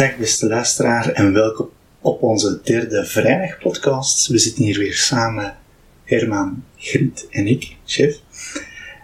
Dag 0.00 0.16
beste 0.16 0.46
luisteraar 0.46 1.08
en 1.08 1.32
welkom 1.32 1.70
op 2.00 2.22
onze 2.22 2.60
derde 2.62 3.04
vrijdagpodcast. 3.04 4.26
We 4.26 4.38
zitten 4.38 4.64
hier 4.64 4.78
weer 4.78 4.94
samen, 4.94 5.56
Herman, 6.04 6.64
Griet 6.76 7.26
en 7.30 7.46
ik, 7.46 7.76
chef. 7.84 8.16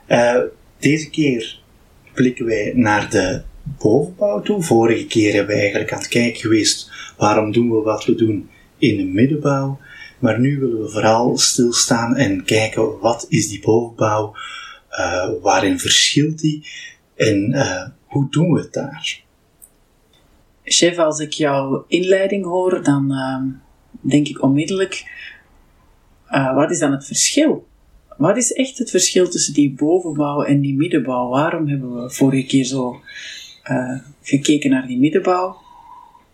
Uh, 0.08 0.40
deze 0.78 1.10
keer 1.10 1.60
blikken 2.14 2.46
wij 2.46 2.72
naar 2.74 3.10
de 3.10 3.42
bovenbouw 3.78 4.40
toe. 4.42 4.62
Vorige 4.62 5.06
keer 5.06 5.34
hebben 5.34 5.54
we 5.54 5.60
eigenlijk 5.60 5.92
aan 5.92 5.98
het 5.98 6.08
kijken 6.08 6.40
geweest 6.40 6.90
waarom 7.16 7.52
doen 7.52 7.70
we 7.70 7.80
wat 7.80 8.04
we 8.04 8.14
doen 8.14 8.50
in 8.78 8.96
de 8.96 9.04
middenbouw. 9.04 9.80
Maar 10.18 10.40
nu 10.40 10.58
willen 10.60 10.82
we 10.82 10.88
vooral 10.88 11.38
stilstaan 11.38 12.16
en 12.16 12.44
kijken 12.44 12.98
wat 12.98 13.26
is 13.28 13.48
die 13.48 13.60
bovenbouw, 13.60 14.36
uh, 14.90 15.28
waarin 15.42 15.78
verschilt 15.78 16.38
die 16.38 16.66
en 17.16 17.52
uh, 17.54 17.86
hoe 18.06 18.26
doen 18.30 18.52
we 18.52 18.60
het 18.60 18.72
daar? 18.72 19.24
Chef, 20.68 20.98
als 20.98 21.20
ik 21.20 21.32
jouw 21.32 21.84
inleiding 21.88 22.44
hoor, 22.44 22.82
dan 22.82 23.12
uh, 23.12 23.42
denk 24.00 24.28
ik 24.28 24.42
onmiddellijk, 24.42 25.04
uh, 26.30 26.54
wat 26.54 26.70
is 26.70 26.78
dan 26.78 26.92
het 26.92 27.06
verschil? 27.06 27.66
Wat 28.16 28.36
is 28.36 28.52
echt 28.52 28.78
het 28.78 28.90
verschil 28.90 29.28
tussen 29.28 29.54
die 29.54 29.72
bovenbouw 29.72 30.42
en 30.42 30.60
die 30.60 30.74
middenbouw? 30.74 31.28
Waarom 31.28 31.68
hebben 31.68 32.02
we 32.02 32.10
vorige 32.10 32.46
keer 32.46 32.64
zo 32.64 33.00
uh, 33.70 33.98
gekeken 34.22 34.70
naar 34.70 34.86
die 34.86 34.98
middenbouw 34.98 35.56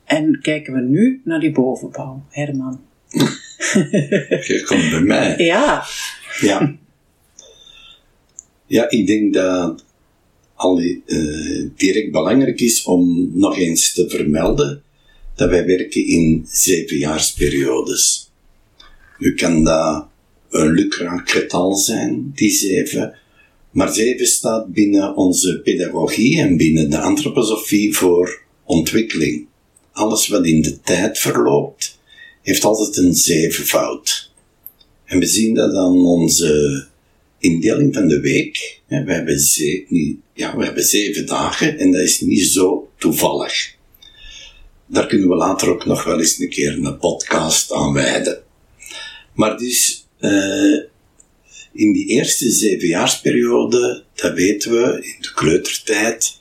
en 0.05 0.39
kijken 0.41 0.75
we 0.75 0.81
nu 0.81 1.21
naar 1.25 1.41
die 1.41 1.53
bovenbouw? 1.53 2.25
Herman. 2.29 2.81
Je 4.49 4.63
komt 4.67 4.91
bij 4.91 5.01
mij. 5.01 5.35
Ja. 5.39 5.85
Ja. 6.41 6.75
Ja, 8.67 8.91
ik 8.91 9.07
denk 9.07 9.35
dat 9.35 9.85
al 10.63 10.81
uh, 10.81 11.69
direct 11.77 12.11
belangrijk 12.11 12.61
is 12.61 12.83
om 12.83 13.31
nog 13.35 13.59
eens 13.59 13.93
te 13.93 14.09
vermelden 14.09 14.83
dat 15.35 15.49
wij 15.49 15.67
werken 15.67 16.07
in 16.07 16.47
zevenjaarsperiodes. 16.49 18.31
U 19.19 19.35
kan 19.35 19.65
dat 19.65 20.07
een 20.51 20.73
lukraak 20.73 21.31
getal 21.31 21.75
zijn, 21.75 22.33
die 22.35 22.51
zeven, 22.51 23.15
maar 23.71 23.93
zeven 23.93 24.27
staat 24.27 24.73
binnen 24.73 25.17
onze 25.17 25.61
pedagogie 25.65 26.39
en 26.39 26.57
binnen 26.57 26.91
de 26.91 26.99
antroposofie 26.99 27.97
voor 27.97 28.43
ontwikkeling. 28.65 29.47
Alles 29.93 30.29
wat 30.29 30.47
in 30.47 30.63
de 30.63 30.81
tijd 30.81 31.19
verloopt, 31.19 31.99
heeft 32.43 32.65
altijd 32.65 32.97
een 32.97 33.15
zevenvoud. 33.15 34.31
En 35.05 35.19
we 35.19 35.27
zien 35.27 35.55
dat 35.55 35.75
aan 35.75 36.07
onze 36.07 36.87
indeling 37.43 37.95
van 37.95 38.09
de 38.09 38.21
week. 38.21 38.81
We 38.89 39.13
hebben, 39.13 39.39
zeven, 39.39 40.23
ja, 40.35 40.57
we 40.57 40.65
hebben 40.65 40.85
zeven 40.85 41.27
dagen 41.27 41.79
en 41.79 41.93
dat 41.93 42.01
is 42.01 42.21
niet 42.21 42.47
zo 42.47 42.91
toevallig. 42.99 43.75
Daar 44.87 45.07
kunnen 45.07 45.29
we 45.29 45.35
later 45.35 45.69
ook 45.69 45.85
nog 45.85 46.05
wel 46.05 46.19
eens 46.19 46.39
een 46.39 46.49
keer 46.49 46.73
een 46.73 46.99
podcast 46.99 47.73
aan 47.73 47.93
wijden. 47.93 48.43
Maar 49.35 49.57
dus, 49.57 50.07
uh, 50.21 50.81
in 51.73 51.93
die 51.93 52.07
eerste 52.07 52.51
zevenjaarsperiode, 52.51 54.05
dat 54.15 54.35
weten 54.35 54.71
we, 54.71 54.99
in 55.03 55.17
de 55.21 55.33
kleutertijd, 55.35 56.41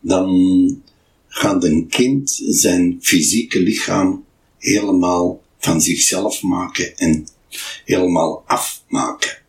dan 0.00 0.82
gaat 1.28 1.64
een 1.64 1.88
kind 1.88 2.42
zijn 2.46 2.98
fysieke 3.00 3.60
lichaam 3.60 4.24
helemaal 4.58 5.42
van 5.58 5.80
zichzelf 5.80 6.42
maken 6.42 6.96
en 6.96 7.26
helemaal 7.84 8.42
afmaken. 8.46 9.43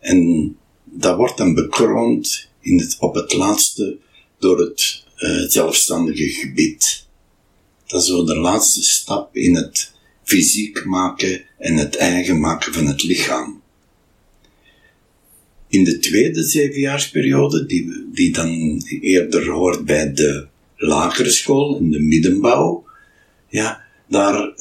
En 0.00 0.56
dat 0.84 1.16
wordt 1.16 1.36
dan 1.36 1.54
bekroond 1.54 2.48
in 2.60 2.78
het, 2.78 2.96
op 2.98 3.14
het 3.14 3.32
laatste 3.32 3.98
door 4.38 4.58
het 4.58 5.04
uh, 5.18 5.48
zelfstandige 5.48 6.28
gebied. 6.28 7.06
Dat 7.86 8.00
is 8.02 8.08
zo 8.08 8.24
de 8.24 8.36
laatste 8.36 8.82
stap 8.82 9.36
in 9.36 9.54
het 9.54 9.92
fysiek 10.22 10.84
maken 10.84 11.44
en 11.58 11.76
het 11.76 11.96
eigen 11.96 12.40
maken 12.40 12.72
van 12.72 12.86
het 12.86 13.02
lichaam. 13.02 13.62
In 15.68 15.84
de 15.84 15.98
tweede 15.98 16.42
zevenjaarsperiode, 16.42 17.66
die, 17.66 18.06
die 18.12 18.32
dan 18.32 18.82
eerder 19.00 19.50
hoort 19.50 19.84
bij 19.84 20.12
de 20.12 20.46
lagere 20.76 21.30
school, 21.30 21.78
in 21.78 21.90
de 21.90 22.00
middenbouw, 22.00 22.84
ja, 23.48 23.84
daar 24.08 24.52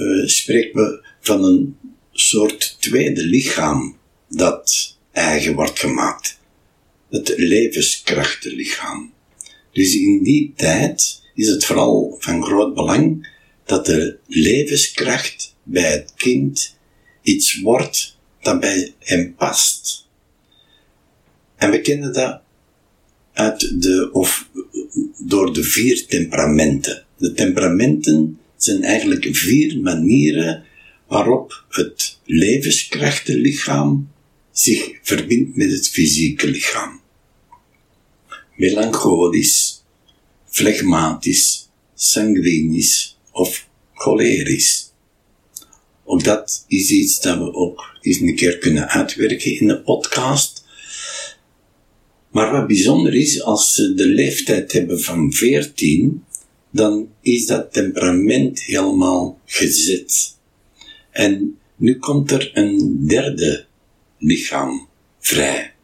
uh, 0.00 0.26
spreken 0.26 0.82
we 0.82 1.06
van 1.20 1.44
een 1.44 1.76
soort 2.12 2.76
tweede 2.80 3.24
lichaam 3.24 3.96
dat 4.28 4.96
eigen 5.12 5.54
wordt 5.54 5.78
gemaakt. 5.78 6.38
Het 7.10 7.34
levenskrachtenlichaam. 7.36 9.12
Dus 9.72 9.94
in 9.94 10.22
die 10.22 10.52
tijd 10.56 11.22
is 11.34 11.48
het 11.48 11.64
vooral 11.64 12.16
van 12.18 12.44
groot 12.44 12.74
belang 12.74 13.28
dat 13.64 13.86
de 13.86 14.18
levenskracht 14.26 15.54
bij 15.62 15.90
het 15.90 16.12
kind 16.16 16.76
iets 17.22 17.60
wordt 17.60 18.16
dat 18.40 18.60
bij 18.60 18.94
hem 18.98 19.34
past. 19.34 20.08
En 21.56 21.70
we 21.70 21.80
kennen 21.80 22.12
dat 22.12 22.40
uit 23.32 23.82
de, 23.82 24.08
of 24.12 24.48
door 25.18 25.52
de 25.52 25.62
vier 25.62 26.06
temperamenten. 26.06 27.04
De 27.16 27.32
temperamenten 27.32 28.38
zijn 28.56 28.82
eigenlijk 28.82 29.28
vier 29.32 29.80
manieren 29.80 30.64
waarop 31.06 31.64
het 31.68 32.18
levenskrachtenlichaam 32.24 34.08
zich 34.58 34.98
verbindt 35.02 35.56
met 35.56 35.70
het 35.70 35.88
fysieke 35.88 36.48
lichaam. 36.48 37.00
Melancholisch, 38.56 39.84
flegmatisch, 40.46 41.68
sanguinisch 41.94 43.18
of 43.32 43.68
cholerisch. 43.94 44.92
Ook 46.04 46.24
dat 46.24 46.64
is 46.68 46.90
iets 46.90 47.20
dat 47.20 47.38
we 47.38 47.54
ook 47.54 47.98
eens 48.00 48.20
een 48.20 48.34
keer 48.34 48.58
kunnen 48.58 48.88
uitwerken 48.88 49.58
in 49.58 49.68
een 49.68 49.82
podcast. 49.82 50.64
Maar 52.30 52.52
wat 52.52 52.66
bijzonder 52.66 53.14
is, 53.14 53.42
als 53.42 53.74
ze 53.74 53.94
de 53.94 54.06
leeftijd 54.06 54.72
hebben 54.72 55.00
van 55.00 55.32
14, 55.32 56.24
dan 56.70 57.08
is 57.20 57.46
dat 57.46 57.72
temperament 57.72 58.62
helemaal 58.62 59.40
gezet. 59.44 60.36
En 61.10 61.58
nu 61.76 61.98
komt 61.98 62.30
er 62.30 62.50
een 62.54 63.06
derde 63.06 63.66
lichaam 64.18 64.88
vrij. 65.20 65.74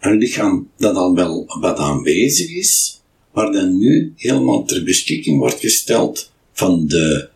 Een 0.00 0.18
lichaam 0.18 0.70
dat 0.76 0.96
al 0.96 1.14
wel 1.14 1.44
wat 1.60 1.78
aanwezig 1.78 2.50
is, 2.50 3.02
maar 3.32 3.52
dan 3.52 3.78
nu 3.78 4.12
helemaal 4.16 4.64
ter 4.64 4.84
beschikking 4.84 5.38
wordt 5.38 5.60
gesteld 5.60 6.32
van 6.52 6.86
de 6.86 7.28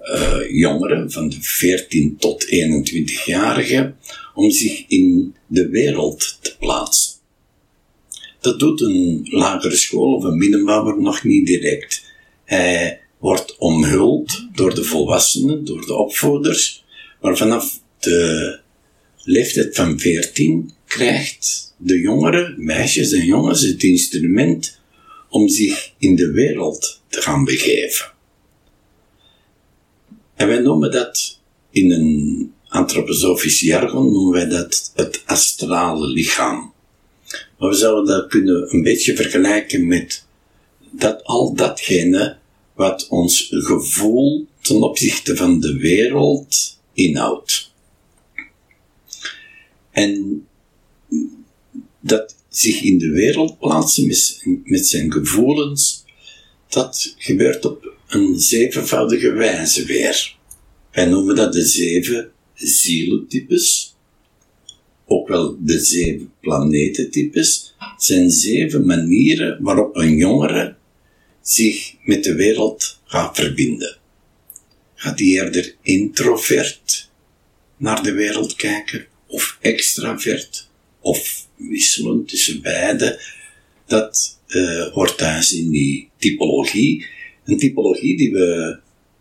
uh, 0.00 0.50
jongeren, 0.50 1.10
van 1.10 1.28
de 1.28 1.36
14 1.40 2.16
tot 2.16 2.46
21-jarigen, 2.46 3.96
om 4.34 4.50
zich 4.50 4.84
in 4.88 5.34
de 5.46 5.68
wereld 5.68 6.38
te 6.40 6.56
plaatsen. 6.58 7.14
Dat 8.40 8.58
doet 8.58 8.80
een 8.80 9.26
lagere 9.30 9.76
school 9.76 10.14
of 10.14 10.24
een 10.24 10.38
middenbouwer 10.38 11.00
nog 11.00 11.24
niet 11.24 11.46
direct. 11.46 12.04
Hij 12.44 13.00
wordt 13.18 13.56
omhuld 13.58 14.48
door 14.52 14.74
de 14.74 14.84
volwassenen, 14.84 15.64
door 15.64 15.86
de 15.86 15.94
opvoeders, 15.94 16.84
maar 17.20 17.36
vanaf 17.36 17.80
de 17.98 18.60
leeftijd 19.26 19.74
van 19.74 19.98
14 19.98 20.72
krijgt 20.86 21.74
de 21.76 22.00
jongeren, 22.00 22.54
meisjes 22.64 23.12
en 23.12 23.24
jongens, 23.24 23.60
het 23.60 23.82
instrument 23.82 24.78
om 25.28 25.48
zich 25.48 25.92
in 25.98 26.16
de 26.16 26.30
wereld 26.30 27.02
te 27.08 27.20
gaan 27.20 27.44
begeven. 27.44 28.12
En 30.34 30.48
wij 30.48 30.58
noemen 30.58 30.90
dat 30.90 31.40
in 31.70 31.90
een 31.90 32.52
antroposofisch 32.68 33.60
jargon 33.60 34.12
noemen 34.12 34.32
wij 34.32 34.48
dat 34.48 34.92
het 34.94 35.22
astrale 35.26 36.06
lichaam. 36.06 36.72
Maar 37.58 37.68
we 37.68 37.74
zouden 37.74 38.06
dat 38.06 38.28
kunnen 38.28 38.74
een 38.74 38.82
beetje 38.82 39.16
vergelijken 39.16 39.86
met 39.86 40.24
dat 40.90 41.24
al 41.24 41.54
datgene 41.54 42.36
wat 42.74 43.06
ons 43.08 43.46
gevoel 43.50 44.46
ten 44.60 44.82
opzichte 44.82 45.36
van 45.36 45.60
de 45.60 45.76
wereld 45.76 46.78
inhoudt. 46.92 47.74
En 49.96 50.46
dat 52.00 52.36
zich 52.48 52.82
in 52.82 52.98
de 52.98 53.10
wereld 53.10 53.58
plaatsen 53.58 54.06
met, 54.06 54.42
met 54.64 54.86
zijn 54.86 55.12
gevoelens, 55.12 56.04
dat 56.68 57.14
gebeurt 57.18 57.64
op 57.64 57.92
een 58.08 58.40
zevenvoudige 58.40 59.32
wijze 59.32 59.84
weer. 59.84 60.36
Wij 60.92 61.04
noemen 61.04 61.36
dat 61.36 61.52
de 61.52 61.64
zeven 61.64 62.30
zielentypes, 62.54 63.96
ook 65.06 65.28
wel 65.28 65.56
de 65.60 65.78
zeven 65.78 66.32
planetentypes, 66.40 67.74
zijn 67.96 68.30
zeven 68.30 68.86
manieren 68.86 69.62
waarop 69.62 69.96
een 69.96 70.16
jongere 70.16 70.76
zich 71.42 71.94
met 72.02 72.24
de 72.24 72.34
wereld 72.34 73.00
gaat 73.04 73.36
verbinden. 73.36 73.98
Gaat 74.94 75.18
hij 75.18 75.28
eerder 75.28 75.76
introvert 75.82 77.10
naar 77.76 78.02
de 78.02 78.12
wereld 78.12 78.54
kijken, 78.54 79.06
of 79.26 79.58
extravert, 79.60 80.68
of 81.00 81.46
wisselend 81.56 82.28
tussen 82.28 82.62
beide? 82.62 83.20
Dat 83.86 84.38
uh, 84.48 84.86
hoort 84.92 85.18
thuis 85.18 85.52
in 85.52 85.70
die 85.70 86.10
typologie. 86.18 87.06
Een 87.44 87.58
typologie 87.58 88.16
die 88.16 88.32
we 88.32 88.78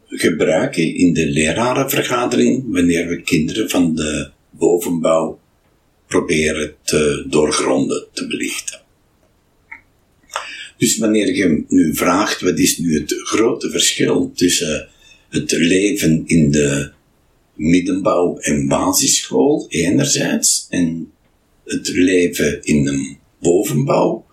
gebruiken 0.07 0.95
in 0.95 1.13
de 1.13 1.25
lerarenvergadering 1.25 2.63
wanneer 2.67 3.07
we 3.07 3.21
kinderen 3.21 3.69
van 3.69 3.95
de 3.95 4.29
bovenbouw 4.49 5.39
proberen 6.07 6.75
te 6.83 7.25
doorgronden, 7.29 8.07
te 8.13 8.27
belichten. 8.27 8.81
Dus 10.77 10.97
wanneer 10.97 11.35
je 11.35 11.63
nu 11.67 11.95
vraagt, 11.95 12.41
wat 12.41 12.59
is 12.59 12.77
nu 12.77 12.99
het 12.99 13.13
grote 13.23 13.69
verschil 13.69 14.31
tussen 14.35 14.89
het 15.29 15.51
leven 15.51 16.23
in 16.25 16.51
de 16.51 16.91
middenbouw 17.55 18.37
en 18.37 18.67
basisschool 18.67 19.65
enerzijds 19.69 20.67
en 20.69 21.11
het 21.65 21.87
leven 21.87 22.63
in 22.63 22.87
een 22.87 23.17
bovenbouw, 23.39 24.25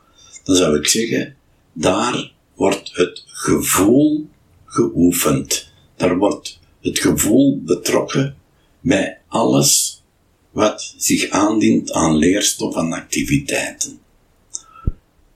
dan 0.45 0.57
zou 0.57 0.79
ik 0.79 0.87
zeggen, 0.87 1.37
daar 1.73 2.33
wordt 2.55 2.91
het 2.93 3.25
gevoel 3.27 4.29
geoefend. 4.65 5.71
Daar 5.97 6.19
wordt 6.19 6.61
het 6.81 6.99
gevoel 6.99 7.61
betrokken 7.65 8.37
bij 8.81 9.19
alles 9.29 10.03
wat 10.51 10.95
zich 10.97 11.29
aandient 11.29 11.93
aan 11.93 12.17
leerstof 12.17 12.77
en 12.77 12.93
activiteiten. 12.93 13.99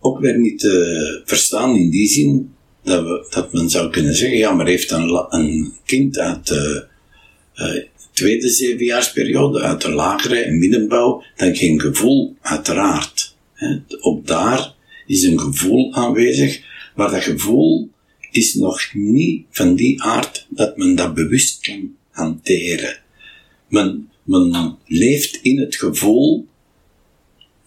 Ook 0.01 0.21
weer 0.21 0.39
niet 0.39 0.59
te 0.59 1.23
verstaan 1.25 1.77
in 1.77 1.91
die 1.91 2.09
zin 2.09 2.55
dat, 2.83 3.05
we, 3.05 3.27
dat 3.31 3.53
men 3.53 3.71
zou 3.71 3.91
kunnen 3.91 4.15
zeggen, 4.15 4.39
ja, 4.39 4.53
maar 4.53 4.67
heeft 4.67 4.91
een, 4.91 5.27
een 5.29 5.73
kind 5.85 6.19
uit 6.19 6.47
de 6.47 6.87
uh, 7.57 7.83
tweede 8.13 8.49
zevenjaarsperiode, 8.49 9.61
uit 9.61 9.81
de 9.81 9.91
lagere 9.91 10.39
en 10.39 10.59
middenbouw, 10.59 11.23
dan 11.37 11.57
geen 11.57 11.81
gevoel, 11.81 12.37
uiteraard. 12.41 13.37
He, 13.53 13.79
ook 14.01 14.27
daar 14.27 14.75
is 15.07 15.23
een 15.23 15.41
gevoel 15.41 15.95
aanwezig, 15.95 16.63
maar 16.95 17.11
dat 17.11 17.23
gevoel 17.23 17.91
is 18.31 18.55
nog 18.55 18.81
niet 18.93 19.47
van 19.51 19.75
die 19.75 20.03
aard 20.03 20.47
dat 20.49 20.77
men 20.77 20.95
dat 20.95 21.15
bewust 21.15 21.61
kan 21.61 21.95
hanteren. 22.11 22.99
Men, 23.69 24.11
men 24.23 24.77
leeft 24.87 25.39
in 25.43 25.59
het 25.59 25.77
gevoel, 25.77 26.47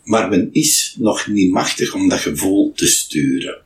maar 0.03 0.29
men 0.29 0.49
is 0.51 0.95
nog 0.99 1.27
niet 1.27 1.51
machtig 1.51 1.93
om 1.93 2.09
dat 2.09 2.19
gevoel 2.19 2.71
te 2.75 2.87
sturen. 2.87 3.61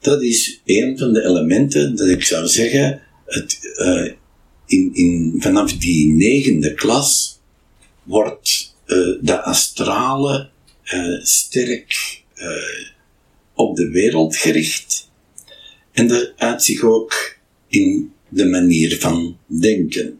Dat 0.00 0.22
is 0.22 0.60
een 0.64 0.98
van 0.98 1.12
de 1.12 1.24
elementen 1.24 1.96
dat 1.96 2.08
ik 2.08 2.22
zou 2.22 2.46
zeggen, 2.46 3.02
het, 3.24 3.58
uh, 3.78 4.12
in, 4.68 4.94
in, 4.94 5.34
vanaf 5.38 5.72
die 5.72 6.12
negende 6.12 6.74
klas 6.74 7.40
wordt 8.02 8.74
uh, 8.86 9.18
de 9.20 9.42
astrale 9.42 10.50
uh, 10.84 11.24
sterk 11.24 12.22
op 13.54 13.76
de 13.76 13.90
wereld 13.90 14.36
gericht. 14.36 15.10
En 15.92 16.08
dat 16.08 16.32
uit 16.36 16.62
zich 16.62 16.82
ook 16.82 17.36
in 17.68 18.12
de 18.28 18.46
manier 18.46 18.98
van 18.98 19.36
denken. 19.46 20.18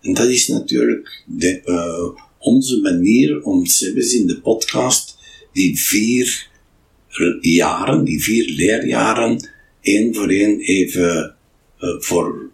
En 0.00 0.14
dat 0.14 0.28
is 0.28 0.48
natuurlijk 0.48 1.22
de, 1.26 1.62
uh, 1.64 2.22
onze 2.38 2.80
manier 2.80 3.42
om 3.42 3.66
zelfs 3.66 4.14
in 4.14 4.26
de 4.26 4.40
podcast 4.40 5.18
die 5.52 5.78
vier 5.78 6.48
jaren, 7.40 8.04
die 8.04 8.22
vier 8.22 8.50
leerjaren, 8.50 9.48
één 9.80 10.14
voor 10.14 10.28
één 10.28 10.60
even 10.60 11.36
uh, 11.80 12.00
voor 12.00 12.42
uh, 12.42 12.49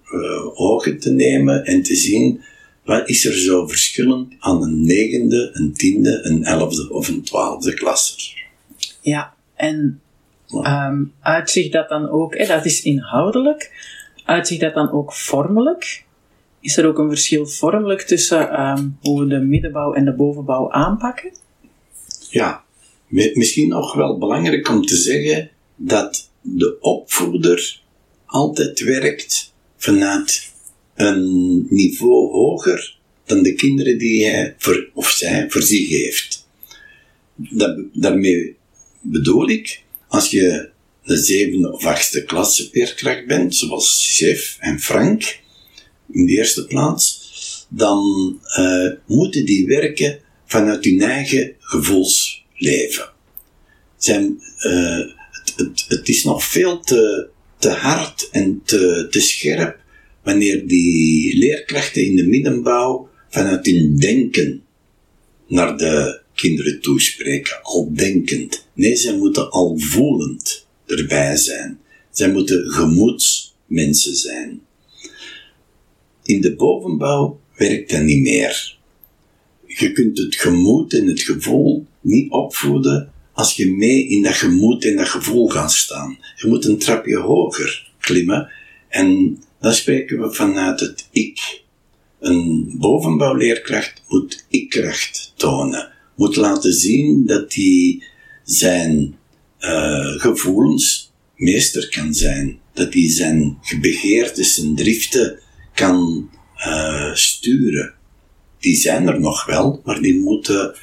ogen 0.54 0.98
te 0.98 1.10
nemen 1.10 1.64
en 1.64 1.82
te 1.82 1.94
zien 1.94 2.42
wat 2.84 3.08
is 3.08 3.24
er 3.24 3.38
zo 3.38 3.66
verschillend 3.66 4.34
aan 4.38 4.62
een 4.62 4.84
negende, 4.84 5.50
een 5.52 5.72
tiende, 5.72 6.20
een 6.22 6.44
elfde 6.44 6.90
of 6.92 7.08
een 7.08 7.22
twaalfde 7.22 7.74
klasser. 7.74 8.44
Ja, 9.00 9.34
en 9.54 10.00
Um, 10.50 11.12
uitzicht 11.20 11.72
dat 11.72 11.88
dan 11.88 12.08
ook, 12.08 12.36
hè, 12.36 12.46
dat 12.46 12.64
is 12.64 12.82
inhoudelijk, 12.82 13.72
uitzicht 14.24 14.60
dat 14.60 14.74
dan 14.74 14.92
ook 14.92 15.12
vormelijk? 15.12 16.04
Is 16.60 16.76
er 16.76 16.86
ook 16.86 16.98
een 16.98 17.08
verschil 17.08 17.46
vormelijk 17.46 18.02
tussen 18.02 18.60
um, 18.60 18.98
hoe 19.00 19.20
we 19.20 19.26
de 19.26 19.38
middenbouw 19.38 19.92
en 19.92 20.04
de 20.04 20.12
bovenbouw 20.12 20.70
aanpakken? 20.70 21.32
Ja, 22.30 22.64
misschien 23.08 23.68
nog 23.68 23.94
wel 23.94 24.18
belangrijk 24.18 24.68
om 24.68 24.82
te 24.82 24.96
zeggen 24.96 25.50
dat 25.76 26.30
de 26.40 26.80
opvoeder 26.80 27.80
altijd 28.26 28.80
werkt 28.80 29.54
vanuit 29.76 30.52
een 30.94 31.66
niveau 31.70 32.32
hoger 32.32 32.98
dan 33.24 33.42
de 33.42 33.54
kinderen 33.54 33.98
die 33.98 34.26
hij 34.26 34.56
of 34.94 35.10
zij 35.10 35.50
voor 35.50 35.62
zich 35.62 35.88
heeft. 35.88 36.46
Dat, 37.34 37.78
daarmee 37.92 38.56
bedoel 39.00 39.48
ik 39.48 39.82
als 40.08 40.30
je 40.30 40.70
de 41.04 41.16
zevende 41.16 41.72
of 41.72 41.84
achtste 41.84 42.24
klasse 42.24 42.68
leerkracht 42.72 43.26
bent, 43.26 43.54
zoals 43.54 44.16
Chef 44.16 44.56
en 44.60 44.80
Frank, 44.80 45.40
in 46.12 46.26
de 46.26 46.32
eerste 46.32 46.66
plaats, 46.66 47.24
dan 47.68 48.00
uh, 48.58 48.90
moeten 49.06 49.44
die 49.44 49.66
werken 49.66 50.18
vanuit 50.46 50.84
hun 50.84 51.00
eigen 51.00 51.54
gevoelsleven. 51.58 53.10
Zijn, 53.96 54.40
het, 54.56 55.52
het, 55.56 55.84
het, 55.88 56.08
is 56.08 56.24
nog 56.24 56.44
veel 56.44 56.80
te, 56.80 57.28
te 57.66 57.72
hard 57.72 58.28
en 58.32 58.60
te, 58.64 59.06
te 59.10 59.20
scherp 59.20 59.78
wanneer 60.22 60.66
die 60.66 61.36
leerkrachten 61.38 62.04
in 62.04 62.16
de 62.16 62.26
middenbouw 62.26 63.08
vanuit 63.28 63.66
hun 63.66 63.96
denken 63.96 64.62
naar 65.46 65.76
de 65.76 66.20
kinderen 66.34 66.80
toespreken, 66.80 67.62
al 67.62 67.94
denkend. 67.94 68.66
Nee, 68.74 68.96
zij 68.96 69.16
moeten 69.16 69.50
al 69.50 69.78
voelend 69.78 70.66
erbij 70.86 71.36
zijn. 71.36 71.78
Zij 72.10 72.32
moeten 72.32 72.70
gemoedsmensen 72.70 74.16
zijn. 74.16 74.60
In 76.22 76.40
de 76.40 76.54
bovenbouw 76.54 77.40
werkt 77.56 77.90
dat 77.90 78.02
niet 78.02 78.20
meer. 78.20 78.78
Je 79.66 79.92
kunt 79.92 80.18
het 80.18 80.36
gemoed 80.36 80.94
en 80.94 81.06
het 81.06 81.20
gevoel 81.20 81.86
niet 82.00 82.30
opvoeden 82.30 83.12
als 83.36 83.56
je 83.56 83.72
mee 83.72 84.08
in 84.08 84.22
dat 84.22 84.34
gemoed 84.34 84.84
en 84.84 84.96
dat 84.96 85.08
gevoel 85.08 85.48
gaat 85.48 85.72
staan. 85.72 86.18
Je 86.36 86.48
moet 86.48 86.64
een 86.64 86.78
trapje 86.78 87.16
hoger 87.16 87.90
klimmen 88.00 88.50
en 88.88 89.38
dan 89.60 89.74
spreken 89.74 90.20
we 90.20 90.32
vanuit 90.32 90.80
het 90.80 91.08
ik. 91.10 91.64
Een 92.20 92.74
bovenbouwleerkracht 92.78 94.02
moet 94.08 94.44
ik-kracht 94.48 95.32
tonen 95.36 95.92
moet 96.14 96.36
laten 96.36 96.72
zien 96.72 97.26
dat 97.26 97.54
hij 97.54 98.02
zijn 98.44 99.16
uh, 99.60 100.20
gevoelens 100.20 101.12
meester 101.34 101.88
kan 101.88 102.14
zijn. 102.14 102.58
Dat 102.72 102.92
hij 102.94 103.10
zijn 103.10 103.58
begeertes, 103.80 104.54
zijn 104.54 104.76
driften 104.76 105.38
kan 105.74 106.30
uh, 106.56 107.14
sturen. 107.14 107.94
Die 108.58 108.76
zijn 108.76 109.08
er 109.08 109.20
nog 109.20 109.44
wel, 109.44 109.80
maar 109.84 110.00
die 110.00 110.20
moeten 110.20 110.74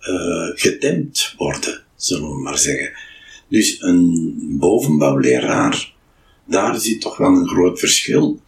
uh, 0.00 0.50
getemd 0.54 1.34
worden, 1.36 1.85
zullen 1.96 2.30
we 2.30 2.42
maar 2.42 2.58
zeggen. 2.58 2.92
Dus 3.48 3.82
een 3.82 4.34
bovenbouwleraar, 4.58 5.94
daar 6.44 6.80
zit 6.80 7.00
toch 7.00 7.16
wel 7.16 7.36
een 7.36 7.48
groot 7.48 7.78
verschil. 7.78 8.40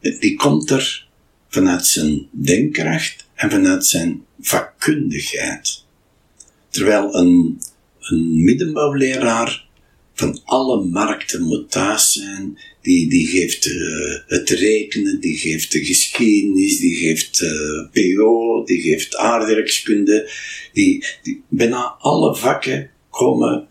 Die 0.00 0.36
komt 0.36 0.70
er 0.70 1.08
vanuit 1.48 1.86
zijn 1.86 2.28
denkkracht 2.30 3.26
en 3.34 3.50
vanuit 3.50 3.86
zijn 3.86 4.24
vakkundigheid. 4.40 5.84
Terwijl 6.68 7.14
een, 7.14 7.60
een 8.00 8.44
middenbouwleraar 8.44 9.67
van 10.18 10.40
alle 10.44 10.84
markten 10.84 11.42
moet 11.42 11.70
thuis 11.70 12.12
zijn, 12.12 12.58
die, 12.82 13.08
die 13.08 13.26
geeft 13.26 13.66
uh, 13.66 14.14
het 14.26 14.50
rekenen, 14.50 15.20
die 15.20 15.36
geeft 15.36 15.72
de 15.72 15.84
geschiedenis, 15.84 16.78
die 16.78 16.94
geeft 16.94 17.40
uh, 17.40 17.50
eh, 17.50 18.14
PO, 18.16 18.64
die 18.64 18.80
geeft 18.80 19.16
aardrijkskunde, 19.16 20.30
die, 20.72 21.04
die, 21.22 21.42
bijna 21.48 21.96
alle 21.98 22.36
vakken 22.36 22.90
komen 23.10 23.68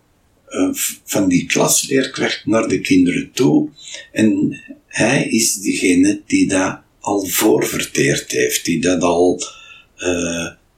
uh, 0.49 0.69
van 1.03 1.29
die 1.29 1.45
klasleerkracht 1.45 2.45
naar 2.45 2.67
de 2.67 2.79
kinderen 2.79 3.31
toe. 3.33 3.69
En 4.11 4.59
hij 4.87 5.27
is 5.27 5.53
degene 5.53 6.21
die 6.25 6.47
dat 6.47 6.79
al 6.99 7.25
voorverteerd 7.25 8.31
heeft, 8.31 8.65
die 8.65 8.81
dat 8.81 9.01
al 9.01 9.41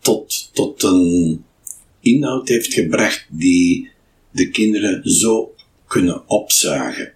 tot, 0.01 0.49
tot 0.53 0.83
een 0.83 1.43
inhoud 2.01 2.47
heeft 2.47 2.73
gebracht 2.73 3.25
die 3.29 3.89
de 4.31 4.49
kinderen 4.49 5.09
zo 5.09 5.53
kunnen 5.89 6.29
opzuigen. 6.29 7.13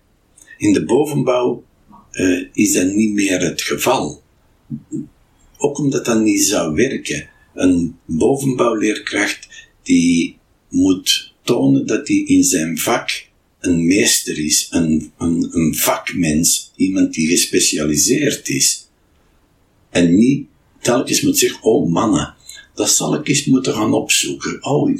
In 0.57 0.73
de 0.73 0.85
bovenbouw 0.85 1.63
uh, 2.11 2.47
is 2.53 2.73
dat 2.73 2.93
niet 2.93 3.13
meer 3.13 3.39
het 3.39 3.61
geval. 3.61 4.21
Ook 5.57 5.77
omdat 5.77 6.05
dat 6.05 6.21
niet 6.21 6.43
zou 6.43 6.75
werken. 6.75 7.29
Een 7.53 7.95
bovenbouwleerkracht 8.05 9.47
die 9.83 10.37
moet 10.69 11.33
tonen 11.43 11.85
dat 11.85 12.07
hij 12.07 12.17
in 12.17 12.43
zijn 12.43 12.77
vak 12.77 13.27
een 13.59 13.87
meester 13.87 14.37
is, 14.37 14.67
een, 14.69 15.11
een, 15.17 15.49
een 15.51 15.75
vakmens, 15.75 16.71
iemand 16.75 17.13
die 17.13 17.27
gespecialiseerd 17.27 18.49
is. 18.49 18.89
En 19.89 20.15
niet 20.15 20.47
telkens 20.81 21.21
moet 21.21 21.37
zeggen, 21.37 21.63
oh 21.63 21.91
mannen, 21.91 22.35
dat 22.75 22.89
zal 22.89 23.15
ik 23.15 23.27
eens 23.27 23.45
moeten 23.45 23.73
gaan 23.73 23.93
opzoeken. 23.93 24.65
Oh, 24.65 24.97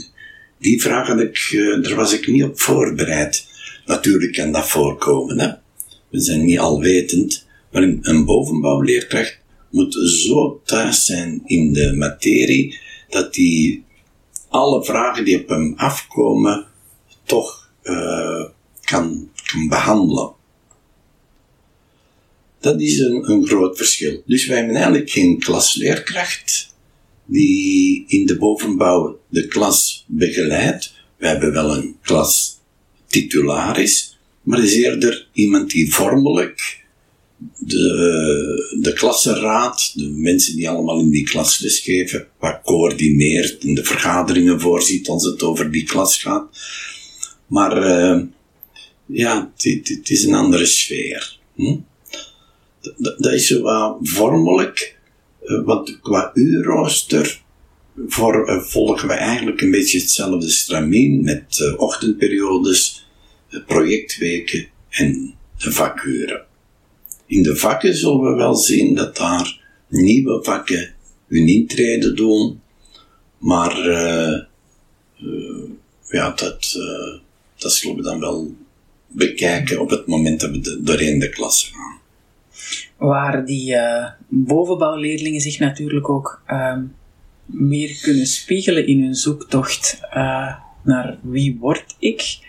die 0.60 0.82
vraag 0.82 1.08
had 1.08 1.20
ik, 1.20 1.50
uh, 1.52 1.84
daar 1.84 1.96
was 1.96 2.14
ik 2.14 2.28
niet 2.28 2.44
op 2.44 2.60
voorbereid. 2.60 3.52
Natuurlijk 3.86 4.34
kan 4.34 4.52
dat 4.52 4.68
voorkomen, 4.68 5.40
hè. 5.40 5.52
We 6.10 6.20
zijn 6.20 6.46
niet 6.46 6.60
alwetend, 6.60 7.46
maar 7.72 7.84
een, 7.84 8.26
bovenbouwleerkracht 8.26 9.40
moet 9.70 9.94
zo 9.94 10.62
thuis 10.66 11.06
zijn 11.06 11.42
in 11.46 11.74
de 11.74 11.94
materie 11.94 12.80
dat 13.10 13.36
hij 13.36 13.84
alle 14.50 14.84
vragen 14.86 15.26
die 15.26 15.42
op 15.42 15.50
hem 15.50 15.74
afkomen 15.78 16.68
toch 17.24 17.70
uh, 17.84 18.44
kan, 18.82 19.30
kan 19.44 19.68
behandelen. 19.68 20.32
Dat 22.60 22.82
is 22.82 23.00
een, 23.00 23.32
een 23.32 23.46
groot 23.46 23.78
verschil. 23.78 24.24
Dus 24.26 24.46
wij 24.46 24.58
hebben 24.58 24.76
eigenlijk 24.76 25.10
geen 25.10 25.40
klasleerkracht 25.40 26.76
die 27.26 28.04
in 28.08 28.26
de 28.26 28.38
bovenbouw 28.38 29.20
de 29.30 29.48
klas 29.48 30.06
begeleidt. 30.08 30.94
We 31.18 31.28
hebben 31.28 31.54
wel 31.54 31.76
een 31.76 31.98
klas 32.02 32.53
titularis, 33.14 34.18
maar 34.42 34.64
is 34.64 34.74
eerder 34.74 35.28
iemand 35.34 35.72
die 35.72 35.94
vormelijk 35.94 36.84
de, 37.58 38.78
de 38.82 38.94
klassenraad, 38.94 39.92
de 39.96 40.08
mensen 40.08 40.56
die 40.56 40.70
allemaal 40.70 41.00
in 41.00 41.10
die 41.10 41.24
klas 41.24 41.60
lesgeven, 41.60 42.28
wat 42.40 42.60
coördineert 42.64 43.64
en 43.64 43.74
de 43.74 43.84
vergaderingen 43.84 44.60
voorziet 44.60 45.08
als 45.08 45.26
het 45.26 45.44
over 45.44 45.72
die 45.72 45.84
klas 45.84 46.18
gaat. 46.22 46.48
Maar 47.48 47.78
uh, 47.78 48.22
ja, 49.06 49.52
het 49.56 50.10
is 50.10 50.24
een 50.24 50.34
andere 50.34 50.66
sfeer. 50.66 51.38
Hm? 51.56 51.78
Dat 53.18 53.34
is 53.34 53.50
wat 53.50 53.98
vormelijk, 54.02 54.98
uh, 55.44 55.66
want 55.66 56.00
qua 56.02 56.32
uurrooster 56.34 57.42
uh, 58.20 58.62
volgen 58.62 59.08
we 59.08 59.14
eigenlijk 59.14 59.62
een 59.62 59.72
beetje 59.72 60.00
hetzelfde 60.00 60.50
stramien 60.50 61.24
met 61.24 61.76
ochtendperiodes, 61.78 63.03
projectweken 63.62 64.68
en 64.90 65.34
de 65.58 65.72
vakuren. 65.72 66.46
In 67.26 67.44
de 67.44 67.56
vakken 67.56 67.96
zullen 67.96 68.22
we 68.22 68.36
wel 68.36 68.56
zien 68.56 68.96
dat 68.96 69.18
daar 69.18 69.62
nieuwe 69.88 70.44
vakken 70.44 70.94
hun 71.28 71.48
intrede 71.48 72.14
doen, 72.14 72.62
maar 73.38 73.88
uh, 73.88 74.40
uh, 75.22 75.70
ja, 76.10 76.30
dat, 76.30 76.76
uh, 76.78 77.20
dat 77.56 77.74
zullen 77.74 77.96
we 77.96 78.02
dan 78.02 78.20
wel 78.20 78.56
bekijken 79.08 79.82
op 79.82 79.90
het 79.90 80.08
moment 80.08 80.40
dat 80.40 80.52
we 80.52 80.82
doorheen 80.84 81.20
de 81.20 81.30
klasse 81.30 81.72
gaan. 81.74 82.02
Waar 82.98 83.46
die 83.46 83.76
bovenbouwleerlingen 84.28 85.42
zich 85.42 85.60
natuurlijk 85.60 86.10
ook 86.10 86.42
ehm, 86.46 86.84
meer 87.46 88.00
kunnen 88.02 88.28
spiegelen 88.28 88.88
in 88.88 89.04
hun 89.04 89.16
zoektocht 89.16 90.00
naar 90.84 91.18
wie 91.22 91.58
word 91.60 91.96
ik, 92.00 92.40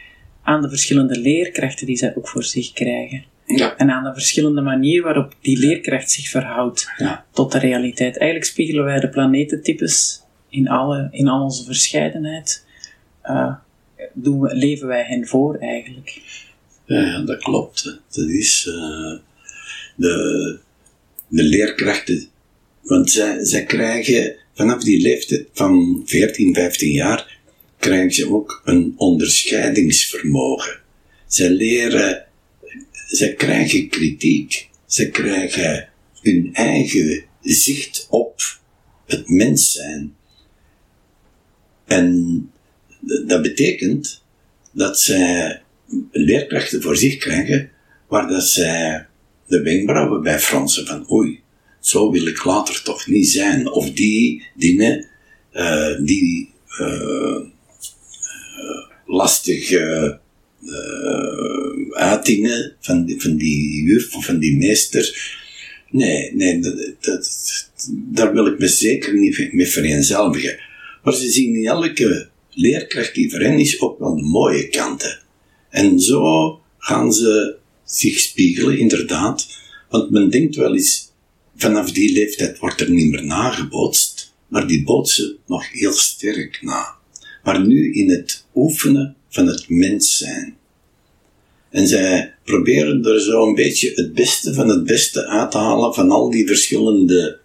aan 0.45 0.63
de 0.63 0.69
verschillende 0.69 1.19
leerkrachten 1.19 1.87
die 1.87 1.97
zij 1.97 2.17
ook 2.17 2.29
voor 2.29 2.45
zich 2.45 2.73
krijgen. 2.73 3.25
Ja. 3.47 3.77
En 3.77 3.91
aan 3.91 4.05
de 4.05 4.13
verschillende 4.13 4.61
manier 4.61 5.03
waarop 5.03 5.35
die 5.41 5.59
leerkracht 5.59 6.11
zich 6.11 6.29
verhoudt 6.29 6.91
ja. 6.97 7.25
tot 7.31 7.53
de 7.53 7.59
realiteit. 7.59 8.19
Eigenlijk 8.19 8.51
spiegelen 8.51 8.85
wij 8.85 9.01
de 9.01 9.09
planetentypes 9.09 10.23
in, 10.49 10.69
alle, 10.69 11.09
in 11.11 11.29
al 11.29 11.43
onze 11.43 11.65
verscheidenheid. 11.65 12.65
Uh, 13.25 13.55
doen 14.13 14.41
we, 14.41 14.55
leven 14.55 14.87
wij 14.87 15.05
hen 15.05 15.27
voor 15.27 15.57
eigenlijk. 15.57 16.21
Ja, 16.85 17.21
dat 17.21 17.43
klopt. 17.43 18.01
Dat 18.11 18.29
is 18.29 18.67
uh, 18.69 19.19
de, 19.97 20.59
de 21.29 21.43
leerkrachten. 21.43 22.27
Want 22.83 23.11
zij, 23.11 23.45
zij 23.45 23.65
krijgen 23.65 24.37
vanaf 24.55 24.85
die 24.85 25.03
leeftijd 25.03 25.47
van 25.53 26.03
14, 26.05 26.55
15 26.55 26.93
jaar, 26.93 27.34
krijgen 27.85 28.13
ze 28.13 28.31
ook 28.31 28.63
een 28.65 28.95
onderscheidingsvermogen. 28.97 30.81
Zij 31.27 31.51
leren 31.51 32.25
ze 33.07 33.35
krijgen 33.35 33.89
kritiek. 33.89 34.69
Ze 34.87 35.11
krijgen 35.11 35.89
hun 36.21 36.51
eigen 36.53 37.25
zicht 37.43 38.07
op 38.11 38.43
het 39.07 39.29
mens 39.29 39.73
zijn. 39.73 40.15
En 41.85 42.51
dat 43.27 43.43
betekent 43.43 44.23
dat 44.73 45.01
zij 45.01 45.63
leerkrachten 46.11 46.83
voor 46.83 46.97
zich 46.97 47.17
krijgen 47.17 47.71
waar 48.09 48.29
dat 48.29 48.49
zij 48.49 49.07
de 49.47 49.63
wenkbrauwen 49.63 50.23
bij 50.23 50.39
fronsen 50.39 50.87
van 50.87 51.11
oei, 51.11 51.41
zo 51.81 52.11
wil 52.11 52.27
ik 52.27 52.45
later 52.45 52.83
toch 52.83 53.07
niet 53.07 53.29
zijn. 53.29 53.71
Of 53.71 53.91
die 53.91 54.43
dingen 54.55 55.07
uh, 55.53 55.99
die 56.01 56.53
uh, 56.81 57.53
lastig 59.07 59.73
uitingen 61.93 62.77
van 62.81 63.05
die, 63.05 63.21
van 63.21 63.37
die 63.37 63.85
juf 63.85 64.17
of 64.17 64.25
van 64.25 64.39
die 64.39 64.57
meester. 64.57 65.33
Nee, 65.91 66.35
nee, 66.35 66.61
dat, 66.61 66.77
dat, 67.01 67.71
daar 67.89 68.33
wil 68.33 68.47
ik 68.47 68.59
me 68.59 68.69
zeker 68.69 69.19
niet 69.19 69.53
mee 69.53 69.69
vereenzelvigen. 69.69 70.61
Maar 71.03 71.15
ze 71.15 71.31
zien 71.31 71.55
in 71.55 71.67
elke 71.67 72.29
leerkracht 72.51 73.15
die 73.15 73.31
hen 73.31 73.59
is 73.59 73.81
ook 73.81 73.99
wel 73.99 74.17
de 74.17 74.23
mooie 74.23 74.69
kanten. 74.69 75.21
En 75.71 76.01
zo 76.01 76.61
gaan 76.79 77.13
ze 77.13 77.57
zich 77.85 78.19
spiegelen, 78.19 78.79
inderdaad. 78.79 79.47
Want 79.89 80.11
men 80.11 80.31
denkt 80.31 80.57
wel 80.57 80.75
eens, 80.75 81.13
vanaf 81.57 81.93
die 81.93 82.13
leeftijd 82.13 82.59
wordt 82.59 82.81
er 82.81 82.91
niet 82.91 83.11
meer 83.11 83.25
nagebootst, 83.25 84.35
maar 84.49 84.67
die 84.67 84.85
bootsen 84.85 85.37
nog 85.47 85.73
heel 85.73 85.93
sterk 85.93 86.59
na. 86.63 86.94
Maar 87.45 87.67
nu 87.67 87.93
in 87.95 88.11
het 88.11 88.47
oefenen 88.55 89.17
van 89.29 89.47
het 89.47 89.69
mens 89.69 90.17
zijn. 90.17 90.57
En 91.71 91.89
zij 91.89 92.35
proberen 92.45 93.05
er 93.05 93.21
zo 93.21 93.47
een 93.47 93.55
beetje 93.55 93.93
het 93.95 94.15
beste 94.15 94.55
van 94.55 94.69
het 94.69 94.85
beste 94.85 95.27
uit 95.27 95.51
te 95.51 95.59
halen 95.59 95.95
van 95.95 96.11
al 96.11 96.31
die 96.31 96.47
verschillende 96.47 97.39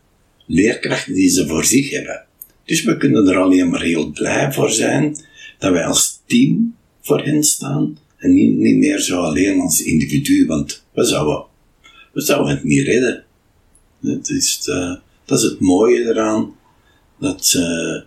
leerkrachten 0.46 1.13
die 1.13 1.29
ze 1.29 1.48
voor 1.48 1.65
zich 1.65 1.89
hebben. 1.89 2.25
Dus 2.65 2.84
we 2.84 2.98
kunnen 2.98 3.27
er 3.27 3.38
alleen 3.38 3.70
maar 3.70 3.82
heel 3.82 4.12
blij 4.12 4.53
voor 4.53 4.72
zijn 4.72 5.15
dat 5.58 5.72
wij 5.72 5.86
als 5.86 6.22
team 6.25 6.75
voor 7.01 7.24
hen 7.24 7.44
staan 7.44 7.98
en 8.18 8.34
niet, 8.34 8.58
niet 8.58 8.77
meer 8.77 9.00
zo 9.00 9.22
alleen 9.22 9.60
als 9.60 9.82
individu, 9.82 10.46
want 10.46 10.84
we 10.94 11.03
zouden, 11.03 11.46
we 12.13 12.22
zouden 12.22 12.56
het 12.56 12.63
niet 12.63 12.86
redden. 12.86 13.24
Is 14.24 14.62
de, 14.63 15.00
dat 15.25 15.38
is 15.38 15.44
het 15.44 15.60
mooie 15.60 16.06
eraan, 16.06 16.56
dat 17.20 17.46
ze 17.46 18.06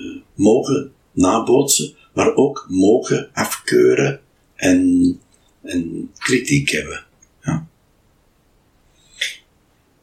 uh, 0.00 0.16
mogen 0.34 0.92
nabootsen, 1.14 1.94
maar 2.14 2.34
ook 2.34 2.66
mogen 2.68 3.30
afkeuren 3.32 4.20
en 4.54 5.18
en 5.64 6.10
kritiek 6.18 6.70
hebben. 6.70 7.04
Ja. 7.42 7.66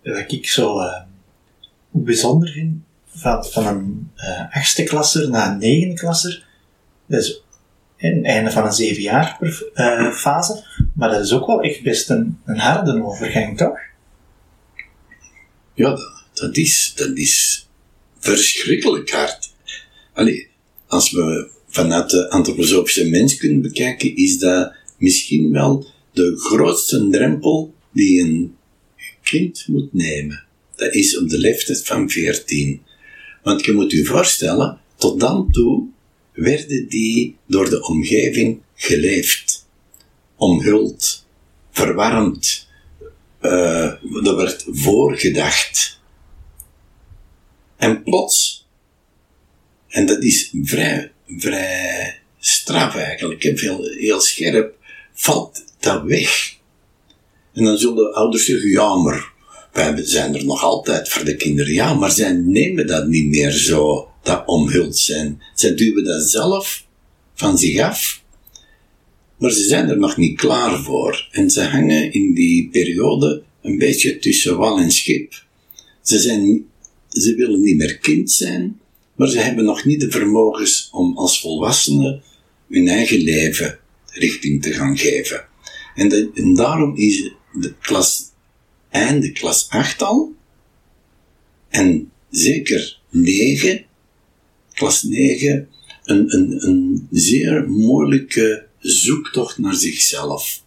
Wat 0.04 0.32
ik 0.32 0.50
zo 0.50 0.80
uh, 0.80 1.02
bijzonder 1.90 2.50
vind, 2.50 2.82
van, 3.06 3.46
van 3.46 3.68
een 3.68 4.12
uh, 4.18 4.56
achtste 4.56 4.84
klasser 4.84 5.30
naar 5.30 5.52
een 5.52 5.58
negende 5.58 5.96
klasser, 5.96 6.48
dat 7.06 7.22
is 7.22 7.42
het 7.96 8.24
einde 8.24 8.52
van 8.52 8.66
een 8.66 8.72
zeven 8.72 9.02
jaar 9.02 9.38
uh, 9.74 10.12
fase, 10.12 10.66
maar 10.94 11.10
dat 11.10 11.24
is 11.24 11.34
ook 11.34 11.48
wel 11.48 11.62
echt 11.62 11.84
best 11.84 12.10
een, 12.10 12.40
een 12.46 12.60
harde 12.60 13.04
overgang, 13.04 13.58
toch? 13.58 13.80
Ja, 15.74 15.90
dat, 15.90 16.00
dat, 16.34 16.58
is, 16.58 16.94
dat 16.96 17.18
is 17.18 17.68
verschrikkelijk 18.20 19.12
hard. 19.12 19.54
Allee, 20.14 20.51
als 20.92 21.12
we 21.12 21.50
vanuit 21.68 22.10
de 22.10 22.30
antroposofische 22.30 23.10
mens 23.10 23.38
kunnen 23.38 23.62
bekijken, 23.62 24.16
is 24.16 24.40
dat 24.40 24.74
misschien 24.98 25.52
wel 25.52 25.86
de 26.14 26.38
grootste 26.38 27.08
drempel 27.10 27.74
die 27.94 28.22
een 28.22 28.56
kind 29.24 29.66
moet 29.68 29.94
nemen. 29.94 30.44
Dat 30.76 30.94
is 30.94 31.18
op 31.18 31.30
de 31.30 31.38
leeftijd 31.38 31.86
van 31.86 32.10
14. 32.10 32.82
Want 33.44 33.66
je 33.66 33.74
moet 33.74 33.92
je 33.92 34.06
voorstellen, 34.06 34.80
tot 34.96 35.20
dan 35.20 35.52
toe 35.52 35.88
werden 36.34 36.88
die 36.90 37.36
door 37.48 37.70
de 37.70 37.88
omgeving 37.88 38.62
geleefd, 38.76 39.68
omhuld, 40.36 41.26
verwarmd, 41.72 42.68
uh, 43.42 43.84
er 44.28 44.36
werd 44.36 44.66
voorgedacht. 44.68 46.00
En 47.78 48.04
plots, 48.04 48.61
en 49.92 50.06
dat 50.06 50.24
is 50.24 50.52
vrij, 50.64 51.12
vrij 51.38 52.20
straf 52.40 52.96
eigenlijk, 52.96 53.52
veel, 53.56 53.84
heel 53.84 54.22
scherp, 54.22 54.76
valt 55.14 55.64
dat 55.80 56.04
weg. 56.04 56.56
En 57.54 57.64
dan 57.64 57.78
zullen 57.78 58.14
ouders 58.14 58.46
zeggen, 58.46 58.70
ja, 58.70 58.96
maar 58.96 59.32
wij 59.74 60.06
zijn 60.06 60.36
er 60.36 60.46
nog 60.46 60.64
altijd 60.64 61.10
voor 61.10 61.26
de 61.26 61.36
kinderen. 61.36 61.74
Ja, 61.74 61.94
maar 61.94 62.12
zij 62.12 62.32
nemen 62.32 62.88
dat 62.88 63.08
niet 63.08 63.28
meer 63.28 63.52
zo, 63.52 64.10
dat 64.24 64.44
omhuld 64.46 64.98
zijn. 64.98 65.42
Zij 65.56 65.76
duwen 65.76 66.04
dat 66.04 66.30
zelf 66.30 66.86
van 67.34 67.58
zich 67.58 67.80
af. 67.80 68.22
Maar 69.38 69.52
ze 69.52 69.64
zijn 69.64 69.90
er 69.90 69.98
nog 69.98 70.18
niet 70.18 70.38
klaar 70.38 70.84
voor. 70.84 71.28
En 71.32 71.50
ze 71.50 71.62
hangen 71.62 72.14
in 72.14 72.34
die 72.34 72.70
periode 72.70 73.44
een 73.62 73.78
beetje 73.78 74.20
tussen 74.20 74.58
wal 74.58 74.80
en 74.80 74.92
schip. 74.92 75.44
Ze, 76.02 76.20
zijn, 76.20 76.66
ze 77.10 77.36
willen 77.36 77.62
niet 77.62 77.78
meer 77.78 77.98
kind 77.98 78.32
zijn, 78.32 78.80
maar 79.22 79.30
ze 79.30 79.40
hebben 79.40 79.64
nog 79.64 79.86
niet 79.86 80.00
de 80.00 80.12
vermogens 80.12 80.90
om 80.92 81.18
als 81.18 81.40
volwassenen 81.40 82.24
hun 82.68 82.88
eigen 82.88 83.18
leven 83.18 83.80
richting 84.06 84.62
te 84.62 84.74
gaan 84.74 84.98
geven. 84.98 85.48
En, 85.96 86.32
en 86.34 86.56
daarom 86.56 86.96
is 86.96 87.32
de 87.54 87.74
klas, 87.80 88.24
einde 88.90 89.32
klas 89.32 89.70
8 89.70 90.02
al, 90.02 90.36
en 91.70 92.12
zeker 92.30 93.00
9, 93.10 93.86
klas 94.74 95.04
9, 95.04 95.70
een, 96.04 96.34
een, 96.34 96.68
een 96.68 97.08
zeer 97.12 97.70
moeilijke 97.70 98.68
zoektocht 98.80 99.58
naar 99.58 99.76
zichzelf. 99.76 100.64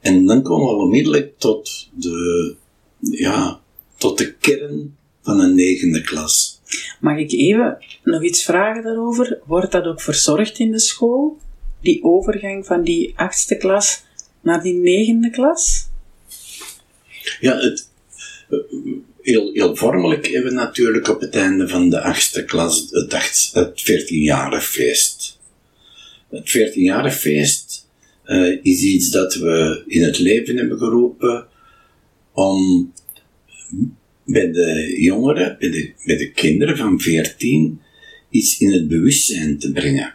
En 0.00 0.24
dan 0.24 0.42
komen 0.42 0.66
we 0.66 0.82
onmiddellijk 0.82 1.38
tot 1.38 1.88
de, 1.94 2.56
ja, 3.00 3.60
tot 3.96 4.18
de 4.18 4.34
kern 4.34 4.96
van 5.22 5.40
een 5.40 5.54
negende 5.54 6.00
klas. 6.00 6.59
Mag 7.00 7.18
ik 7.18 7.32
even 7.32 7.78
nog 8.04 8.24
iets 8.24 8.42
vragen 8.42 8.82
daarover? 8.82 9.38
Wordt 9.44 9.72
dat 9.72 9.84
ook 9.84 10.00
verzorgd 10.00 10.58
in 10.58 10.70
de 10.70 10.80
school? 10.80 11.38
Die 11.80 12.02
overgang 12.04 12.66
van 12.66 12.82
die 12.82 13.12
achtste 13.16 13.56
klas 13.56 14.02
naar 14.40 14.62
die 14.62 14.74
negende 14.74 15.30
klas? 15.30 15.88
Ja, 17.40 17.56
het, 17.58 17.88
eh, 18.48 18.58
heel, 19.20 19.52
heel 19.52 19.76
vormelijk 19.76 20.26
hebben 20.26 20.50
we 20.50 20.56
natuurlijk 20.56 21.08
op 21.08 21.20
het 21.20 21.34
einde 21.34 21.68
van 21.68 21.90
de 21.90 22.00
achtste 22.00 22.44
klas 22.44 22.86
het, 22.90 23.14
acht, 23.14 23.50
het 23.52 23.80
14-jarig 23.80 24.64
feest. 24.64 25.38
Het 26.30 26.48
14-jarig 26.48 27.14
feest 27.14 27.88
uh, 28.24 28.58
is 28.62 28.82
iets 28.82 29.10
dat 29.10 29.34
we 29.34 29.84
in 29.86 30.02
het 30.02 30.18
leven 30.18 30.56
hebben 30.56 30.78
geroepen 30.78 31.46
om 32.32 32.92
bij 34.30 34.52
de 34.52 34.96
jongeren, 34.98 35.56
bij 35.58 35.70
de, 35.70 35.92
bij 36.04 36.16
de 36.16 36.30
kinderen 36.30 36.76
van 36.76 37.00
14, 37.00 37.80
iets 38.30 38.58
in 38.58 38.72
het 38.72 38.88
bewustzijn 38.88 39.58
te 39.58 39.72
brengen. 39.72 40.14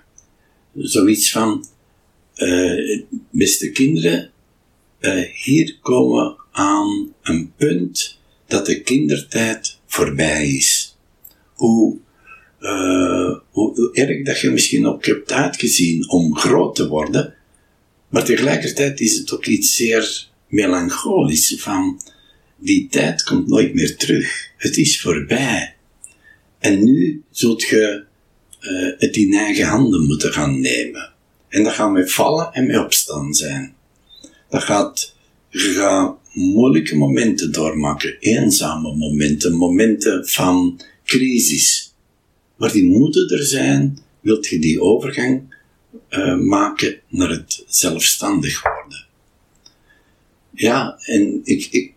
Zoiets 0.73 1.31
van, 1.31 1.65
uh, 2.35 3.01
beste 3.29 3.71
kinderen, 3.71 4.31
uh, 4.99 5.23
hier 5.43 5.77
komen 5.81 6.35
aan 6.51 7.13
een 7.21 7.53
punt 7.57 8.19
dat 8.47 8.65
de 8.65 8.81
kindertijd 8.81 9.79
voorbij 9.85 10.47
is. 10.47 10.97
Hoe, 11.53 11.97
uh, 12.59 13.35
hoe, 13.49 13.89
erg 13.93 14.25
dat 14.25 14.39
je 14.39 14.49
misschien 14.49 14.87
ook 14.87 15.05
hebt 15.05 15.31
uitgezien 15.31 16.09
om 16.09 16.37
groot 16.37 16.75
te 16.75 16.87
worden, 16.87 17.33
maar 18.09 18.25
tegelijkertijd 18.25 18.99
is 18.99 19.17
het 19.17 19.33
ook 19.33 19.45
iets 19.45 19.75
zeer 19.75 20.27
melancholisch 20.47 21.55
van 21.57 22.01
die 22.65 22.87
tijd 22.87 23.23
komt 23.23 23.47
nooit 23.47 23.73
meer 23.73 23.97
terug. 23.97 24.49
Het 24.57 24.77
is 24.77 25.01
voorbij. 25.01 25.75
En 26.59 26.83
nu 26.83 27.23
zult 27.31 27.61
je 27.63 28.03
uh, 28.61 28.93
het 28.97 29.15
in 29.15 29.33
eigen 29.33 29.65
handen 29.65 30.05
moeten 30.05 30.33
gaan 30.33 30.59
nemen. 30.59 31.13
En 31.49 31.63
dat 31.63 31.73
gaat 31.73 31.91
met 31.91 32.11
vallen 32.11 32.53
en 32.53 32.67
met 32.67 32.77
opstaan 32.77 33.33
zijn. 33.33 33.75
Dat 34.49 34.63
gaat, 34.63 35.15
je 35.49 36.13
moeilijke 36.33 36.95
momenten 36.95 37.51
doormaken, 37.51 38.17
eenzame 38.19 38.95
momenten, 38.95 39.53
momenten 39.53 40.27
van 40.27 40.81
crisis. 41.03 41.93
Maar 42.57 42.71
die 42.71 42.85
moeten 42.85 43.29
er 43.29 43.43
zijn, 43.43 43.99
wilt 44.19 44.47
je 44.47 44.59
die 44.59 44.81
overgang 44.81 45.55
uh, 46.09 46.37
maken 46.37 46.99
naar 47.07 47.29
het 47.29 47.63
zelfstandig 47.67 48.61
worden. 48.61 49.05
Ja, 50.51 50.97
en 50.99 51.41
ik, 51.43 51.67
ik, 51.71 51.94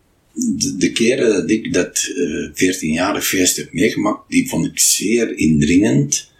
de, 0.77 0.92
keren 0.92 1.31
dat 1.31 1.51
ik 1.51 1.72
dat 1.72 2.09
uh, 2.16 2.44
eh, 2.44 2.74
14-jarig 2.74 3.27
feest 3.27 3.57
heb 3.57 3.72
meegemaakt, 3.72 4.31
die 4.31 4.48
vond 4.48 4.66
ik 4.66 4.79
zeer 4.79 5.37
indringend. 5.37 6.31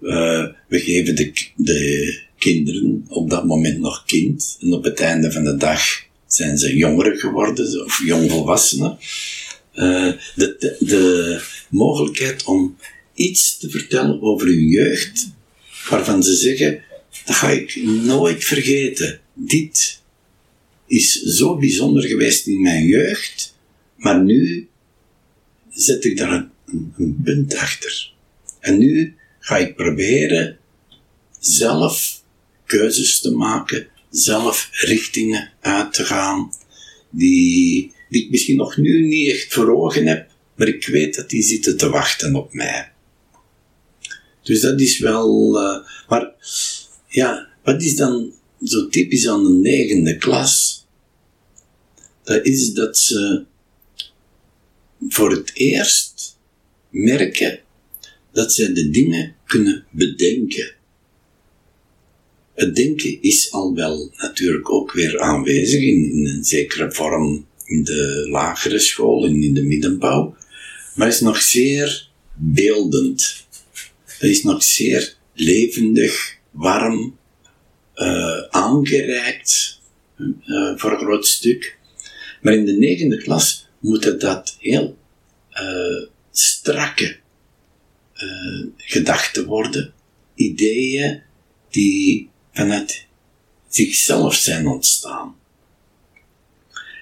Uh, 0.00 0.46
we 0.68 0.80
geven 0.80 1.16
de, 1.16 1.32
de 1.56 2.14
kinderen 2.38 3.04
op 3.08 3.30
dat 3.30 3.44
moment 3.44 3.78
nog 3.78 4.04
kind, 4.06 4.56
en 4.60 4.72
op 4.72 4.84
het 4.84 5.00
einde 5.00 5.32
van 5.32 5.44
de 5.44 5.56
dag 5.56 5.82
zijn 6.26 6.58
ze 6.58 6.76
jongeren 6.76 7.18
geworden, 7.18 7.84
of 7.84 8.02
jongvolwassenen. 8.04 8.98
Uh, 9.74 10.12
de, 10.34 10.56
de, 10.58 10.76
de 10.78 11.40
mogelijkheid 11.70 12.44
om 12.44 12.76
iets 13.14 13.58
te 13.58 13.70
vertellen 13.70 14.22
over 14.22 14.46
hun 14.46 14.68
jeugd, 14.68 15.28
waarvan 15.88 16.22
ze 16.22 16.34
zeggen, 16.34 16.82
dat 17.24 17.36
ga 17.36 17.50
ik 17.50 17.82
nooit 17.84 18.44
vergeten. 18.44 19.20
Dit 19.34 20.02
is 20.86 21.12
zo 21.22 21.56
bijzonder 21.56 22.02
geweest 22.02 22.46
in 22.46 22.60
mijn 22.60 22.86
jeugd, 22.86 23.54
maar 23.96 24.22
nu 24.22 24.68
zet 25.70 26.04
ik 26.04 26.16
daar 26.16 26.48
een, 26.96 27.22
punt 27.24 27.56
achter. 27.56 28.12
En 28.60 28.78
nu 28.78 29.14
ga 29.38 29.56
ik 29.56 29.76
proberen 29.76 30.58
zelf 31.38 32.22
keuzes 32.66 33.20
te 33.20 33.30
maken, 33.30 33.86
zelf 34.10 34.68
richtingen 34.72 35.52
uit 35.60 35.92
te 35.92 36.04
gaan, 36.04 36.52
die, 37.10 37.92
die 38.08 38.24
ik 38.24 38.30
misschien 38.30 38.56
nog 38.56 38.76
nu 38.76 39.06
niet 39.06 39.30
echt 39.30 39.52
voor 39.52 39.76
ogen 39.76 40.06
heb, 40.06 40.30
maar 40.56 40.68
ik 40.68 40.86
weet 40.86 41.14
dat 41.14 41.30
die 41.30 41.42
zitten 41.42 41.76
te 41.76 41.88
wachten 41.88 42.34
op 42.34 42.52
mij. 42.52 42.92
Dus 44.42 44.60
dat 44.60 44.80
is 44.80 44.98
wel, 44.98 45.60
uh, 45.62 45.88
maar 46.08 46.32
ja, 47.08 47.48
wat 47.62 47.82
is 47.82 47.96
dan 47.96 48.32
zo 48.62 48.88
typisch 48.88 49.28
aan 49.28 49.44
de 49.44 49.52
negende 49.52 50.16
klas? 50.16 50.73
Dat 52.24 52.46
is 52.46 52.72
dat 52.72 52.98
ze 52.98 53.44
voor 55.08 55.30
het 55.30 55.50
eerst 55.54 56.38
merken 56.90 57.60
dat 58.32 58.52
ze 58.52 58.72
de 58.72 58.90
dingen 58.90 59.34
kunnen 59.46 59.86
bedenken. 59.90 60.74
Het 62.54 62.76
denken 62.76 63.22
is 63.22 63.52
al 63.52 63.74
wel 63.74 64.10
natuurlijk 64.16 64.70
ook 64.70 64.92
weer 64.92 65.20
aanwezig 65.20 65.82
in, 65.82 66.26
een 66.26 66.44
zekere 66.44 66.92
vorm 66.92 67.46
in 67.64 67.84
de 67.84 68.26
lagere 68.30 68.78
school 68.78 69.24
en 69.24 69.42
in 69.42 69.54
de 69.54 69.62
middenbouw, 69.62 70.36
maar 70.94 71.08
is 71.08 71.20
nog 71.20 71.42
zeer 71.42 72.08
beeldend. 72.34 73.46
Het 74.04 74.30
is 74.30 74.42
nog 74.42 74.62
zeer 74.62 75.16
levendig, 75.34 76.36
warm, 76.50 77.18
uh, 77.96 78.40
aangereikt, 78.50 79.80
uh, 80.18 80.78
voor 80.78 80.92
een 80.92 80.98
groot 80.98 81.26
stuk. 81.26 81.78
Maar 82.44 82.54
in 82.54 82.64
de 82.64 82.76
negende 82.76 83.16
klas 83.16 83.68
moeten 83.78 84.18
dat 84.18 84.56
heel 84.58 84.98
uh, 85.52 86.08
strakke 86.30 87.16
gedachten 88.76 89.46
worden, 89.46 89.92
ideeën 90.34 91.22
die 91.70 92.30
vanuit 92.52 93.06
zichzelf 93.68 94.34
zijn 94.34 94.66
ontstaan. 94.66 95.36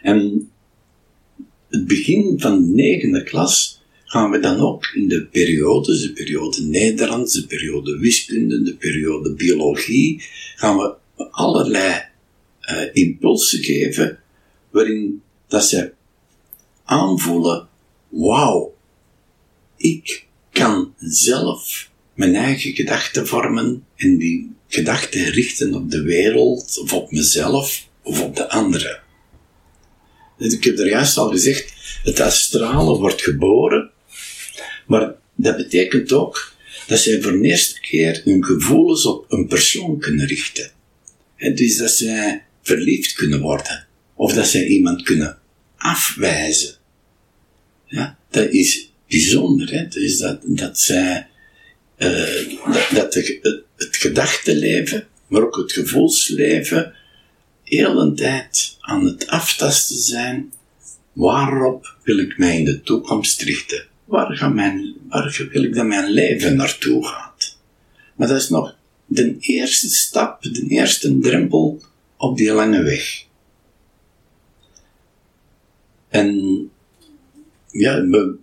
En 0.03 0.51
het 1.69 1.87
begin 1.87 2.41
van 2.41 2.63
de 2.63 2.73
negende 2.75 3.23
klas 3.23 3.83
gaan 4.05 4.31
we 4.31 4.39
dan 4.39 4.61
ook 4.61 4.87
in 4.95 5.09
de 5.09 5.27
periodes, 5.27 6.03
de 6.03 6.13
periode 6.13 6.63
Nederlands, 6.63 7.35
de 7.35 7.47
periode 7.47 7.99
wiskunde, 7.99 8.63
de 8.63 8.75
periode 8.75 9.35
biologie, 9.35 10.23
gaan 10.57 10.77
we 10.77 10.95
allerlei 11.31 12.03
uh, 12.71 12.89
impulsen 12.93 13.63
geven 13.63 14.19
waarin 14.71 15.23
dat 15.53 15.65
ze 15.65 15.93
aanvoelen, 16.85 17.69
wauw, 18.09 18.75
ik 19.77 20.27
kan 20.53 20.95
zelf 20.99 21.91
mijn 22.15 22.35
eigen 22.35 22.75
gedachten 22.75 23.27
vormen 23.27 23.85
en 23.97 24.19
die 24.19 24.53
gedachten 24.69 25.25
richten 25.25 25.75
op 25.75 25.91
de 25.91 26.03
wereld 26.03 26.79
of 26.79 26.93
op 26.93 27.11
mezelf 27.11 27.89
of 28.03 28.21
op 28.21 28.37
de 28.37 28.49
anderen. 28.49 29.01
Ik 30.39 30.65
heb 30.65 30.79
er 30.79 30.89
juist 30.89 31.17
al 31.17 31.31
gezegd, 31.31 31.73
het 32.03 32.21
astrale 32.21 32.99
wordt 32.99 33.23
geboren 33.23 33.91
maar 34.87 35.15
dat 35.35 35.57
betekent 35.57 36.13
ook 36.13 36.53
dat 36.87 36.99
zij 36.99 37.23
voor 37.23 37.33
de 37.33 37.49
eerste 37.49 37.81
keer 37.81 38.21
hun 38.25 38.45
gevoelens 38.45 39.07
op 39.07 39.25
een 39.29 39.47
persoon 39.47 39.99
kunnen 39.99 40.27
richten. 40.27 40.71
En 41.37 41.55
dus 41.55 41.77
dat 41.77 41.91
zij 41.91 42.45
verliefd 42.63 43.13
kunnen 43.13 43.41
worden. 43.41 43.87
Of 44.15 44.33
dat 44.33 44.47
zij 44.47 44.67
iemand 44.67 45.03
kunnen 45.03 45.42
afwijzen. 45.83 46.75
Ja, 47.87 48.19
dat 48.31 48.51
is 48.51 48.93
bijzonder. 49.09 49.71
Hè? 49.71 49.89
Dus 49.89 50.19
dat, 50.19 50.39
dat 50.43 50.81
zij, 50.81 51.27
uh, 51.99 52.59
dat, 52.73 52.89
dat 52.95 53.15
het, 53.15 53.41
het 53.77 53.97
gedachtenleven, 53.97 55.07
maar 55.27 55.43
ook 55.43 55.57
het 55.57 55.73
gevoelsleven, 55.73 56.95
heel 57.65 58.01
een 58.01 58.15
tijd 58.15 58.77
aan 58.81 59.05
het 59.05 59.27
aftasten 59.27 59.97
zijn. 59.97 60.53
Waarop 61.13 61.97
wil 62.03 62.19
ik 62.19 62.39
mij 62.39 62.59
in 62.59 62.65
de 62.65 62.83
toekomst 62.83 63.43
richten? 63.43 63.91
waar, 64.13 64.37
gaat 64.37 64.55
mijn, 64.55 64.95
waar 65.09 65.49
wil 65.51 65.63
ik 65.63 65.75
dat 65.75 65.87
mijn 65.87 66.11
leven 66.11 66.57
naartoe 66.57 67.07
gaat. 67.07 67.59
Maar 68.17 68.29
dat 68.29 68.41
is 68.41 68.49
nog 68.49 68.77
de 69.07 69.37
eerste 69.39 69.89
stap, 69.89 70.43
de 70.43 70.67
eerste 70.69 71.19
drempel 71.19 71.83
op 72.17 72.37
die 72.37 72.53
lange 72.53 72.83
weg. 72.83 73.25
En 76.13 76.71
ja, 77.71 78.07
we, 78.07 78.37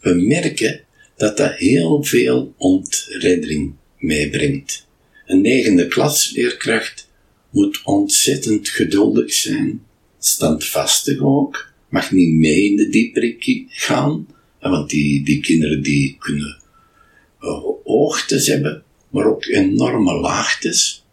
we, 0.00 0.14
merken 0.14 0.80
dat 1.16 1.36
dat 1.36 1.54
heel 1.54 2.04
veel 2.04 2.54
ontreddering 2.56 3.74
meebrengt. 3.98 4.86
Een 5.26 5.40
negende 5.40 5.86
klasleerkracht 5.86 7.10
moet 7.50 7.80
ontzettend 7.84 8.68
geduldig 8.68 9.32
zijn, 9.32 9.82
standvastig 10.18 11.20
ook, 11.20 11.72
mag 11.88 12.12
niet 12.12 12.34
mee 12.34 12.70
in 12.70 12.76
de 12.76 12.88
dieperik 12.88 13.64
gaan, 13.68 14.26
want 14.60 14.90
die, 14.90 15.24
die 15.24 15.40
kinderen 15.40 15.82
die 15.82 16.16
kunnen 16.18 16.62
uh, 17.40 17.64
hoogtes 17.84 18.46
hebben, 18.46 18.82
maar 19.10 19.24
ook 19.24 19.44
enorme 19.44 20.14
laagtes. 20.14 21.04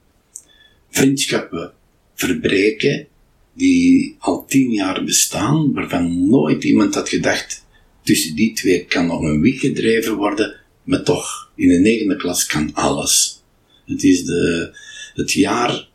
Vriendschappen 0.89 1.73
verbreken 2.15 3.07
die 3.53 4.15
al 4.19 4.45
tien 4.45 4.71
jaar 4.71 5.03
bestaan, 5.03 5.73
waarvan 5.73 6.29
nooit 6.29 6.63
iemand 6.63 6.95
had 6.95 7.09
gedacht, 7.09 7.65
tussen 8.03 8.35
die 8.35 8.53
twee 8.53 8.85
kan 8.85 9.05
nog 9.05 9.21
een 9.21 9.41
wieg 9.41 9.59
gedreven 9.59 10.15
worden, 10.15 10.59
maar 10.83 11.03
toch, 11.03 11.51
in 11.55 11.67
de 11.67 11.79
negende 11.79 12.15
klas 12.15 12.45
kan 12.45 12.73
alles. 12.73 13.43
Het 13.85 14.03
is 14.03 14.25
de, 14.25 14.75
het 15.13 15.31
jaar 15.31 15.87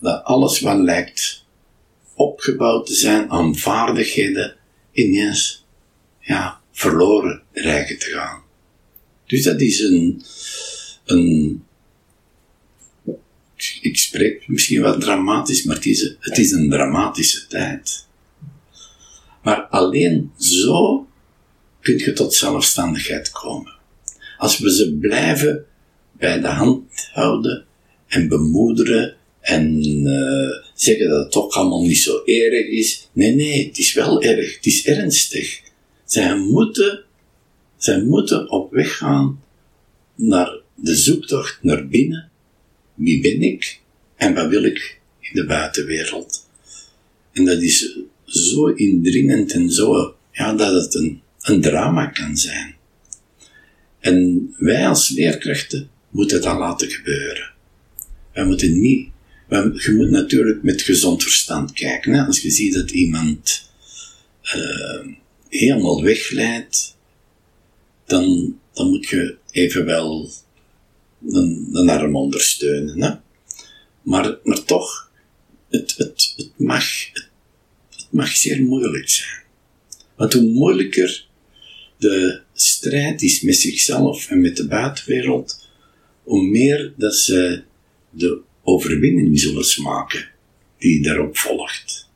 dat 0.00 0.24
alles 0.24 0.60
wat 0.60 0.78
lijkt 0.78 1.46
opgebouwd 2.14 2.86
te 2.86 2.94
zijn 2.94 3.30
aan 3.30 3.56
vaardigheden, 3.56 4.56
ineens, 4.92 5.64
ja, 6.20 6.60
verloren 6.72 7.42
rijgen 7.52 7.98
te 7.98 8.06
gaan. 8.06 8.42
Dus 9.26 9.42
dat 9.42 9.60
is 9.60 9.80
een, 9.80 10.22
een 11.04 11.62
ik 13.80 13.98
spreek 13.98 14.48
misschien 14.48 14.82
wel 14.82 14.98
dramatisch, 14.98 15.64
maar 15.64 15.76
het 15.76 15.86
is, 15.86 16.14
het 16.20 16.38
is 16.38 16.50
een 16.50 16.70
dramatische 16.70 17.46
tijd. 17.46 18.06
Maar 19.42 19.62
alleen 19.62 20.32
zo 20.38 21.06
kun 21.80 21.98
je 21.98 22.12
tot 22.12 22.34
zelfstandigheid 22.34 23.30
komen. 23.30 23.72
Als 24.38 24.58
we 24.58 24.74
ze 24.74 24.94
blijven 24.94 25.64
bij 26.12 26.40
de 26.40 26.48
hand 26.48 27.08
houden 27.12 27.64
en 28.06 28.28
bemoederen 28.28 29.16
en 29.40 29.84
uh, 30.06 30.50
zeggen 30.74 31.08
dat 31.08 31.22
het 31.22 31.32
toch 31.32 31.54
allemaal 31.54 31.82
niet 31.82 31.98
zo 31.98 32.22
erg 32.24 32.66
is. 32.66 33.08
Nee, 33.12 33.34
nee, 33.34 33.66
het 33.66 33.78
is 33.78 33.92
wel 33.92 34.22
erg, 34.22 34.54
het 34.56 34.66
is 34.66 34.86
ernstig. 34.86 35.60
Zij 36.04 36.36
moeten, 36.36 37.04
zij 37.76 38.02
moeten 38.02 38.50
op 38.50 38.72
weg 38.72 38.96
gaan 38.96 39.42
naar 40.14 40.60
de 40.74 40.94
zoektocht 40.94 41.58
naar 41.62 41.88
binnen. 41.88 42.30
Wie 42.98 43.20
ben 43.20 43.42
ik 43.42 43.80
en 44.16 44.34
wat 44.34 44.48
wil 44.48 44.64
ik 44.64 45.00
in 45.20 45.30
de 45.32 45.46
buitenwereld? 45.46 46.46
En 47.32 47.44
dat 47.44 47.62
is 47.62 47.98
zo 48.24 48.66
indringend 48.66 49.52
en 49.52 49.70
zo, 49.70 50.16
ja, 50.32 50.54
dat 50.54 50.82
het 50.82 50.94
een, 50.94 51.20
een 51.40 51.60
drama 51.60 52.06
kan 52.06 52.36
zijn. 52.36 52.74
En 54.00 54.48
wij 54.56 54.88
als 54.88 55.08
leerkrachten 55.08 55.90
moeten 56.10 56.42
dat 56.42 56.58
laten 56.58 56.90
gebeuren. 56.90 57.50
Wij 58.32 58.44
moeten 58.44 58.80
niet, 58.80 59.08
je 59.48 59.94
moet 59.96 60.10
natuurlijk 60.10 60.62
met 60.62 60.82
gezond 60.82 61.22
verstand 61.22 61.72
kijken. 61.72 62.12
Hè? 62.12 62.22
Als 62.22 62.40
je 62.40 62.50
ziet 62.50 62.74
dat 62.74 62.90
iemand 62.90 63.70
uh, 64.42 65.14
helemaal 65.48 66.02
wegleidt, 66.02 66.96
dan, 68.06 68.58
dan 68.72 68.88
moet 68.88 69.08
je 69.08 69.36
even 69.50 69.84
wel 69.84 70.30
een, 71.26 71.68
een 71.72 71.88
arm 71.88 72.16
ondersteunen. 72.16 73.02
Hè? 73.02 73.10
Maar, 74.02 74.38
maar 74.42 74.64
toch, 74.64 75.10
het, 75.68 75.94
het, 75.96 76.34
het, 76.36 76.50
mag, 76.56 76.84
het, 77.90 78.06
mag 78.10 78.28
zeer 78.28 78.62
moeilijk 78.62 79.08
zijn. 79.08 79.42
Want 80.16 80.32
hoe 80.32 80.42
moeilijker 80.42 81.26
de 81.96 82.40
strijd 82.52 83.22
is 83.22 83.40
met 83.40 83.56
zichzelf 83.56 84.30
en 84.30 84.40
met 84.40 84.56
de 84.56 84.66
buitenwereld, 84.66 85.68
hoe 86.22 86.42
meer 86.42 86.92
dat 86.96 87.14
ze 87.14 87.62
de 88.10 88.40
overwinning 88.62 89.40
zullen 89.40 89.64
smaken 89.64 90.28
die 90.78 91.02
daarop 91.02 91.36
volgt. 91.38 92.08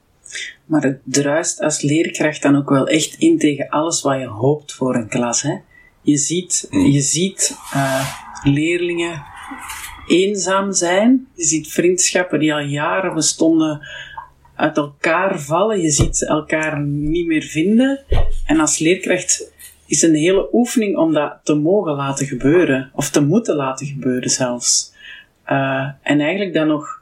Maar 0.64 0.82
het 0.82 1.00
druist 1.04 1.60
als 1.60 1.80
leerkracht 1.80 2.42
dan 2.42 2.56
ook 2.56 2.70
wel 2.70 2.88
echt 2.88 3.14
in 3.18 3.38
tegen 3.38 3.68
alles 3.68 4.02
wat 4.02 4.20
je 4.20 4.26
hoopt 4.26 4.72
voor 4.72 4.94
een 4.94 5.08
klas. 5.08 5.42
Hè? 5.42 5.56
Je 6.02 6.16
ziet, 6.16 6.66
hmm. 6.70 6.86
je 6.86 7.00
ziet 7.00 7.56
uh, 7.74 8.31
leerlingen 8.42 9.22
eenzaam 10.06 10.72
zijn. 10.72 11.26
Je 11.34 11.44
ziet 11.44 11.72
vriendschappen 11.72 12.38
die 12.38 12.54
al 12.54 12.60
jaren 12.60 13.14
bestonden 13.14 13.86
uit 14.56 14.76
elkaar 14.76 15.40
vallen. 15.40 15.80
Je 15.80 15.90
ziet 15.90 16.26
elkaar 16.26 16.80
niet 16.80 17.26
meer 17.26 17.42
vinden. 17.42 18.04
En 18.46 18.60
als 18.60 18.78
leerkracht 18.78 19.52
is 19.86 20.02
een 20.02 20.14
hele 20.14 20.48
oefening 20.52 20.96
om 20.96 21.12
dat 21.12 21.40
te 21.42 21.54
mogen 21.54 21.92
laten 21.92 22.26
gebeuren. 22.26 22.90
Of 22.94 23.10
te 23.10 23.22
moeten 23.22 23.56
laten 23.56 23.86
gebeuren 23.86 24.30
zelfs. 24.30 24.92
Uh, 25.46 25.88
en 26.02 26.20
eigenlijk 26.20 26.54
dan 26.54 26.66
nog 26.66 27.01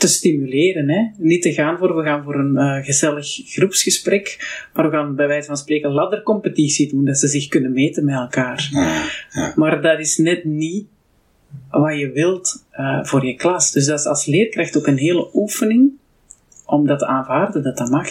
te 0.00 0.08
stimuleren. 0.08 0.88
Hè? 0.88 1.02
Niet 1.16 1.42
te 1.42 1.52
gaan 1.52 1.78
voor, 1.78 1.96
we 1.96 2.02
gaan 2.02 2.24
voor 2.24 2.34
een 2.34 2.54
uh, 2.54 2.84
gezellig 2.84 3.42
groepsgesprek, 3.44 4.38
maar 4.74 4.90
we 4.90 4.96
gaan 4.96 5.14
bij 5.14 5.26
wijze 5.26 5.46
van 5.46 5.56
spreken 5.56 5.90
laddercompetitie 5.90 6.88
doen, 6.88 7.04
dat 7.04 7.18
ze 7.18 7.28
zich 7.28 7.48
kunnen 7.48 7.72
meten 7.72 8.04
met 8.04 8.14
elkaar. 8.14 8.68
Ja, 8.72 9.04
ja. 9.30 9.52
Maar 9.56 9.82
dat 9.82 10.00
is 10.00 10.16
net 10.16 10.44
niet 10.44 10.86
wat 11.70 11.98
je 11.98 12.10
wilt 12.10 12.64
uh, 12.72 13.04
voor 13.04 13.26
je 13.26 13.34
klas. 13.34 13.72
Dus 13.72 13.86
dat 13.86 13.98
is 13.98 14.06
als 14.06 14.26
leerkracht 14.26 14.76
ook 14.76 14.86
een 14.86 14.98
hele 14.98 15.30
oefening 15.34 15.90
om 16.64 16.86
dat 16.86 16.98
te 16.98 17.06
aanvaarden, 17.06 17.62
dat 17.62 17.76
dat 17.76 17.90
mag. 17.90 18.08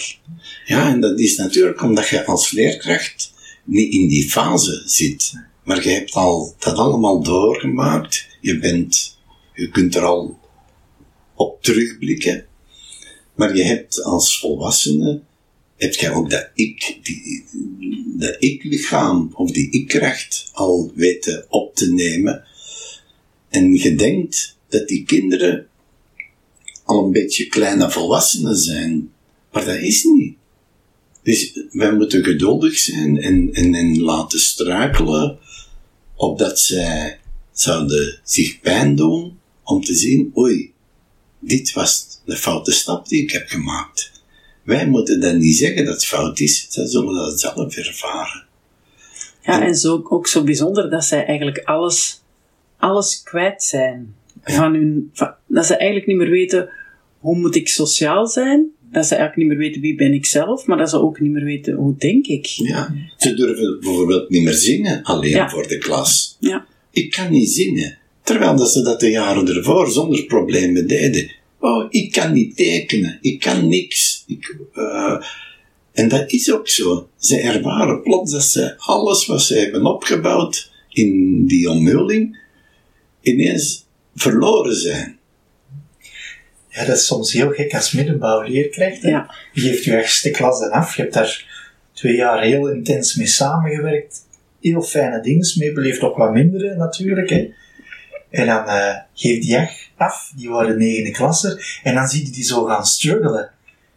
Ja, 0.65 0.89
en 0.89 1.02
dat 1.02 1.19
is 1.19 1.38
natuurlijk 1.38 1.82
omdat 1.82 2.08
je 2.08 2.25
als 2.25 2.52
leerkracht 2.52 3.34
niet 3.63 3.93
in 3.93 4.08
die 4.08 4.30
fase 4.30 4.82
zit. 4.86 5.34
Maar 5.63 5.84
je 5.84 5.89
hebt 5.89 6.13
al 6.13 6.56
dat 6.60 6.78
allemaal 6.78 7.23
doorgemaakt. 7.23 8.38
Je 8.41 8.60
bent, 8.60 9.19
je 9.54 9.69
kunt 9.69 9.95
er 9.95 10.04
al 10.04 10.39
op 11.39 11.63
terugblikken. 11.63 12.45
Maar 13.36 13.56
je 13.56 13.63
hebt 13.63 14.04
als 14.04 14.39
volwassene, 14.39 15.21
heb 15.78 15.93
je 15.93 16.12
ook 16.12 16.30
dat 16.30 16.49
ik, 16.54 16.99
die, 17.04 17.45
dat 18.17 18.36
ik-lichaam 18.39 19.32
of 19.34 19.52
die 19.52 19.71
ik-kracht 19.71 20.49
al 20.54 20.91
weten 20.95 21.45
op 21.49 21.75
te 21.75 21.93
nemen. 21.93 22.43
En 23.49 23.75
je 23.75 23.95
denkt 23.95 24.58
dat 24.67 24.88
die 24.88 25.04
kinderen 25.04 25.67
al 26.84 27.06
een 27.06 27.12
beetje 27.12 27.47
kleine 27.47 27.91
volwassenen 27.91 28.58
zijn. 28.58 29.12
Maar 29.52 29.65
dat 29.65 29.80
is 29.80 30.04
niet. 30.04 30.38
Dus 31.23 31.60
wij 31.71 31.93
moeten 31.93 32.23
geduldig 32.23 32.78
zijn 32.78 33.21
en, 33.21 33.54
en, 33.54 33.73
en 33.73 34.02
laten 34.02 34.39
struikelen 34.39 35.38
opdat 36.15 36.60
zij 36.60 37.19
zouden 37.52 38.19
zich 38.23 38.60
pijn 38.60 38.95
doen 38.95 39.39
om 39.63 39.84
te 39.84 39.95
zien, 39.95 40.32
oei, 40.38 40.73
dit 41.39 41.73
was 41.73 42.21
de 42.25 42.36
foute 42.36 42.71
stap 42.71 43.08
die 43.08 43.21
ik 43.21 43.32
heb 43.32 43.47
gemaakt. 43.47 44.12
Wij 44.63 44.88
moeten 44.88 45.21
dan 45.21 45.38
niet 45.38 45.56
zeggen 45.56 45.86
dat 45.86 45.93
het 45.93 46.06
fout 46.06 46.39
is, 46.39 46.65
zij 46.69 46.86
zullen 46.86 47.15
dat 47.15 47.39
zelf 47.39 47.75
ervaren. 47.75 48.47
Ja, 49.41 49.62
en, 49.62 49.75
zo, 49.75 50.06
ook 50.10 50.28
zo 50.28 50.43
bijzonder 50.43 50.89
dat 50.89 51.06
zij 51.06 51.25
eigenlijk 51.25 51.60
alles, 51.63 52.21
alles 52.78 53.23
kwijt 53.23 53.63
zijn. 53.63 54.15
Van 54.43 54.73
hun, 54.73 55.10
van, 55.13 55.34
dat 55.47 55.65
ze 55.65 55.75
eigenlijk 55.75 56.08
niet 56.08 56.17
meer 56.17 56.30
weten 56.30 56.69
hoe 57.19 57.38
moet 57.38 57.56
ik 57.56 57.67
sociaal 57.67 58.28
zijn, 58.28 58.67
dat 58.91 59.06
ze 59.06 59.15
eigenlijk 59.15 59.36
niet 59.36 59.58
meer 59.58 59.67
weten 59.67 59.82
wie 59.82 59.95
ben 59.95 60.13
ik 60.13 60.25
zelf, 60.25 60.65
maar 60.65 60.78
dat 60.78 60.89
ze 60.89 61.02
ook 61.02 61.19
niet 61.19 61.32
meer 61.32 61.43
weten 61.43 61.73
hoe 61.73 61.95
denk 61.97 62.25
ik. 62.28 62.45
Ja, 62.45 62.95
ze 63.17 63.34
durven 63.34 63.80
bijvoorbeeld 63.80 64.30
niet 64.30 64.43
meer 64.43 64.54
zingen 64.54 65.04
alleen 65.04 65.49
voor 65.49 65.67
de 65.67 65.78
klas. 65.78 66.38
Ja. 66.39 66.65
Ik 66.91 67.12
kan 67.12 67.32
niet 67.32 67.49
zingen, 67.49 67.97
terwijl 68.24 68.56
dat 68.56 68.72
ze 68.72 68.82
dat 68.82 69.00
de 69.00 69.10
jaren 69.10 69.56
ervoor 69.56 69.92
zonder 69.92 70.24
problemen 70.24 70.88
deden. 70.88 71.32
Oh, 71.60 71.86
ik 71.90 72.12
kan 72.12 72.34
niet 72.34 72.56
tekenen, 72.56 73.18
ik 73.22 73.40
kan 73.40 73.68
niks. 73.68 74.24
Ik, 74.28 74.58
uh, 74.74 75.24
en 75.94 76.10
dat 76.10 76.32
is 76.32 76.52
ook 76.52 76.68
zo. 76.68 77.10
Ze 77.18 77.40
ervaren 77.40 78.02
plots 78.02 78.32
dat 78.32 78.44
ze 78.44 78.74
alles 78.78 79.26
wat 79.26 79.42
ze 79.42 79.58
hebben 79.58 79.86
opgebouwd 79.86 80.72
in 80.90 81.46
die 81.48 81.70
omhulling 81.70 82.40
ineens 83.22 83.86
verloren 84.16 84.76
zijn. 84.76 85.18
Ja, 86.70 86.86
dat 86.86 86.98
is 86.98 87.06
soms 87.06 87.34
heel 87.34 87.50
gek 87.50 87.74
als 87.74 87.92
middenbouwleerkracht. 87.92 89.02
Ja. 89.02 89.36
Je 89.54 89.62
geeft 89.62 89.84
je 89.84 89.92
eerste 89.92 90.32
klas 90.32 90.60
dan 90.60 90.72
af. 90.72 90.96
Je 90.96 91.02
hebt 91.02 91.14
daar 91.14 91.46
twee 91.94 92.16
jaar 92.16 92.44
heel 92.44 92.70
intens 92.70 93.16
mee 93.16 93.28
samengewerkt. 93.28 94.28
Heel 94.62 94.82
fijne 94.82 95.22
dingen 95.22 95.48
mee 95.58 95.74
beleefd, 95.74 96.02
ook 96.02 96.18
wat 96.18 96.34
mindere 96.34 96.76
natuurlijk. 96.76 97.30
Hè. 97.30 97.50
En 98.30 98.46
dan 98.46 98.63
uh, 98.65 98.96
geef 99.13 99.42
die 99.42 99.70
af, 99.98 100.32
die 100.36 100.50
waren 100.50 100.78
negende 100.78 101.12
klasser, 101.12 101.80
en 101.84 101.96
dan 101.96 102.08
zie 102.08 102.26
je 102.26 102.32
die 102.32 102.44
zo 102.44 102.63
gaan 102.63 102.86
struggelen. 102.86 103.52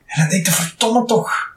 En 0.06 0.20
dan 0.20 0.28
denk 0.28 0.46
je, 0.46 0.52
verdomme 0.52 1.04
toch, 1.04 1.56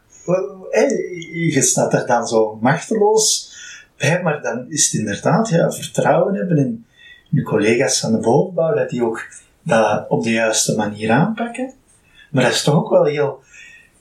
je 1.33 1.61
staat 1.61 1.93
er 1.93 2.07
dan 2.07 2.27
zo 2.27 2.57
machteloos 2.61 3.53
bij, 3.97 4.21
maar 4.21 4.41
dan 4.41 4.65
is 4.69 4.83
het 4.83 4.93
inderdaad 4.93 5.49
ja, 5.49 5.71
vertrouwen 5.71 6.35
hebben 6.35 6.57
in 6.57 6.85
je 7.29 7.43
collega's 7.43 8.05
aan 8.05 8.11
de 8.11 8.19
bovenbouw, 8.19 8.75
dat 8.75 8.89
die 8.89 9.03
ook 9.03 9.27
dat 9.61 10.09
op 10.09 10.23
de 10.23 10.31
juiste 10.31 10.75
manier 10.75 11.11
aanpakken. 11.11 11.73
Maar 12.31 12.43
dat 12.43 12.53
is 12.53 12.63
toch 12.63 12.75
ook 12.75 12.89
wel 12.89 13.05
heel, 13.05 13.43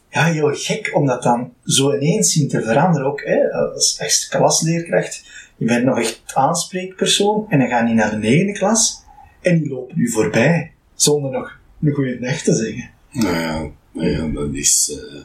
ja, 0.09 0.25
heel 0.25 0.51
gek 0.55 0.91
om 0.95 1.07
dat 1.07 1.23
dan 1.23 1.53
zo 1.65 1.95
ineens 1.95 2.33
zien 2.33 2.49
te 2.49 2.63
veranderen. 2.63 3.07
Ook 3.07 3.21
hè, 3.25 3.53
als 3.53 3.99
eerste 4.01 4.29
klasleerkracht, 4.29 5.25
je 5.57 5.65
bent 5.65 5.85
nog 5.85 5.99
echt 5.99 6.23
aanspreekpersoon 6.35 7.47
en 7.49 7.59
dan 7.59 7.69
ga 7.69 7.87
je 7.87 7.95
naar 7.95 8.11
de 8.11 8.17
negende 8.17 8.53
klas 8.53 9.03
En 9.41 9.61
die 9.61 9.69
lopen 9.69 9.99
u 9.99 10.11
voorbij, 10.11 10.73
zonder 10.95 11.31
nog 11.31 11.59
een 11.83 11.93
goede 11.93 12.19
dag 12.19 12.43
te 12.43 12.55
zeggen. 12.55 12.91
Nou 13.11 13.39
ja, 13.39 13.71
nou 13.93 14.09
ja 14.09 14.27
dat 14.27 14.55
is 14.55 14.99
eh, 14.99 15.21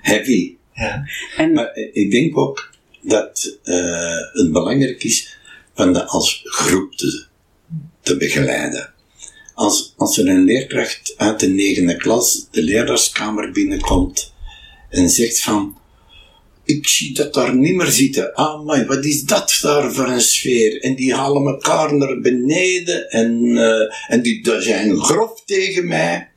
heavy. 0.00 0.56
Ja. 0.72 1.04
En 1.36 1.52
Maar 1.52 1.66
eh, 1.66 1.90
ik 1.92 2.10
denk 2.10 2.36
ook 2.36 2.74
dat 3.02 3.58
eh, 3.62 4.16
het 4.32 4.52
belangrijk 4.52 5.04
is 5.04 5.38
van 5.74 5.92
dat 5.92 6.08
als 6.08 6.40
groep 6.44 6.94
te, 6.94 7.24
te 8.00 8.16
begeleiden. 8.16 8.92
Als, 9.54 9.94
als 9.96 10.18
er 10.18 10.28
een 10.28 10.44
leerkracht 10.44 11.14
uit 11.16 11.40
de 11.40 11.48
negende 11.48 11.96
klas 11.96 12.48
de 12.50 12.62
leraarskamer 12.62 13.52
binnenkomt 13.52 14.32
en 14.88 15.10
zegt 15.10 15.40
van 15.40 15.78
ik 16.70 16.88
zie 16.88 17.14
dat 17.14 17.34
daar 17.34 17.56
niet 17.56 17.74
meer 17.74 17.90
zitten. 17.90 18.34
Ah, 18.34 18.64
maar 18.64 18.86
wat 18.86 19.04
is 19.04 19.22
dat 19.24 19.58
daar 19.62 19.92
voor 19.92 20.08
een 20.08 20.20
sfeer? 20.20 20.82
En 20.82 20.94
die 20.94 21.14
halen 21.14 21.46
elkaar 21.46 21.96
naar 21.96 22.20
beneden 22.20 23.10
en, 23.10 23.56
eh, 23.56 23.94
en 24.08 24.22
die 24.22 24.42
die 24.42 24.60
zijn 24.60 24.96
grof 24.96 25.42
tegen 25.44 25.86
mij. 25.86 26.28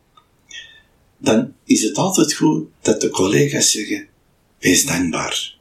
Dan 1.17 1.54
is 1.65 1.82
het 1.82 1.98
altijd 1.98 2.34
goed 2.34 2.67
dat 2.82 3.02
de 3.02 3.10
collega's 3.10 3.72
zeggen, 3.72 4.08
wees 4.60 4.86
dankbaar. 4.86 5.56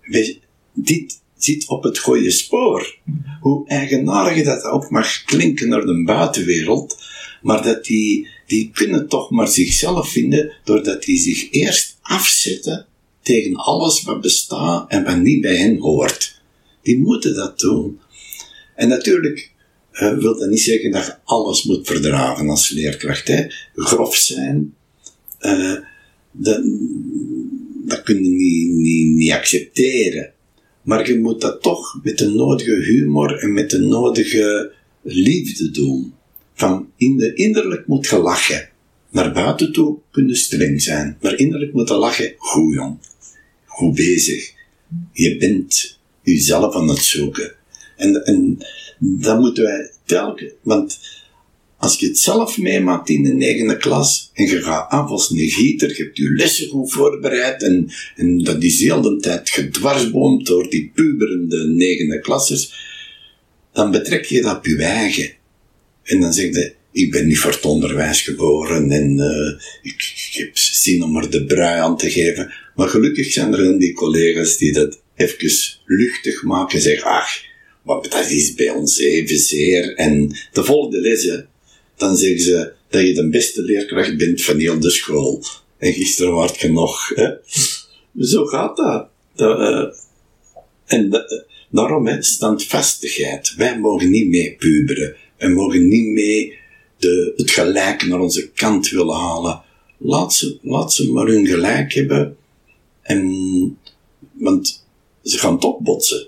Wees, 0.00 0.38
dit 0.72 1.20
zit 1.36 1.68
op 1.68 1.82
het 1.82 1.98
goede 1.98 2.30
spoor. 2.30 2.98
Hoe 3.40 3.68
eigenaardig 3.68 4.44
dat 4.44 4.62
ook 4.62 4.90
mag 4.90 5.24
klinken 5.24 5.68
naar 5.68 5.86
de 5.86 6.02
buitenwereld, 6.04 7.02
maar 7.42 7.62
dat 7.62 7.84
die, 7.84 8.28
die 8.46 8.70
kunnen 8.70 9.08
toch 9.08 9.30
maar 9.30 9.48
zichzelf 9.48 10.08
vinden 10.08 10.52
doordat 10.64 11.02
die 11.02 11.18
zich 11.18 11.50
eerst 11.50 11.98
afzetten 12.02 12.87
tegen 13.28 13.54
alles 13.54 14.02
wat 14.02 14.20
bestaat 14.20 14.90
en 14.90 15.04
wat 15.04 15.20
niet 15.20 15.40
bij 15.40 15.56
hen 15.56 15.76
hoort. 15.78 16.40
Die 16.82 16.98
moeten 16.98 17.34
dat 17.34 17.58
doen. 17.58 17.98
En 18.74 18.88
natuurlijk 18.88 19.52
eh, 19.92 20.18
wil 20.18 20.38
dat 20.38 20.48
niet 20.48 20.60
zeggen 20.60 20.90
dat 20.90 21.06
je 21.06 21.14
alles 21.24 21.64
moet 21.64 21.86
verdragen 21.86 22.48
als 22.48 22.70
leerkracht. 22.70 23.28
Hè. 23.28 23.46
Grof 23.74 24.16
zijn, 24.16 24.74
eh, 25.38 25.74
dat, 26.32 26.62
dat 27.86 28.02
kun 28.02 28.24
je 28.24 28.30
niet, 28.30 29.14
niet, 29.14 29.32
accepteren. 29.32 30.32
Maar 30.82 31.08
je 31.08 31.18
moet 31.18 31.40
dat 31.40 31.62
toch 31.62 32.00
met 32.02 32.18
de 32.18 32.28
nodige 32.28 32.74
humor 32.74 33.38
en 33.38 33.52
met 33.52 33.70
de 33.70 33.78
nodige 33.78 34.72
liefde 35.02 35.70
doen. 35.70 36.14
Van 36.54 36.88
innerlijk 36.96 37.86
moet 37.86 38.06
je 38.06 38.18
lachen. 38.18 38.68
Naar 39.10 39.32
buiten 39.32 39.72
toe 39.72 39.98
kun 40.10 40.28
je 40.28 40.34
streng 40.34 40.82
zijn. 40.82 41.18
Maar 41.20 41.36
innerlijk 41.38 41.72
moet 41.72 41.88
je 41.88 41.94
lachen. 41.94 42.34
Goed 42.36 42.74
jong. 42.74 42.98
Bezig. 43.86 44.52
Je 45.12 45.36
bent 45.36 45.98
jezelf 46.22 46.74
aan 46.74 46.88
het 46.88 46.98
zoeken. 46.98 47.54
En, 47.96 48.24
en 48.24 48.58
dat 48.98 49.40
moeten 49.40 49.64
wij 49.64 49.90
telkens... 50.04 50.52
Want 50.62 50.98
als 51.76 51.98
je 51.98 52.06
het 52.06 52.18
zelf 52.18 52.58
meemaakt 52.58 53.08
in 53.08 53.22
de 53.22 53.34
negende 53.34 53.76
klas 53.76 54.30
en 54.34 54.46
je 54.46 54.62
gaat 54.62 54.90
af 54.90 55.08
als 55.08 55.30
een 55.30 55.48
gieter, 55.48 55.96
je 55.96 56.02
hebt 56.02 56.16
je 56.16 56.30
lessen 56.30 56.68
goed 56.68 56.92
voorbereid 56.92 57.62
en, 57.62 57.90
en 58.16 58.38
dat 58.38 58.62
is 58.62 58.80
heel 58.80 59.02
de 59.02 59.16
tijd 59.16 59.50
gedwarsboomd 59.50 60.46
door 60.46 60.70
die 60.70 60.90
puberende 60.94 61.66
negende 61.66 62.20
klassers, 62.20 62.86
dan 63.72 63.90
betrek 63.90 64.24
je 64.24 64.42
dat 64.42 64.56
op 64.56 64.66
je 64.66 64.76
eigen. 64.76 65.32
En 66.02 66.20
dan 66.20 66.32
zeg 66.32 66.54
je, 66.54 66.74
ik 66.98 67.10
ben 67.10 67.26
niet 67.26 67.38
voor 67.38 67.50
het 67.50 67.64
onderwijs 67.64 68.20
geboren 68.20 68.90
en 68.90 69.18
uh, 69.18 69.60
ik, 69.82 70.14
ik, 70.30 70.34
heb 70.38 70.56
zin 70.56 71.02
om 71.02 71.16
er 71.16 71.30
de 71.30 71.44
brui 71.44 71.80
aan 71.80 71.96
te 71.96 72.10
geven. 72.10 72.52
Maar 72.74 72.88
gelukkig 72.88 73.32
zijn 73.32 73.52
er 73.52 73.64
dan 73.64 73.78
die 73.78 73.92
collega's 73.92 74.56
die 74.56 74.72
dat 74.72 75.00
even 75.14 75.50
luchtig 75.84 76.42
maken 76.42 76.76
en 76.76 76.82
zeggen, 76.82 77.10
ach, 77.10 77.44
maar 77.82 78.02
dat 78.02 78.30
is 78.30 78.54
bij 78.54 78.70
ons 78.70 78.98
evenzeer. 78.98 79.94
En 79.94 80.36
de 80.52 80.64
volgende 80.64 81.00
les, 81.00 81.42
dan 81.96 82.16
zeggen 82.16 82.40
ze 82.40 82.72
dat 82.90 83.02
je 83.02 83.14
de 83.14 83.28
beste 83.28 83.62
leerkracht 83.62 84.16
bent 84.16 84.42
van 84.42 84.58
heel 84.58 84.80
de 84.80 84.90
school. 84.90 85.44
En 85.78 85.92
gisteren 85.92 86.32
was 86.32 86.60
je 86.60 86.72
nog. 86.72 87.12
Zo 88.18 88.44
gaat 88.44 88.76
dat. 88.76 89.08
uh, 89.36 89.84
en 90.86 91.06
uh, 91.06 91.20
daarom, 91.70 92.22
standvastigheid. 92.22 93.54
Wij 93.56 93.78
mogen 93.78 94.10
niet 94.10 94.28
mee 94.28 94.54
puberen. 94.54 95.16
Wij 95.38 95.48
mogen 95.48 95.88
niet 95.88 96.06
mee 96.06 96.57
de, 96.98 97.32
het 97.36 97.50
gelijk 97.50 98.06
naar 98.06 98.20
onze 98.20 98.50
kant 98.50 98.88
willen 98.88 99.16
halen. 99.16 99.62
Laat 99.96 100.34
ze, 100.34 100.58
laat 100.62 100.92
ze 100.92 101.12
maar 101.12 101.26
hun 101.26 101.46
gelijk 101.46 101.92
hebben. 101.92 102.36
En, 103.02 103.78
want 104.32 104.86
ze 105.22 105.38
gaan 105.38 105.58
toch 105.58 105.78
botsen. 105.78 106.26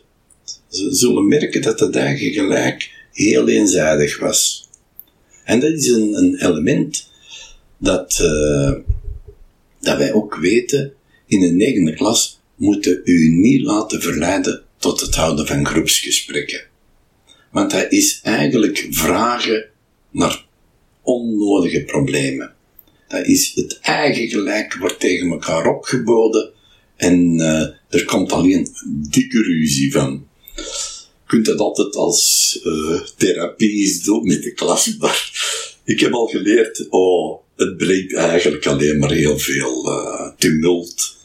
Ze 0.69 0.95
zullen 0.95 1.29
merken 1.29 1.63
dat 1.63 1.81
het 1.81 1.97
eigen 1.97 2.33
gelijk 2.33 2.91
heel 3.13 3.49
eenzijdig 3.49 4.19
was. 4.19 4.69
En 5.45 5.61
dat 5.61 5.71
is 5.71 5.89
een, 5.89 6.15
een 6.15 6.35
element 6.35 7.11
dat, 7.79 8.19
uh, 8.23 8.73
dat 9.81 9.99
wij 9.99 10.13
ook 10.13 10.35
weten. 10.35 10.93
In 11.27 11.41
de 11.41 11.53
negende 11.53 11.95
klas 11.95 12.41
moeten 12.55 13.01
u 13.05 13.29
niet 13.29 13.63
laten 13.63 14.03
verleiden 14.03 14.63
tot 14.79 15.01
het 15.01 15.15
houden 15.15 15.47
van 15.47 15.67
groepsgesprekken. 15.67 16.61
Want 17.51 17.71
dat 17.71 17.93
is 17.93 18.21
eigenlijk 18.23 18.87
vragen 18.91 19.65
naar 20.11 20.45
onnodige 21.03 21.85
problemen. 21.85 22.55
Dat 23.09 23.27
is 23.27 23.53
het 23.55 23.79
eigen 23.81 24.29
gelijk 24.29 24.75
wordt 24.75 25.01
tegen 25.01 25.31
elkaar 25.31 25.67
opgeboden 25.67 26.53
en 26.97 27.39
uh, 27.39 27.67
er 27.89 28.05
komt 28.05 28.33
alleen 28.33 28.69
dikke 29.11 29.43
ruzie 29.43 29.93
van. 29.93 30.29
Je 30.55 31.37
kunt 31.37 31.47
dat 31.47 31.59
altijd 31.59 31.97
als 31.97 32.59
uh, 32.65 33.01
therapie 33.17 34.03
doen 34.03 34.27
met 34.27 34.43
de 34.43 34.53
klas, 34.53 34.95
maar 34.99 35.31
ik 35.85 36.01
heb 36.01 36.13
al 36.13 36.27
geleerd, 36.27 36.87
oh, 36.89 37.41
het 37.57 37.77
brengt 37.77 38.15
eigenlijk 38.15 38.67
alleen 38.67 38.99
maar 38.99 39.13
heel 39.13 39.39
veel 39.39 39.89
uh, 39.89 40.31
tumult. 40.39 41.17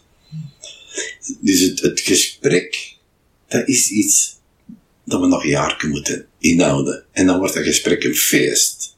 Dus 1.40 1.60
het, 1.60 1.82
het 1.82 2.00
gesprek, 2.00 2.96
dat 3.48 3.68
is 3.68 3.90
iets 3.90 4.36
dat 5.06 5.20
we 5.20 5.28
nog 5.28 5.44
een 5.44 5.50
jaar 5.50 5.86
moeten 5.90 6.28
inhouden. 6.40 7.06
En 7.12 7.26
dan 7.26 7.38
wordt 7.38 7.54
dat 7.54 7.64
gesprek 7.64 8.04
een 8.04 8.16
feest. 8.16 8.95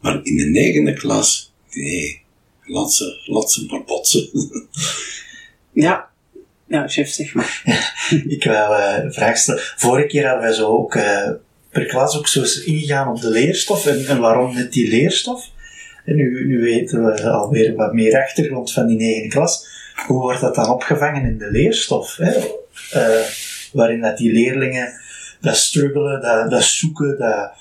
Maar 0.00 0.20
in 0.22 0.36
de 0.36 0.44
negende 0.44 0.92
klas, 0.92 1.52
nee, 1.70 2.22
laat 2.64 2.94
ze, 2.94 3.22
laat 3.24 3.52
ze 3.52 3.66
maar 3.70 3.84
botsen. 3.84 4.28
ja, 5.86 6.08
ja, 6.66 6.88
chef, 6.88 7.08
zeg 7.08 7.34
maar. 7.34 7.62
ik 8.28 8.44
wou 8.44 8.80
uh, 8.80 9.04
een 9.04 9.12
vraag 9.12 9.36
stellen. 9.36 9.62
Vorige 9.76 10.06
keer 10.06 10.24
hadden 10.26 10.42
wij 10.42 10.52
zo 10.52 10.66
ook 10.66 10.94
uh, 10.94 11.30
per 11.70 11.86
klas 11.86 12.18
ook 12.18 12.28
zo 12.28 12.40
eens 12.40 12.64
ingegaan 12.64 13.08
op 13.08 13.20
de 13.20 13.30
leerstof 13.30 13.86
en, 13.86 14.06
en 14.06 14.20
waarom 14.20 14.54
net 14.54 14.72
die 14.72 14.88
leerstof. 14.88 15.50
En 16.04 16.16
nu, 16.16 16.46
nu 16.46 16.60
weten 16.60 17.04
we 17.04 17.30
alweer 17.30 17.74
wat 17.74 17.92
meer 17.92 18.22
achtergrond 18.22 18.72
van 18.72 18.86
die 18.86 18.96
negende 18.96 19.28
klas. 19.28 19.66
Hoe 20.06 20.20
wordt 20.20 20.40
dat 20.40 20.54
dan 20.54 20.70
opgevangen 20.70 21.24
in 21.24 21.38
de 21.38 21.50
leerstof? 21.50 22.16
Hè? 22.16 22.36
Uh, 22.94 23.26
waarin 23.72 24.00
dat 24.00 24.16
die 24.16 24.32
leerlingen 24.32 24.92
dat 25.40 25.56
struggelen, 25.56 26.20
dat, 26.20 26.50
dat 26.50 26.62
zoeken, 26.62 27.18
dat 27.18 27.52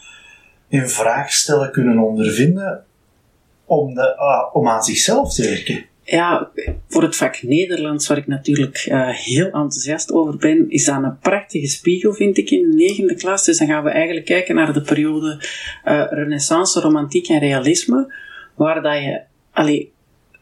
in 0.68 0.90
vraag 0.90 1.32
stellen 1.32 1.72
kunnen 1.72 1.98
ondervinden 1.98 2.86
om, 3.66 3.94
de, 3.94 4.16
uh, 4.18 4.56
om 4.56 4.68
aan 4.68 4.84
zichzelf 4.84 5.34
te 5.34 5.44
werken. 5.44 5.86
Ja, 6.04 6.52
voor 6.88 7.02
het 7.02 7.16
vak 7.16 7.44
Nederlands, 7.44 8.08
waar 8.08 8.18
ik 8.18 8.28
natuurlijk 8.28 8.86
uh, 8.90 9.10
heel 9.10 9.46
enthousiast 9.46 10.12
over 10.12 10.38
ben, 10.38 10.70
is 10.70 10.86
dat 10.86 11.04
een 11.04 11.20
prachtige 11.20 11.68
spiegel, 11.68 12.14
vind 12.14 12.38
ik, 12.38 12.50
in 12.50 12.70
de 12.70 12.76
negende 12.76 13.16
klas. 13.16 13.46
Dus 13.46 13.58
dan 13.58 13.68
gaan 13.68 13.84
we 13.84 13.90
eigenlijk 13.90 14.26
kijken 14.26 14.56
naar 14.56 14.74
de 14.74 14.82
periode 14.82 15.44
uh, 15.86 16.06
renaissance, 16.10 16.80
romantiek 16.80 17.28
en 17.28 17.40
realisme, 17.40 18.14
waar 18.56 18.82
dat 18.82 18.98
je, 18.98 19.22
allee, 19.52 19.92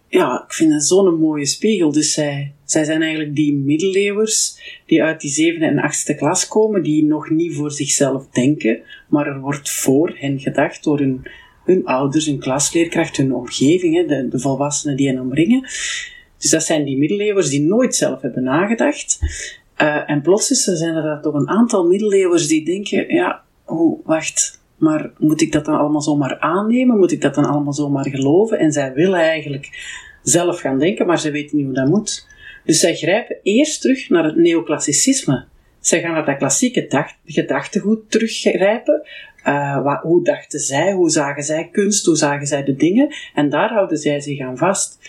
ja, 0.07 0.43
ik 0.47 0.53
vind 0.53 0.73
het 0.73 0.85
zo'n 0.85 1.19
mooie 1.19 1.45
spiegel. 1.45 1.91
Dus 1.91 2.13
zij, 2.13 2.53
zij 2.65 2.84
zijn 2.84 3.01
eigenlijk 3.01 3.36
die 3.36 3.54
middeleeuwers 3.54 4.60
die 4.86 5.04
uit 5.04 5.21
die 5.21 5.30
zevende 5.30 5.65
en 5.65 5.80
achtste 5.80 6.15
klas 6.15 6.47
komen, 6.47 6.84
die 6.84 7.06
nog 7.06 7.30
niet 7.30 7.56
voor 7.56 7.71
zichzelf 7.71 8.28
denken, 8.28 8.80
maar 9.10 9.28
er 9.28 9.39
wordt 9.39 9.69
voor 9.69 10.13
hen 10.15 10.39
gedacht 10.39 10.84
door 10.84 10.99
hun 11.63 11.86
ouders, 11.86 12.25
hun 12.25 12.39
klasleerkracht, 12.39 13.17
hun 13.17 13.34
omgeving, 13.34 14.08
de, 14.08 14.28
de 14.28 14.39
volwassenen 14.39 14.97
die 14.97 15.08
hen 15.08 15.19
omringen. 15.19 15.62
Dus 16.38 16.49
dat 16.49 16.63
zijn 16.63 16.86
die 16.86 16.97
middeleeuwers 16.97 17.49
die 17.49 17.62
nooit 17.62 17.95
zelf 17.95 18.21
hebben 18.21 18.43
nagedacht. 18.43 19.19
Uh, 19.82 20.10
en 20.10 20.21
plots 20.21 20.51
is 20.51 20.63
zijn 20.63 20.95
er 20.95 21.21
toch 21.21 21.34
een 21.34 21.49
aantal 21.49 21.88
middeleeuwers 21.88 22.47
die 22.47 22.65
denken, 22.65 23.13
ja, 23.13 23.43
oh, 23.65 24.06
wacht, 24.06 24.62
maar 24.78 25.12
moet 25.17 25.41
ik 25.41 25.51
dat 25.51 25.65
dan 25.65 25.78
allemaal 25.78 26.01
zomaar 26.01 26.39
aannemen? 26.39 26.97
Moet 26.97 27.12
ik 27.12 27.21
dat 27.21 27.36
dan 27.36 27.45
allemaal 27.45 27.73
zomaar 27.73 28.10
geloven? 28.10 28.60
En 28.60 28.71
zij 28.71 28.93
willen 28.93 29.19
eigenlijk 29.19 29.69
zelf 30.23 30.60
gaan 30.60 30.80
denken, 30.80 31.06
maar 31.06 31.19
ze 31.19 31.32
weten 31.32 31.58
niet 31.58 31.65
hoe 31.65 31.75
dat 31.75 31.88
moet. 31.88 32.28
Dus 32.65 32.80
zij 32.80 32.95
grijpen 32.95 33.38
eerst 33.43 33.82
terug 33.82 34.10
naar 34.10 34.23
het 34.23 34.36
neoclassicisme. 34.36 35.45
Zij 35.80 36.01
gaan 36.01 36.12
naar 36.12 36.25
dat 36.25 36.38
klassieke 36.38 37.12
gedachtegoed 37.25 38.12
teruggrijpen. 38.12 39.08
Uh, 39.47 39.84
wat, 39.84 40.01
hoe 40.01 40.23
dachten 40.23 40.60
zij? 40.60 40.91
Hoe 40.91 41.10
zagen 41.10 41.43
zij 41.43 41.69
kunst? 41.71 42.06
Hoe 42.06 42.15
zagen 42.15 42.47
zij 42.47 42.63
de 42.63 42.75
dingen? 42.75 43.15
En 43.34 43.49
daar 43.49 43.69
houden 43.69 43.97
zij 43.97 44.19
zich 44.19 44.39
aan 44.39 44.58
vast. 44.58 44.99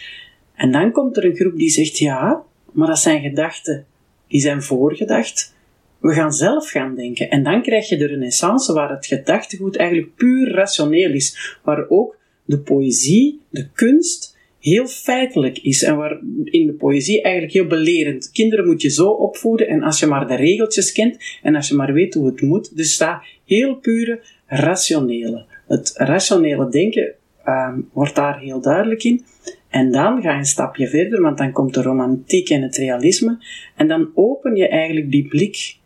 En 0.54 0.72
dan 0.72 0.92
komt 0.92 1.16
er 1.16 1.24
een 1.24 1.36
groep 1.36 1.56
die 1.56 1.68
zegt, 1.68 1.98
ja, 1.98 2.42
maar 2.72 2.86
dat 2.86 2.98
zijn 2.98 3.22
gedachten. 3.22 3.86
Die 4.28 4.40
zijn 4.40 4.62
voorgedacht. 4.62 5.54
We 5.98 6.12
gaan 6.12 6.32
zelf 6.32 6.70
gaan 6.70 6.94
denken. 6.94 7.30
En 7.30 7.42
dan 7.42 7.62
krijg 7.62 7.88
je 7.88 7.96
de 7.96 8.06
renaissance 8.06 8.72
waar 8.72 8.90
het 8.90 9.06
gedachtegoed 9.06 9.76
eigenlijk 9.76 10.14
puur 10.14 10.50
rationeel 10.50 11.12
is. 11.12 11.58
Waar 11.62 11.88
ook 11.88 12.16
de 12.44 12.58
poëzie, 12.58 13.40
de 13.50 13.68
kunst, 13.74 14.35
heel 14.68 14.86
feitelijk 14.86 15.58
is. 15.58 15.82
En 15.82 15.96
waar 15.96 16.20
in 16.44 16.66
de 16.66 16.72
poëzie 16.72 17.22
eigenlijk 17.22 17.54
heel 17.54 17.66
belerend. 17.66 18.30
Kinderen 18.30 18.66
moet 18.66 18.82
je 18.82 18.90
zo 18.90 19.08
opvoeden 19.08 19.68
en 19.68 19.82
als 19.82 20.00
je 20.00 20.06
maar 20.06 20.26
de 20.26 20.34
regeltjes 20.34 20.92
kent 20.92 21.18
en 21.42 21.54
als 21.54 21.68
je 21.68 21.74
maar 21.74 21.92
weet 21.92 22.14
hoe 22.14 22.26
het 22.26 22.40
moet. 22.40 22.76
Dus 22.76 22.92
staat 22.92 23.24
heel 23.44 23.74
pure 23.74 24.20
rationele. 24.46 25.44
Het 25.66 25.92
rationele 25.94 26.68
denken 26.68 27.14
um, 27.46 27.88
wordt 27.92 28.14
daar 28.14 28.40
heel 28.40 28.60
duidelijk 28.60 29.04
in. 29.04 29.24
En 29.68 29.92
dan 29.92 30.22
ga 30.22 30.32
je 30.32 30.38
een 30.38 30.44
stapje 30.44 30.88
verder, 30.88 31.20
want 31.20 31.38
dan 31.38 31.52
komt 31.52 31.74
de 31.74 31.82
romantiek 31.82 32.50
en 32.50 32.62
het 32.62 32.76
realisme. 32.76 33.38
En 33.76 33.88
dan 33.88 34.10
open 34.14 34.56
je 34.56 34.68
eigenlijk 34.68 35.10
die 35.10 35.28
blik 35.28 35.76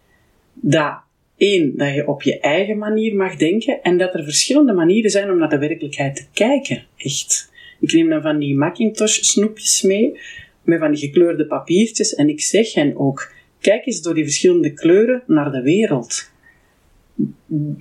dat 0.54 0.98
één, 1.36 1.76
dat 1.76 1.94
je 1.94 2.08
op 2.08 2.22
je 2.22 2.40
eigen 2.40 2.78
manier 2.78 3.16
mag 3.16 3.36
denken 3.36 3.82
en 3.82 3.98
dat 3.98 4.14
er 4.14 4.24
verschillende 4.24 4.72
manieren 4.72 5.10
zijn 5.10 5.30
om 5.30 5.38
naar 5.38 5.48
de 5.48 5.58
werkelijkheid 5.58 6.16
te 6.16 6.24
kijken. 6.32 6.86
Echt. 6.96 7.49
Ik 7.80 7.92
neem 7.92 8.08
dan 8.08 8.22
van 8.22 8.38
die 8.38 8.56
Macintosh 8.56 9.18
snoepjes 9.20 9.82
mee, 9.82 10.18
met 10.62 10.78
van 10.78 10.90
die 10.90 11.00
gekleurde 11.00 11.46
papiertjes 11.46 12.14
en 12.14 12.28
ik 12.28 12.40
zeg 12.40 12.74
hen 12.74 12.96
ook, 12.96 13.32
kijk 13.60 13.86
eens 13.86 14.02
door 14.02 14.14
die 14.14 14.24
verschillende 14.24 14.72
kleuren 14.72 15.22
naar 15.26 15.52
de 15.52 15.62
wereld. 15.62 16.30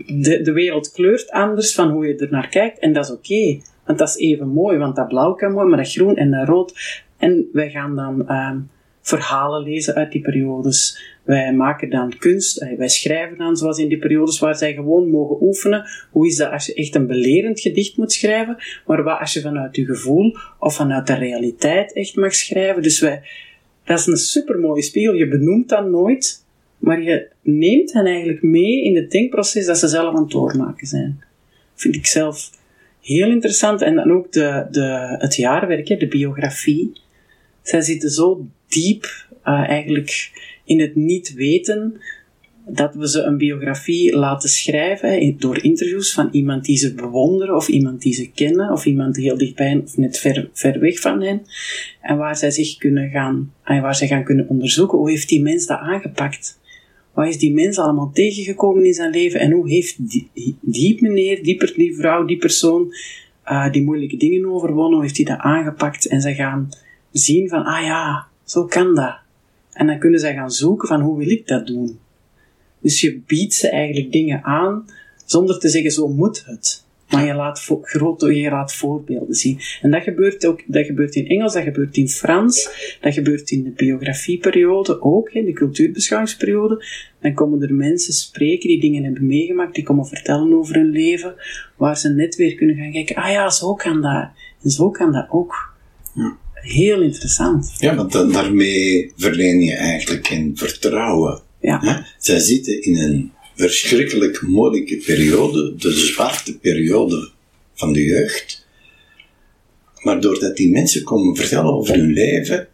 De, 0.05 0.41
de 0.41 0.51
wereld 0.51 0.91
kleurt 0.91 1.29
anders 1.29 1.75
van 1.75 1.89
hoe 1.89 2.07
je 2.07 2.15
er 2.15 2.31
naar 2.31 2.49
kijkt 2.49 2.79
en 2.79 2.93
dat 2.93 3.05
is 3.05 3.11
oké. 3.11 3.61
Want 3.85 3.99
dat 3.99 4.09
is 4.09 4.17
even 4.17 4.47
mooi, 4.47 4.77
want 4.77 4.95
dat 4.95 5.07
blauw 5.07 5.33
kan 5.33 5.51
mooi, 5.51 5.67
maar 5.67 5.77
dat 5.77 5.91
groen 5.91 6.15
en 6.15 6.31
dat 6.31 6.47
rood. 6.47 7.03
En 7.17 7.49
wij 7.53 7.69
gaan 7.69 7.95
dan 7.95 8.25
uh, 8.27 8.55
verhalen 9.09 9.63
lezen 9.63 9.95
uit 9.95 10.11
die 10.11 10.21
periodes. 10.21 11.07
Wij 11.23 11.53
maken 11.53 11.89
dan 11.89 12.17
kunst, 12.17 12.57
eh, 12.57 12.77
wij 12.77 12.87
schrijven 12.89 13.37
dan 13.37 13.57
zoals 13.57 13.77
in 13.77 13.87
die 13.87 13.97
periodes 13.97 14.39
waar 14.39 14.55
zij 14.55 14.73
gewoon 14.73 15.09
mogen 15.09 15.37
oefenen. 15.41 15.85
Hoe 16.11 16.27
is 16.27 16.35
dat 16.35 16.51
als 16.51 16.65
je 16.65 16.73
echt 16.73 16.95
een 16.95 17.07
belerend 17.07 17.59
gedicht 17.59 17.97
moet 17.97 18.11
schrijven, 18.11 18.57
maar 18.85 19.03
wat 19.03 19.19
als 19.19 19.33
je 19.33 19.41
vanuit 19.41 19.75
je 19.75 19.85
gevoel 19.85 20.37
of 20.59 20.75
vanuit 20.75 21.07
de 21.07 21.13
realiteit 21.13 21.93
echt 21.93 22.15
mag 22.15 22.35
schrijven. 22.35 22.81
Dus 22.81 22.99
wij, 22.99 23.21
dat 23.83 23.99
is 23.99 24.05
een 24.05 24.17
supermooie 24.17 24.81
spiegel. 24.81 25.13
Je 25.13 25.27
benoemt 25.27 25.69
dat 25.69 25.89
nooit, 25.89 26.45
maar 26.77 27.01
je 27.01 27.27
neemt 27.41 27.93
hen 27.93 28.05
eigenlijk 28.05 28.41
mee 28.41 28.83
in 28.83 28.95
het 28.95 29.11
denkproces 29.11 29.65
dat 29.65 29.77
ze 29.77 29.87
zelf 29.87 30.15
aan 30.15 30.21
het 30.21 30.31
doormaken 30.31 30.87
zijn. 30.87 31.23
Vind 31.75 31.95
ik 31.95 32.05
zelf 32.05 32.49
heel 33.01 33.29
interessant. 33.29 33.81
En 33.81 33.95
dan 33.95 34.11
ook 34.11 34.31
de, 34.31 34.67
de, 34.71 35.15
het 35.19 35.35
jaarwerk, 35.35 35.99
de 35.99 36.07
biografie. 36.07 36.91
Zij 37.61 37.81
zitten 37.81 38.09
zo 38.09 38.47
diep 38.69 39.27
uh, 39.45 39.69
eigenlijk 39.69 40.31
in 40.65 40.79
het 40.79 40.95
niet 40.95 41.33
weten 41.33 42.01
dat 42.71 42.95
we 42.95 43.09
ze 43.09 43.21
een 43.21 43.37
biografie 43.37 44.17
laten 44.17 44.49
schrijven 44.49 45.37
door 45.37 45.63
interviews 45.63 46.13
van 46.13 46.29
iemand 46.31 46.65
die 46.65 46.77
ze 46.77 46.93
bewonderen 46.93 47.55
of 47.55 47.67
iemand 47.67 48.01
die 48.01 48.13
ze 48.13 48.31
kennen 48.31 48.71
of 48.71 48.85
iemand 48.85 49.15
heel 49.15 49.37
dichtbij 49.37 49.81
of 49.83 49.97
net 49.97 50.17
ver, 50.17 50.49
ver 50.53 50.79
weg 50.79 50.99
van 50.99 51.21
hen 51.21 51.41
en 52.01 52.17
waar 52.17 52.35
zij 52.35 52.51
zich 52.51 52.77
kunnen 52.77 53.09
gaan 53.09 53.53
en 53.63 53.81
waar 53.81 53.95
zij 53.95 54.07
gaan 54.07 54.23
kunnen 54.23 54.47
onderzoeken 54.49 54.97
hoe 54.97 55.09
heeft 55.09 55.29
die 55.29 55.41
mens 55.41 55.65
dat 55.65 55.79
aangepakt? 55.79 56.59
Wat 57.13 57.27
is 57.27 57.37
die 57.37 57.53
mens 57.53 57.77
allemaal 57.77 58.11
tegengekomen 58.13 58.85
in 58.85 58.93
zijn 58.93 59.11
leven 59.11 59.39
en 59.39 59.51
hoe 59.51 59.69
heeft 59.69 60.09
die, 60.09 60.57
die 60.61 60.97
meneer, 61.01 61.43
die, 61.43 61.73
die 61.75 61.95
vrouw, 61.95 62.25
die 62.25 62.37
persoon 62.37 62.93
uh, 63.45 63.71
die 63.71 63.83
moeilijke 63.83 64.17
dingen 64.17 64.45
overwonnen, 64.45 64.93
hoe 64.93 65.01
heeft 65.01 65.17
hij 65.17 65.25
dat 65.25 65.37
aangepakt? 65.37 66.07
En 66.07 66.21
ze 66.21 66.33
gaan 66.33 66.69
zien 67.11 67.49
van 67.49 67.63
ah 67.63 67.83
ja, 67.83 68.28
zo 68.49 68.65
kan 68.65 68.95
dat 68.95 69.17
en 69.73 69.87
dan 69.87 69.99
kunnen 69.99 70.19
zij 70.19 70.33
gaan 70.33 70.51
zoeken 70.51 70.87
van 70.87 71.01
hoe 71.01 71.17
wil 71.17 71.29
ik 71.29 71.47
dat 71.47 71.67
doen. 71.67 71.99
Dus 72.81 73.01
je 73.01 73.19
biedt 73.27 73.53
ze 73.53 73.69
eigenlijk 73.69 74.11
dingen 74.11 74.43
aan 74.43 74.85
zonder 75.25 75.59
te 75.59 75.69
zeggen 75.69 75.91
zo 75.91 76.07
moet 76.07 76.45
het. 76.45 76.87
Maar 77.09 77.25
je 77.25 77.33
laat, 77.33 77.67
grote, 77.81 78.35
je 78.35 78.49
laat 78.49 78.73
voorbeelden 78.73 79.35
zien. 79.35 79.59
En 79.81 79.91
dat 79.91 80.03
gebeurt 80.03 80.45
ook, 80.45 80.63
dat 80.67 80.85
gebeurt 80.85 81.15
in 81.15 81.27
Engels, 81.27 81.53
dat 81.53 81.63
gebeurt 81.63 81.97
in 81.97 82.09
Frans, 82.09 82.69
dat 83.01 83.13
gebeurt 83.13 83.51
in 83.51 83.63
de 83.63 83.69
biografieperiode 83.69 85.01
ook, 85.01 85.29
in 85.29 85.45
de 85.45 85.53
cultuurbeschouwingsperiode. 85.53 86.85
Dan 87.21 87.33
komen 87.33 87.61
er 87.61 87.73
mensen 87.73 88.13
spreken 88.13 88.69
die 88.69 88.79
dingen 88.81 89.03
hebben 89.03 89.27
meegemaakt, 89.27 89.75
die 89.75 89.83
komen 89.83 90.05
vertellen 90.05 90.53
over 90.53 90.75
hun 90.75 90.89
leven, 90.89 91.35
waar 91.75 91.97
ze 91.97 92.09
net 92.09 92.35
weer 92.35 92.55
kunnen 92.55 92.75
gaan 92.75 92.91
kijken, 92.91 93.15
ah 93.15 93.31
ja, 93.31 93.49
zo 93.49 93.73
kan 93.73 94.01
dat. 94.01 94.29
En 94.63 94.69
zo 94.69 94.89
kan 94.89 95.11
dat 95.11 95.27
ook. 95.29 95.75
Ja. 96.13 96.37
Heel 96.61 97.01
interessant. 97.01 97.73
Ja, 97.77 97.95
want 97.95 98.11
daarmee 98.11 99.13
verleen 99.17 99.61
je 99.61 99.73
eigenlijk 99.73 100.29
een 100.29 100.51
vertrouwen. 100.55 101.41
Ja. 101.61 102.05
Zij 102.17 102.39
zitten 102.39 102.83
in 102.83 102.99
een 102.99 103.31
verschrikkelijk 103.55 104.41
moeilijke 104.41 104.97
periode, 104.97 105.75
de 105.75 105.91
zwarte 105.91 106.57
periode 106.57 107.29
van 107.73 107.93
de 107.93 108.03
jeugd. 108.03 108.67
Maar 110.01 110.21
doordat 110.21 110.57
die 110.57 110.71
mensen 110.71 111.03
komen 111.03 111.35
vertellen 111.35 111.73
over 111.73 111.95
hun 111.95 112.13
leven, 112.13 112.67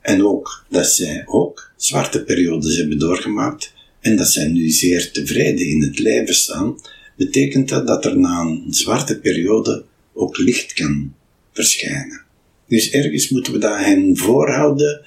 en 0.00 0.24
ook 0.24 0.64
dat 0.70 0.86
zij 0.86 1.22
ook 1.26 1.72
zwarte 1.76 2.24
periodes 2.24 2.76
hebben 2.76 2.98
doorgemaakt, 2.98 3.72
en 4.00 4.16
dat 4.16 4.28
zij 4.28 4.48
nu 4.48 4.68
zeer 4.68 5.12
tevreden 5.12 5.66
in 5.66 5.82
het 5.82 5.98
leven 5.98 6.34
staan, 6.34 6.76
betekent 7.16 7.68
dat 7.68 7.86
dat 7.86 8.04
er 8.04 8.18
na 8.18 8.40
een 8.40 8.66
zwarte 8.70 9.18
periode 9.18 9.84
ook 10.12 10.38
licht 10.38 10.72
kan 10.72 11.14
verschijnen. 11.52 12.23
Dus 12.68 12.90
ergens 12.90 13.28
moeten 13.28 13.52
we 13.52 13.58
dat 13.58 13.78
hen 13.78 14.16
voorhouden. 14.16 15.04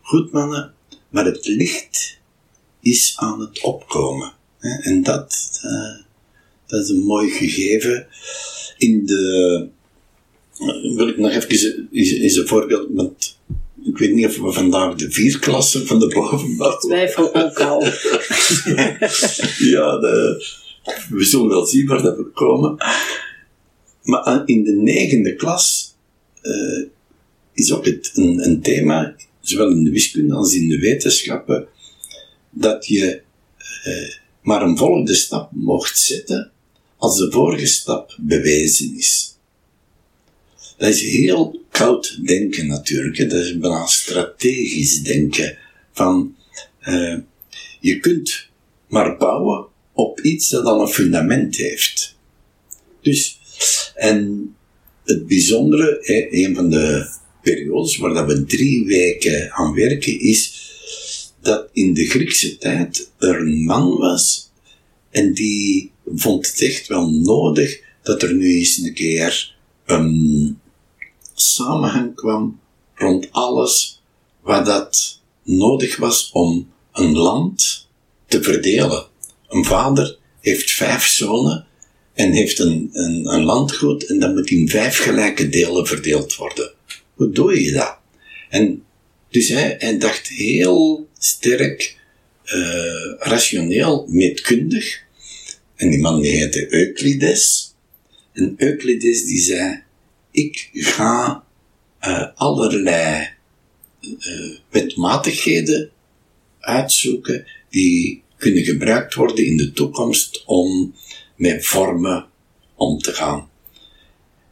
Goed 0.00 0.32
mannen, 0.32 0.74
maar 1.08 1.24
het 1.24 1.46
licht 1.46 2.18
is 2.80 3.12
aan 3.16 3.40
het 3.40 3.60
opkomen. 3.60 4.32
En 4.58 5.02
dat, 5.02 5.60
uh, 5.64 6.04
dat 6.66 6.82
is 6.82 6.88
een 6.88 7.04
mooi 7.04 7.30
gegeven. 7.30 8.06
In 8.76 9.06
de, 9.06 9.66
uh, 10.60 10.96
wil 10.96 11.08
ik 11.08 11.18
nog 11.18 11.30
even 11.30 11.88
is, 11.90 12.12
is 12.12 12.36
een 12.36 12.46
voorbeeld 12.46 12.94
met, 12.94 13.36
ik 13.84 13.98
weet 13.98 14.14
niet 14.14 14.26
of 14.26 14.38
we 14.38 14.52
vandaag 14.52 14.94
de 14.94 15.10
vier 15.10 15.38
klassen 15.38 15.86
van 15.86 15.98
de 15.98 16.06
bovenbouw. 16.06 16.78
Twijfel 16.78 17.34
ook 17.34 17.60
al. 17.60 17.84
ja, 19.74 19.98
de, 19.98 20.44
we 21.08 21.24
zullen 21.24 21.48
wel 21.48 21.66
zien 21.66 21.86
waar 21.86 22.02
dat 22.02 22.16
we 22.16 22.24
komen. 22.24 22.76
Maar 24.02 24.42
in 24.44 24.64
de 24.64 24.72
negende 24.72 25.34
klas 25.34 25.96
uh, 26.42 26.86
is 27.52 27.72
ook 27.72 27.86
een, 27.86 28.44
een 28.44 28.60
thema, 28.60 29.16
zowel 29.40 29.70
in 29.70 29.84
de 29.84 29.90
wiskunde 29.90 30.34
als 30.34 30.54
in 30.54 30.68
de 30.68 30.78
wetenschappen, 30.78 31.68
dat 32.50 32.86
je 32.86 33.22
uh, 33.86 34.14
maar 34.42 34.62
een 34.62 34.76
volgende 34.76 35.14
stap 35.14 35.50
mocht 35.52 35.98
zetten 35.98 36.50
als 36.96 37.18
de 37.18 37.30
vorige 37.30 37.66
stap 37.66 38.16
bewezen 38.20 38.96
is. 38.96 39.36
Dat 40.76 40.88
is 40.88 41.02
heel 41.02 41.62
koud 41.70 42.26
denken 42.26 42.66
natuurlijk, 42.66 43.30
dat 43.30 43.44
is 43.44 43.58
bijna 43.58 43.86
strategisch 43.86 45.02
denken. 45.02 45.58
Van, 45.92 46.36
uh, 46.82 47.18
je 47.80 47.98
kunt 48.00 48.48
maar 48.88 49.16
bouwen 49.16 49.66
op 49.92 50.20
iets 50.20 50.48
dat 50.48 50.64
al 50.64 50.80
een 50.80 50.88
fundament 50.88 51.56
heeft. 51.56 52.16
Dus, 53.00 53.38
en 53.94 54.54
het 55.08 55.26
bijzondere, 55.26 55.98
hè, 56.00 56.26
een 56.30 56.54
van 56.54 56.70
de 56.70 57.08
periodes 57.42 57.96
waar 57.96 58.14
dat 58.14 58.26
we 58.26 58.44
drie 58.44 58.86
weken 58.86 59.52
aan 59.52 59.74
werken, 59.74 60.20
is 60.20 60.72
dat 61.40 61.68
in 61.72 61.94
de 61.94 62.06
Griekse 62.06 62.58
tijd 62.58 63.10
er 63.18 63.40
een 63.40 63.64
man 63.64 63.96
was 63.96 64.50
en 65.10 65.32
die 65.34 65.92
vond 66.14 66.46
het 66.46 66.62
echt 66.62 66.86
wel 66.86 67.10
nodig 67.10 67.80
dat 68.02 68.22
er 68.22 68.34
nu 68.34 68.54
eens 68.54 68.76
een 68.76 68.94
keer 68.94 69.56
een 69.86 70.58
samenhang 71.34 72.14
kwam 72.14 72.60
rond 72.94 73.28
alles 73.30 74.02
wat 74.42 74.66
dat 74.66 75.20
nodig 75.42 75.96
was 75.96 76.30
om 76.32 76.72
een 76.92 77.16
land 77.16 77.88
te 78.26 78.42
verdelen. 78.42 79.06
Een 79.48 79.64
vader 79.64 80.18
heeft 80.40 80.70
vijf 80.70 81.06
zonen 81.06 81.66
en 82.18 82.32
heeft 82.32 82.58
een, 82.58 82.90
een, 82.92 83.26
een 83.26 83.42
landgoed 83.42 84.06
en 84.06 84.18
dat 84.18 84.34
moet 84.34 84.50
in 84.50 84.68
vijf 84.68 84.98
gelijke 84.98 85.48
delen 85.48 85.86
verdeeld 85.86 86.36
worden. 86.36 86.72
Hoe 87.14 87.30
doe 87.30 87.62
je 87.62 87.72
dat? 87.72 87.98
En 88.48 88.82
dus 89.30 89.48
hij, 89.48 89.76
hij 89.78 89.98
dacht 89.98 90.28
heel 90.28 91.08
sterk, 91.18 91.96
uh, 92.44 93.14
rationeel, 93.18 94.06
meetkundig. 94.08 95.02
En 95.74 95.90
die 95.90 95.98
man 95.98 96.20
die 96.20 96.30
heette 96.30 96.74
Euclides. 96.74 97.74
En 98.32 98.54
Euclides 98.56 99.24
die 99.24 99.40
zei, 99.40 99.82
ik 100.30 100.68
ga 100.72 101.44
uh, 102.00 102.26
allerlei 102.34 103.28
uh, 104.00 104.56
wetmatigheden 104.70 105.90
uitzoeken 106.60 107.46
die 107.70 108.22
kunnen 108.36 108.64
gebruikt 108.64 109.14
worden 109.14 109.46
in 109.46 109.56
de 109.56 109.72
toekomst 109.72 110.42
om 110.46 110.94
met 111.38 111.66
vormen 111.66 112.26
om 112.74 112.98
te 112.98 113.12
gaan. 113.12 113.50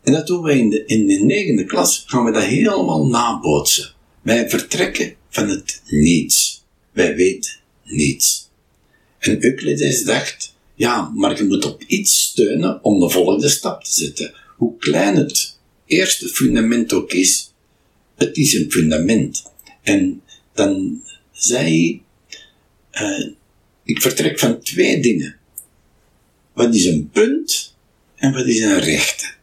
En 0.02 0.12
dat 0.12 0.26
doen 0.26 0.42
we 0.42 0.58
in 0.58 0.70
de, 0.70 0.84
in 0.84 1.06
de 1.06 1.18
negende 1.18 1.64
klas, 1.64 2.04
gaan 2.06 2.24
we 2.24 2.32
dat 2.32 2.42
helemaal 2.42 3.06
nabootsen. 3.06 3.92
Wij 4.22 4.48
vertrekken 4.50 5.14
van 5.30 5.48
het 5.48 5.82
niets. 5.86 6.64
Wij 6.92 7.16
weten 7.16 7.52
niets. 7.84 8.50
En 9.18 9.44
Euclides 9.44 10.04
dacht, 10.04 10.54
ja, 10.74 11.12
maar 11.14 11.36
je 11.36 11.44
moet 11.44 11.64
op 11.64 11.82
iets 11.82 12.22
steunen 12.22 12.84
om 12.84 13.00
de 13.00 13.08
volgende 13.08 13.48
stap 13.48 13.84
te 13.84 13.92
zetten. 13.92 14.34
Hoe 14.56 14.76
klein 14.78 15.16
het 15.16 15.58
eerste 15.86 16.28
fundament 16.28 16.92
ook 16.92 17.12
is, 17.12 17.52
het 18.14 18.36
is 18.36 18.54
een 18.54 18.70
fundament. 18.70 19.44
En 19.82 20.22
dan 20.52 21.02
zei 21.32 22.02
hij, 22.92 23.02
uh, 23.02 23.32
ik 23.84 24.02
vertrek 24.02 24.38
van 24.38 24.60
twee 24.60 25.00
dingen. 25.00 25.35
Wat 26.56 26.74
is 26.74 26.84
een 26.84 27.10
punt 27.10 27.76
en 28.14 28.32
wat 28.32 28.46
is 28.46 28.60
een 28.60 28.80
rechte? 28.80 29.34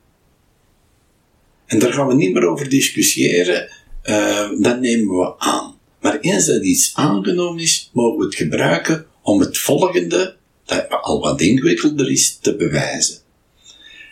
En 1.65 1.79
daar 1.79 1.93
gaan 1.93 2.07
we 2.07 2.13
niet 2.13 2.33
meer 2.33 2.47
over 2.47 2.69
discussiëren, 2.69 3.69
uh, 4.03 4.49
dat 4.59 4.79
nemen 4.79 5.17
we 5.17 5.39
aan. 5.39 5.77
Maar 6.01 6.19
eens 6.19 6.45
dat 6.45 6.63
iets 6.63 6.91
aangenomen 6.95 7.63
is, 7.63 7.89
mogen 7.93 8.19
we 8.19 8.25
het 8.25 8.35
gebruiken 8.35 9.05
om 9.21 9.39
het 9.39 9.57
volgende, 9.57 10.35
dat 10.65 10.89
al 10.89 11.19
wat 11.19 11.41
ingewikkelder 11.41 12.11
is, 12.11 12.37
te 12.41 12.55
bewijzen. 12.55 13.17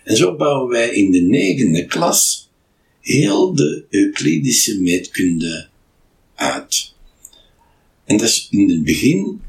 En 0.03 0.17
zo 0.17 0.35
bouwen 0.35 0.69
wij 0.69 0.89
in 0.89 1.11
de 1.11 1.21
negende 1.21 1.85
klas 1.85 2.49
heel 2.99 3.55
de 3.55 3.85
Euclidische 3.89 4.81
meetkunde 4.81 5.67
uit. 6.35 6.93
En 8.05 8.17
dat 8.17 8.27
is 8.27 8.47
in 8.49 8.69
het 8.69 8.83
begin 8.83 9.41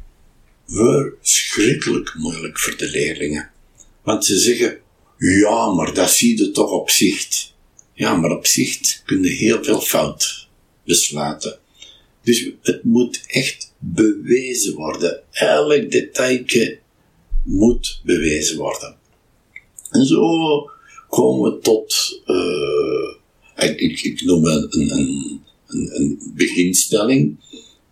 verschrikkelijk 0.73 2.15
moeilijk 2.19 2.59
voor 2.59 2.77
de 2.77 2.91
leerlingen. 2.91 3.51
Want 4.03 4.25
ze 4.25 4.39
zeggen, 4.39 4.79
ja, 5.19 5.73
maar 5.73 5.95
dat 5.95 6.11
zie 6.11 6.39
je 6.39 6.51
toch 6.51 6.71
op 6.71 6.91
zicht. 6.91 7.55
Ja, 7.95 8.17
maar 8.17 8.31
op 8.31 8.47
zicht 8.47 9.03
kun 9.07 9.23
je 9.23 9.29
heel 9.29 9.65
veel 9.65 9.81
fout 9.81 10.49
besluiten. 10.85 11.59
Dus 12.23 12.51
het 12.63 12.85
moet 12.85 13.23
echt 13.27 13.75
bewezen 13.79 14.75
worden. 14.75 15.23
Elk 15.31 15.91
detailje 15.91 16.79
moet 17.45 18.01
bewezen 18.05 18.57
worden. 18.57 18.97
En 19.91 20.07
zo 20.07 20.71
komen 21.09 21.53
we 21.53 21.59
tot, 21.59 22.21
uh, 22.27 23.71
ik, 23.71 24.03
ik, 24.03 24.23
noem 24.23 24.45
een, 24.45 24.67
een, 24.71 24.91
een, 25.67 25.95
een 25.95 26.33
beginstelling. 26.35 27.37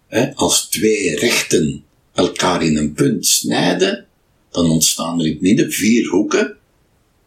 Hè, 0.06 0.34
als 0.34 0.68
twee 0.68 1.16
rechten 1.16 1.84
elkaar 2.14 2.64
in 2.64 2.76
een 2.76 2.92
punt 2.92 3.26
snijden, 3.26 4.06
dan 4.50 4.70
ontstaan 4.70 5.20
er 5.20 5.26
in 5.26 5.32
het 5.32 5.40
midden 5.40 5.72
vier 5.72 6.08
hoeken. 6.08 6.56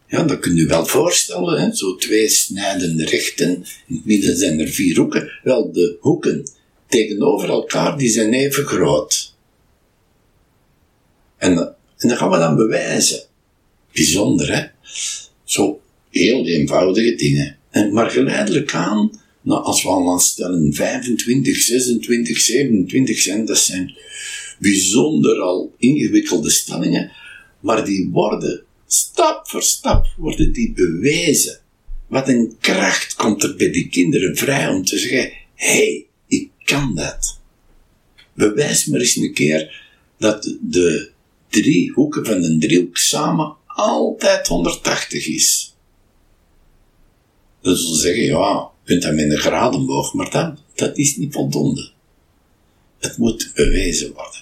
Ja, 0.08 0.22
dat 0.22 0.38
kun 0.38 0.56
je 0.56 0.66
wel 0.66 0.86
voorstellen, 0.86 1.60
hè? 1.60 1.74
zo 1.74 1.96
twee 1.96 2.28
snijdende 2.28 3.04
rechten. 3.04 3.48
In 3.86 3.94
het 3.94 4.04
midden 4.04 4.36
zijn 4.36 4.60
er 4.60 4.68
vier 4.68 4.96
hoeken. 4.96 5.30
Wel, 5.42 5.72
de 5.72 5.96
hoeken 6.00 6.48
tegenover 6.86 7.48
elkaar, 7.48 7.98
die 7.98 8.08
zijn 8.08 8.32
even 8.32 8.64
groot. 8.64 9.34
En, 11.36 11.58
en 11.98 12.08
dat 12.08 12.18
gaan 12.18 12.30
we 12.30 12.38
dan 12.38 12.56
bewijzen. 12.56 13.22
Bijzonder, 13.92 14.56
hè? 14.56 14.66
Zo 15.44 15.80
heel 16.10 16.46
eenvoudige 16.46 17.14
dingen. 17.14 17.56
En, 17.70 17.92
maar 17.92 18.10
geleidelijk 18.10 18.74
aan, 18.74 19.20
nou, 19.40 19.64
als 19.64 19.82
we 19.82 19.88
al 19.88 20.18
stellen 20.18 20.72
25, 20.72 21.56
26, 21.56 22.40
27 22.40 23.18
zijn, 23.18 23.44
dat 23.44 23.58
zijn 23.58 23.96
bijzonder 24.58 25.40
al 25.40 25.74
ingewikkelde 25.78 26.50
stellingen, 26.50 27.12
maar 27.60 27.84
die 27.84 28.08
worden, 28.12 28.64
stap 28.86 29.48
voor 29.48 29.62
stap, 29.62 30.06
worden 30.16 30.52
die 30.52 30.72
bewezen. 30.72 31.60
Wat 32.06 32.28
een 32.28 32.56
kracht 32.60 33.14
komt 33.14 33.42
er 33.42 33.56
bij 33.56 33.72
die 33.72 33.88
kinderen 33.88 34.36
vrij 34.36 34.68
om 34.68 34.84
te 34.84 34.98
zeggen, 34.98 35.32
hé, 35.54 35.76
hey, 35.76 36.06
ik 36.26 36.50
kan 36.64 36.94
dat. 36.94 37.40
Bewijs 38.34 38.86
maar 38.86 39.00
eens 39.00 39.16
een 39.16 39.34
keer 39.34 39.82
dat 40.18 40.56
de 40.60 41.10
drie 41.48 41.92
hoeken 41.92 42.24
van 42.24 42.42
een 42.42 42.60
driehoek 42.60 42.96
samen 42.96 43.56
altijd 43.66 44.46
180 44.46 45.26
is. 45.26 45.74
Dat 47.60 47.78
zullen 47.78 47.98
zeggen, 47.98 48.22
ja, 48.22 48.70
je 48.84 48.90
kunt 48.90 49.02
dat 49.02 49.14
met 49.14 49.30
een 49.30 49.38
gradenboog, 49.38 50.14
maar 50.14 50.30
dat, 50.30 50.62
dat 50.74 50.98
is 50.98 51.16
niet 51.16 51.32
voldoende. 51.32 51.92
Het 53.04 53.16
moet 53.16 53.50
bewezen 53.54 54.12
worden. 54.12 54.40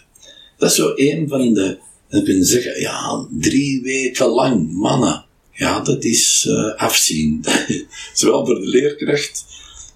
Dat 0.57 0.71
is 0.71 0.77
zo 0.77 0.93
een 0.95 1.29
van 1.29 1.55
de, 1.55 1.79
dan 2.09 2.25
kun 2.25 2.37
je 2.37 2.45
zeggen, 2.45 2.81
ja, 2.81 3.27
drie 3.31 3.83
weken 3.83 4.27
lang, 4.27 4.73
mannen. 4.73 5.25
Ja, 5.53 5.81
dat 5.81 6.05
is 6.05 6.47
uh, 6.49 6.75
afzien. 6.75 7.45
Zowel 8.15 8.47
voor 8.47 8.61
de 8.61 8.69
leerkracht 8.69 9.45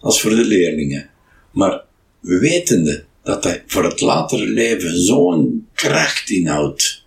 als 0.00 0.20
voor 0.20 0.30
de 0.30 0.44
leerlingen. 0.44 1.10
Maar 1.52 1.84
wetende 2.20 3.04
dat 3.22 3.42
dat 3.42 3.60
voor 3.66 3.84
het 3.84 4.00
latere 4.00 4.46
leven 4.46 4.98
zo'n 4.98 5.66
kracht 5.74 6.30
inhoudt, 6.30 7.04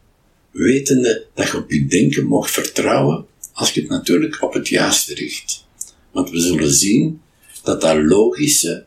wetende 0.51 1.25
dat 1.33 1.47
je 1.51 1.57
op 1.57 1.71
je 1.71 1.85
denken 1.85 2.25
mag 2.25 2.51
vertrouwen, 2.51 3.25
als 3.53 3.71
je 3.71 3.81
het 3.81 3.89
natuurlijk 3.89 4.43
op 4.43 4.53
het 4.53 4.67
juiste 4.67 5.13
richt. 5.13 5.65
Want 6.11 6.29
we 6.29 6.39
zullen 6.39 6.73
zien 6.73 7.21
dat 7.63 7.81
dat 7.81 7.97
logische, 7.97 8.85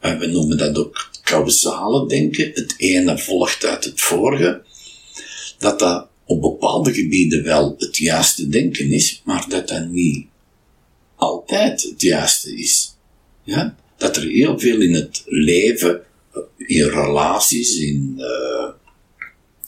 en 0.00 0.18
we 0.18 0.26
noemen 0.26 0.58
dat 0.58 0.78
ook 0.78 1.10
causale 1.26 2.08
denken, 2.08 2.50
het 2.54 2.74
ene 2.76 3.18
volgt 3.18 3.64
uit 3.64 3.84
het 3.84 4.00
vorige, 4.00 4.62
dat 5.58 5.78
dat 5.78 6.08
op 6.24 6.40
bepaalde 6.40 6.94
gebieden 6.94 7.42
wel 7.42 7.74
het 7.78 7.96
juiste 7.96 8.48
denken 8.48 8.90
is, 8.90 9.22
maar 9.24 9.44
dat 9.48 9.68
dat 9.68 9.88
niet 9.88 10.26
altijd 11.16 11.82
het 11.82 12.02
juiste 12.02 12.56
is. 12.58 12.96
Ja? 13.42 13.76
Dat 13.96 14.16
er 14.16 14.22
heel 14.22 14.58
veel 14.58 14.80
in 14.80 14.94
het 14.94 15.22
leven, 15.26 16.02
in 16.56 16.88
relaties, 16.88 17.78
in, 17.78 18.14
uh, 18.18 18.68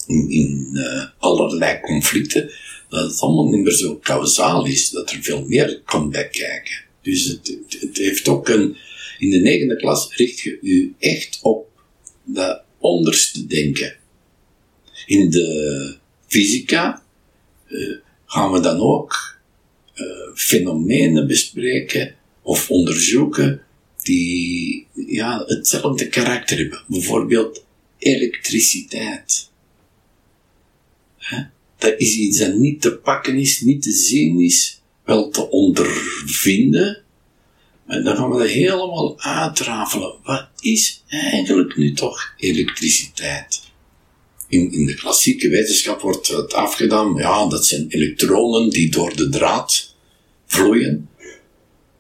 in, 0.07 0.31
in 0.31 0.71
uh, 0.73 1.05
allerlei 1.19 1.81
conflicten, 1.81 2.51
dat 2.89 3.11
het 3.11 3.21
allemaal 3.21 3.49
niet 3.49 3.65
meer 3.65 3.73
zo 3.73 3.99
causaal 3.99 4.67
is, 4.67 4.91
dat 4.91 5.11
er 5.11 5.23
veel 5.23 5.45
meer 5.47 5.83
komt 5.85 6.11
bij 6.11 6.29
kijken. 6.29 6.85
Dus 7.03 7.25
het, 7.25 7.59
het 7.81 7.97
heeft 7.97 8.29
ook 8.29 8.49
een, 8.49 8.77
in 9.19 9.31
de 9.31 9.39
negende 9.39 9.77
klas 9.77 10.15
richt 10.17 10.41
je 10.41 10.59
u 10.63 10.95
echt 10.99 11.39
op 11.43 11.71
dat 12.25 12.63
onderste 12.79 13.47
denken. 13.47 13.97
In 15.07 15.31
de 15.31 15.97
fysica 16.27 17.03
uh, 17.69 17.97
gaan 18.27 18.53
we 18.53 18.61
dan 18.61 18.81
ook 18.81 19.39
uh, 19.95 20.07
fenomenen 20.35 21.27
bespreken 21.27 22.15
of 22.43 22.71
onderzoeken 22.71 23.63
die 24.03 24.87
ja, 25.07 25.45
hetzelfde 25.47 26.09
karakter 26.09 26.59
hebben. 26.59 26.83
Bijvoorbeeld 26.87 27.65
elektriciteit. 27.99 29.51
Dat 31.79 31.95
is 31.99 32.17
iets 32.17 32.39
dat 32.39 32.55
niet 32.55 32.81
te 32.81 32.97
pakken 32.97 33.37
is, 33.37 33.61
niet 33.61 33.83
te 33.83 33.93
zien 33.93 34.41
is, 34.41 34.81
wel 35.05 35.31
te 35.31 35.51
ondervinden, 35.51 37.03
en 37.89 38.05
dan 38.05 38.17
gaan 38.17 38.31
we 38.31 38.39
dat 38.39 38.49
helemaal 38.49 39.21
uitrafelen. 39.21 40.15
Wat 40.23 40.49
is 40.61 41.03
eigenlijk 41.09 41.77
nu 41.77 41.93
toch 41.93 42.35
elektriciteit? 42.37 43.61
In, 44.49 44.73
in 44.73 44.87
de 44.87 44.95
klassieke 44.95 45.49
wetenschap 45.49 46.01
wordt 46.01 46.29
het 46.29 46.55
afgedaan, 46.55 47.15
ja, 47.15 47.49
dat 47.49 47.67
zijn 47.67 47.87
elektronen 47.89 48.71
die 48.71 48.91
door 48.91 49.17
de 49.17 49.29
draad 49.29 49.95
vloeien. 50.47 51.09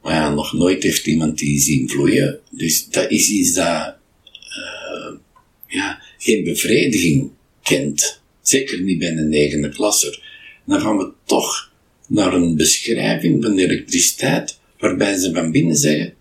Maar 0.02 0.14
ja, 0.14 0.34
nog 0.34 0.52
nooit 0.52 0.82
heeft 0.82 1.06
iemand 1.06 1.38
die 1.38 1.60
zien 1.60 1.88
vloeien. 1.88 2.40
Dus 2.50 2.88
dat 2.88 3.10
is 3.10 3.28
iets 3.28 3.54
dat, 3.54 3.94
uh, 4.34 5.18
ja, 5.66 6.02
geen 6.18 6.44
bevrediging 6.44 7.30
kent. 7.62 8.20
Zeker 8.42 8.80
niet 8.80 8.98
bij 8.98 9.10
een 9.10 9.28
negende 9.28 9.68
klasser. 9.68 10.22
Dan 10.66 10.80
gaan 10.80 10.96
we 10.96 11.12
toch 11.24 11.72
naar 12.06 12.34
een 12.34 12.56
beschrijving 12.56 13.42
van 13.44 13.58
elektriciteit 13.58 14.57
waarbij 14.78 15.16
ze 15.16 15.32
van 15.32 15.50
binnen 15.50 15.76
zeggen, 15.76 16.14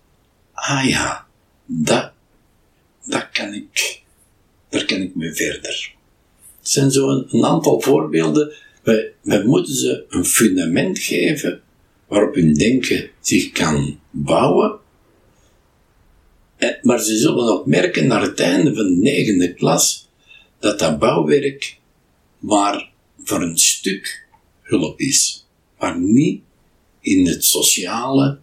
ah 0.52 0.88
ja, 0.88 1.26
dat, 1.66 2.12
dat 3.04 3.28
kan 3.32 3.54
ik, 3.54 4.02
daar 4.68 4.84
kan 4.84 5.00
ik 5.00 5.14
mee 5.14 5.32
verder. 5.32 5.94
Het 6.58 6.68
zijn 6.68 6.90
zo 6.90 7.08
een, 7.08 7.44
aantal 7.44 7.80
voorbeelden. 7.80 8.52
Wij, 8.82 9.12
wij 9.22 9.44
moeten 9.44 9.74
ze 9.74 10.04
een 10.08 10.24
fundament 10.24 10.98
geven 10.98 11.60
waarop 12.06 12.34
hun 12.34 12.54
denken 12.54 13.10
zich 13.20 13.50
kan 13.52 14.00
bouwen. 14.10 14.78
maar 16.82 17.00
ze 17.00 17.16
zullen 17.16 17.52
ook 17.52 17.66
merken 17.66 18.06
naar 18.06 18.22
het 18.22 18.40
einde 18.40 18.74
van 18.74 18.84
de 18.84 19.00
negende 19.00 19.54
klas 19.54 20.08
dat 20.58 20.78
dat 20.78 20.98
bouwwerk 20.98 21.78
maar 22.38 22.90
voor 23.24 23.42
een 23.42 23.58
stuk 23.58 24.26
hulp 24.62 25.00
is, 25.00 25.46
maar 25.78 26.00
niet 26.00 26.42
in 27.00 27.26
het 27.26 27.44
sociale 27.44 28.38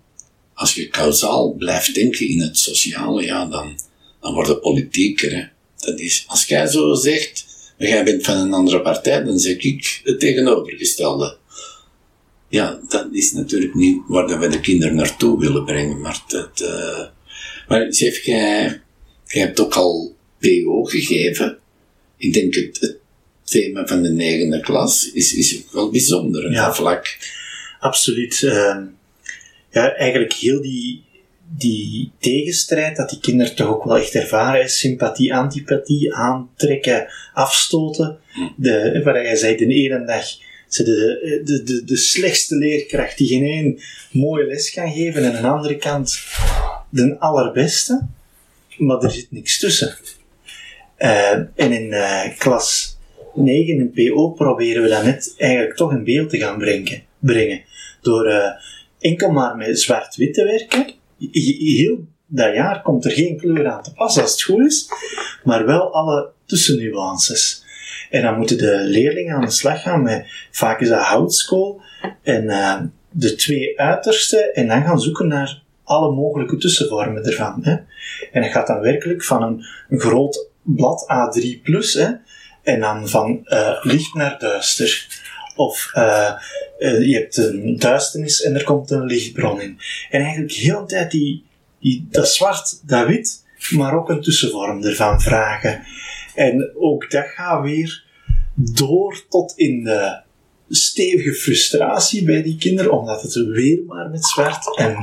als 0.56 0.76
je 0.76 0.88
kausaal 0.88 1.53
blijft 1.53 1.95
denken 1.95 2.28
in 2.28 2.39
het 2.39 2.58
sociale, 2.58 3.24
ja, 3.24 3.45
dan, 3.45 3.80
dan 4.22 4.34
wordt 4.34 4.49
het 4.49 4.62
politieker. 4.62 5.36
Hè. 5.36 5.43
Dat 5.78 5.99
is, 5.99 6.24
als 6.28 6.45
jij 6.45 6.68
zo 6.68 6.93
zegt, 6.93 7.45
maar 7.78 7.88
jij 7.88 8.03
bent 8.03 8.24
van 8.26 8.38
een 8.38 8.53
andere 8.53 8.82
partij, 8.82 9.24
dan 9.24 9.39
zeg 9.39 9.58
ik 9.58 10.01
het 10.03 10.20
tegenovergestelde. 10.20 11.38
Ja, 12.49 12.80
dat 12.88 13.08
is 13.12 13.32
natuurlijk 13.32 13.74
niet 13.74 14.01
waar 14.08 14.39
we 14.39 14.47
de 14.47 14.60
kinderen 14.60 14.95
naartoe 14.95 15.39
willen 15.39 15.66
brengen, 15.66 16.01
maar 16.01 16.24
dat, 16.28 16.62
uh, 16.62 17.06
maar 17.68 17.93
zeg, 17.93 18.26
jij, 18.26 18.82
jij 19.26 19.41
hebt 19.41 19.60
ook 19.60 19.74
al 19.74 20.16
PO 20.39 20.84
gegeven. 20.84 21.58
Ik 22.18 22.34
denk 22.34 22.56
het, 22.56 22.78
het 22.80 22.97
thema 23.43 23.88
van 23.88 24.01
de 24.01 24.10
negende 24.12 24.60
klas 24.60 25.12
is, 25.12 25.34
is 25.34 25.58
ook 25.58 25.72
wel 25.72 25.89
bijzonder, 25.89 26.51
Ja. 26.51 26.66
dat 26.66 26.76
vlak. 26.76 27.18
Absoluut. 27.80 28.43
ehm, 28.43 28.84
ja, 29.76 29.96
eigenlijk 29.96 30.34
heel 30.34 30.62
die, 30.62 31.04
die 31.58 32.12
tegenstrijd 32.20 32.96
dat 32.96 33.10
die 33.10 33.20
kinderen 33.20 33.56
toch 33.56 33.68
ook 33.68 33.84
wel 33.84 33.98
echt 33.98 34.16
ervaren. 34.16 34.62
hè. 34.62 34.68
Sympathie, 34.68 35.34
antipathie, 35.34 36.14
aantrekken, 36.14 37.08
afstoten. 37.34 38.18
De, 38.56 39.02
waar 39.04 39.24
jij 39.24 39.36
zei, 39.36 39.56
de 39.56 39.66
ene 39.66 40.06
dag 40.06 40.26
ze 40.68 40.84
de, 40.84 41.42
de, 41.46 41.64
de, 41.64 41.84
de 41.84 41.98
slechtste 41.98 42.56
leerkracht 42.56 43.18
die 43.18 43.28
geen 43.28 43.44
één 43.44 43.80
mooie 44.12 44.46
les 44.46 44.72
kan 44.72 44.92
geven 44.92 45.24
en 45.24 45.36
aan 45.36 45.42
de 45.42 45.48
andere 45.48 45.76
kant 45.76 46.20
de 46.90 47.20
allerbeste. 47.20 48.08
Maar 48.78 49.04
er 49.04 49.12
zit 49.12 49.32
niks 49.32 49.60
tussen. 49.60 49.96
Eh, 50.96 51.32
en 51.56 51.72
in 51.72 51.94
eh, 51.94 52.38
klas 52.38 52.98
9 53.34 53.76
in 53.76 53.92
PO 53.92 54.30
proberen 54.30 54.84
we 54.84 54.90
dat 54.90 55.04
net 55.04 55.34
eigenlijk 55.38 55.76
toch 55.76 55.92
in 55.92 56.04
beeld 56.04 56.30
te 56.30 56.38
gaan 56.38 56.58
brengen. 56.58 57.04
brengen. 57.20 57.62
Door 58.02 58.26
eh, 58.26 58.52
enkel 59.06 59.32
maar 59.32 59.56
met 59.56 59.80
zwart-wit 59.80 60.34
te 60.34 60.43
werken. 60.43 60.86
He- 61.20 61.76
Heel 61.78 62.06
dat 62.28 62.56
jaar 62.56 62.82
komt 62.82 63.06
er 63.06 63.12
geen 63.12 63.38
kleur 63.38 63.68
aan 63.68 63.84
te 63.84 63.93
pas 63.93 64.20
als 64.20 64.32
het 64.32 64.43
goed 64.43 64.66
is, 64.66 64.88
maar 65.43 65.66
wel 65.66 65.93
alle 65.93 66.32
tussennuances. 66.45 67.64
En 68.10 68.22
dan 68.22 68.38
moeten 68.38 68.58
de 68.58 68.78
leerlingen 68.84 69.36
aan 69.36 69.41
de 69.45 69.51
slag 69.51 69.82
gaan 69.82 70.03
met, 70.03 70.28
vaak 70.51 70.80
is 70.82 70.89
dat 70.89 70.99
houtskool, 71.01 71.82
en 72.24 72.49
eh, 72.49 72.82
de 73.10 73.36
twee 73.36 73.80
uiterste, 73.80 74.51
en 74.51 74.68
dan 74.68 74.84
gaan 74.84 74.99
zoeken 74.99 75.28
naar 75.28 75.62
alle 75.84 76.16
mogelijke 76.16 76.58
tussenvormen 76.58 77.24
ervan. 77.26 77.60
Hè. 77.62 77.72
En 78.32 78.41
dat 78.41 78.51
gaat 78.51 78.68
dan 78.68 78.80
werkelijk 78.80 79.24
van 79.24 79.43
een, 79.43 79.64
groot 79.99 80.47
blad 80.62 81.06
A3+, 81.12 81.62
hè, 81.93 82.12
en 82.64 82.80
dan 82.80 83.08
van 83.10 83.45
eh, 83.45 83.78
licht 83.82 84.14
naar 84.14 84.39
duister. 84.39 85.08
Of 85.56 85.89
eh, 85.93 86.32
eh, 86.80 87.08
je 87.08 87.16
hebt 87.16 87.38
een 87.38 87.80
duisternis 87.80 88.41
en 88.41 88.56
er 88.56 88.64
komt 88.64 88.91
een 88.91 89.06
lichtbron 89.06 89.62
in. 89.62 89.80
En 90.10 90.22
eigenlijk 90.22 90.53
heel 90.53 90.80
de 90.80 90.86
tijd 90.86 91.12
die, 91.12 91.45
die, 91.80 92.08
dat 92.10 92.30
zwart, 92.30 92.82
dat 92.88 93.08
wit, 93.08 93.43
maar 93.70 93.97
ook 93.97 94.10
een 94.10 94.22
tussenvorm 94.22 94.84
ervan 94.84 95.22
vragen. 95.22 95.84
En 96.36 96.72
ook 96.76 97.12
dat 97.12 97.26
gaat 97.26 97.64
weer 97.64 98.03
door 98.56 99.26
tot 99.30 99.53
in 99.56 99.84
de 99.84 100.22
stevige 100.70 101.34
frustratie 101.34 102.24
bij 102.24 102.43
die 102.43 102.58
kinderen, 102.58 102.91
omdat 102.91 103.22
het 103.22 103.34
weer 103.34 103.80
maar 103.88 104.10
met 104.10 104.26
zwart 104.26 104.78
en 104.78 104.97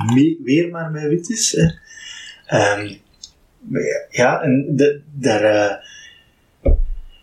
weer 0.44 0.68
maar 0.68 0.90
met 0.90 1.08
wit 1.08 1.30
is. 1.30 1.56
Ehm, 2.46 2.94
ja, 4.10 4.40
en 4.42 4.66
de, 4.76 5.00
daar, 5.12 5.42
eh, 5.42 5.76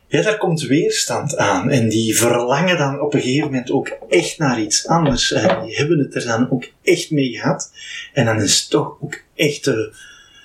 ja, 0.10 0.22
daar 0.22 0.38
komt 0.38 0.62
weerstand 0.62 1.38
aan. 1.38 1.70
En 1.70 1.89
die 1.89 2.18
verlangen 2.18 2.78
dan 2.78 3.01
op 3.01 3.14
een 3.14 3.22
gegeven 3.22 3.45
moment 3.45 3.72
ook 3.72 3.97
echt 4.10 4.38
naar 4.38 4.62
iets 4.62 4.88
anders. 4.88 5.32
Eh, 5.32 5.64
die 5.64 5.76
hebben 5.76 5.99
het 5.99 6.16
er 6.16 6.26
dan 6.26 6.51
ook 6.51 6.72
echt 6.84 7.12
mee 7.12 7.30
gehad. 7.30 7.72
En 8.14 8.26
dan 8.26 8.41
is 8.41 8.60
het 8.60 8.70
toch 8.70 8.97
ook 9.01 9.22
echt 9.36 9.64
de, 9.64 9.93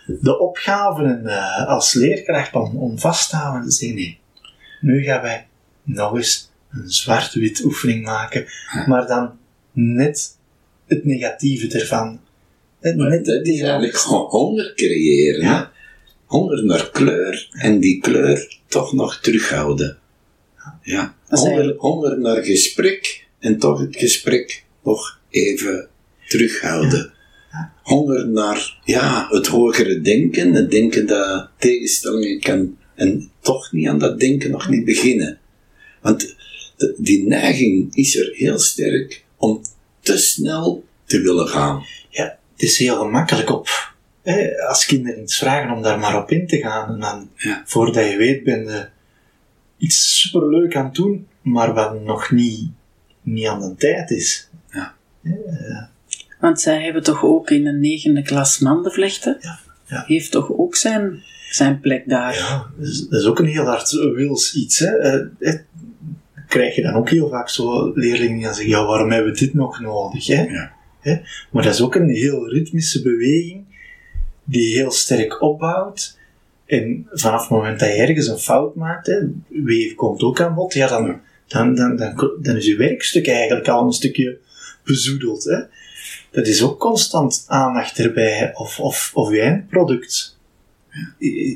de 0.06 0.38
opgave 0.38 1.22
eh, 1.24 1.66
als 1.66 1.92
leerkracht 1.92 2.54
om, 2.54 2.76
om 2.76 2.98
vast 2.98 3.30
te 3.30 3.36
houden 3.36 3.62
en 3.62 3.68
te 3.68 3.74
zeggen, 3.74 3.96
nee, 3.96 4.18
nu 4.80 5.02
gaan 5.02 5.22
wij 5.22 5.46
nog 5.82 6.16
eens 6.16 6.50
een 6.70 6.90
zwart-wit 6.90 7.64
oefening 7.64 8.04
maken, 8.04 8.46
maar 8.86 9.06
dan 9.06 9.38
net 9.72 10.36
het 10.86 11.04
negatieve 11.04 11.78
ervan. 11.78 12.20
Net 12.80 13.24
dat 13.24 13.46
is 13.46 13.60
eigenlijk 13.60 13.96
gewoon 13.96 14.26
honger 14.26 14.72
creëren. 14.74 15.40
Ja. 15.40 15.72
Honger 16.34 16.64
naar 16.64 16.90
kleur 16.90 17.48
en 17.52 17.80
die 17.80 18.00
kleur 18.00 18.58
toch 18.68 18.92
nog 18.92 19.20
terughouden. 19.20 19.98
Ja. 20.82 21.16
Honger, 21.76 22.20
naar 22.20 22.42
gesprek 22.42 23.26
en 23.38 23.58
toch 23.58 23.80
het 23.80 23.96
gesprek 23.96 24.64
nog 24.84 25.20
even 25.30 25.88
terughouden. 26.28 27.12
Honger 27.82 28.28
naar 28.28 28.80
ja, 28.84 29.26
het 29.30 29.46
hogere 29.46 30.00
denken, 30.00 30.52
het 30.52 30.70
denken 30.70 31.06
dat 31.06 31.48
tegenstellingen 31.58 32.40
kan 32.40 32.76
en 32.94 33.30
toch 33.40 33.72
niet 33.72 33.88
aan 33.88 33.98
dat 33.98 34.20
denken 34.20 34.50
nog 34.50 34.68
niet 34.68 34.84
beginnen. 34.84 35.38
Want 36.02 36.34
de- 36.76 36.94
die 36.98 37.26
neiging 37.26 37.94
is 37.96 38.16
er 38.16 38.30
heel 38.32 38.58
sterk 38.58 39.24
om 39.36 39.62
te 40.00 40.18
snel 40.18 40.84
te 41.04 41.20
willen 41.20 41.48
gaan. 41.48 41.84
Ja, 42.10 42.38
het 42.52 42.62
is 42.62 42.78
heel 42.78 42.96
gemakkelijk 42.96 43.50
op. 43.50 43.93
Hè, 44.24 44.58
als 44.68 44.86
kinderen 44.86 45.22
iets 45.22 45.38
vragen 45.38 45.76
om 45.76 45.82
daar 45.82 45.98
maar 45.98 46.22
op 46.22 46.30
in 46.30 46.46
te 46.46 46.58
gaan. 46.58 46.92
En 46.94 47.00
dan, 47.00 47.28
Ja. 47.36 47.62
voordat 47.64 48.10
je 48.10 48.16
weet, 48.16 48.44
ben 48.44 48.64
je 48.64 48.88
iets 49.78 50.20
superleuk 50.20 50.76
aan 50.76 50.84
het 50.84 50.94
doen, 50.94 51.26
maar 51.42 51.74
wat 51.74 52.02
nog 52.02 52.30
niet, 52.30 52.70
niet 53.22 53.46
aan 53.46 53.60
de 53.60 53.74
tijd 53.76 54.10
is. 54.10 54.48
Want 56.40 56.60
zij 56.60 56.82
hebben 56.82 57.02
toch 57.02 57.24
ook 57.24 57.50
in 57.50 57.66
een 57.66 57.80
negende 57.80 58.22
klas 58.22 58.58
mandenvlechten? 58.58 59.36
Ja, 59.40 59.58
ja. 59.86 60.04
Heeft 60.06 60.30
toch 60.30 60.52
ook 60.52 60.76
zijn, 60.76 61.22
zijn 61.50 61.80
plek 61.80 62.08
daar? 62.08 62.34
Ja, 62.34 62.66
dat 62.76 62.86
is, 62.86 63.06
dat 63.08 63.20
is 63.20 63.26
ook 63.26 63.38
een 63.38 63.46
heel 63.46 63.64
hard 63.64 63.90
wils 63.90 64.54
iets. 64.54 64.78
Hè. 64.78 64.96
Eh, 64.98 65.26
eh, 65.38 65.60
krijg 66.48 66.74
je 66.74 66.82
dan 66.82 66.94
ook 66.94 67.10
heel 67.10 67.28
vaak 67.28 67.48
zo 67.48 67.92
leerlingen 67.94 68.34
die 68.34 68.44
dan 68.44 68.54
zeggen, 68.54 68.72
ja, 68.72 68.84
waarom 68.86 69.10
hebben 69.10 69.32
we 69.32 69.38
dit 69.38 69.54
nog 69.54 69.80
nodig? 69.80 70.26
Hè? 70.26 70.42
Ja. 70.42 70.72
Hè? 71.00 71.16
Maar 71.50 71.62
dat 71.62 71.74
is 71.74 71.80
ook 71.80 71.94
een 71.94 72.10
heel 72.10 72.48
ritmische 72.48 73.02
beweging 73.02 73.64
die 74.44 74.74
heel 74.76 74.90
sterk 74.90 75.42
opbouwt. 75.42 76.18
En 76.66 77.06
vanaf 77.10 77.40
het 77.40 77.50
moment 77.50 77.80
dat 77.80 77.88
je 77.88 77.94
ergens 77.94 78.26
een 78.26 78.38
fout 78.38 78.74
maakt, 78.74 79.22
weef 79.48 79.94
komt 79.94 80.22
ook 80.22 80.40
aan 80.40 80.54
bod, 80.54 80.74
ja, 80.74 80.88
dan, 80.88 81.20
dan, 81.48 81.74
dan, 81.74 81.96
dan, 82.42 82.56
is 82.56 82.66
je 82.66 82.76
werkstuk 82.76 83.26
eigenlijk 83.26 83.68
al 83.68 83.86
een 83.86 83.92
stukje 83.92 84.38
bezoedeld. 84.84 85.44
Hè? 85.44 85.58
Dat 86.30 86.46
is 86.46 86.62
ook 86.62 86.80
constant 86.80 87.44
aandacht 87.46 87.98
erbij, 87.98 88.50
of, 88.54 88.80
of, 88.80 89.10
of 89.14 89.30
je 89.30 89.40
eindproduct 89.40 90.34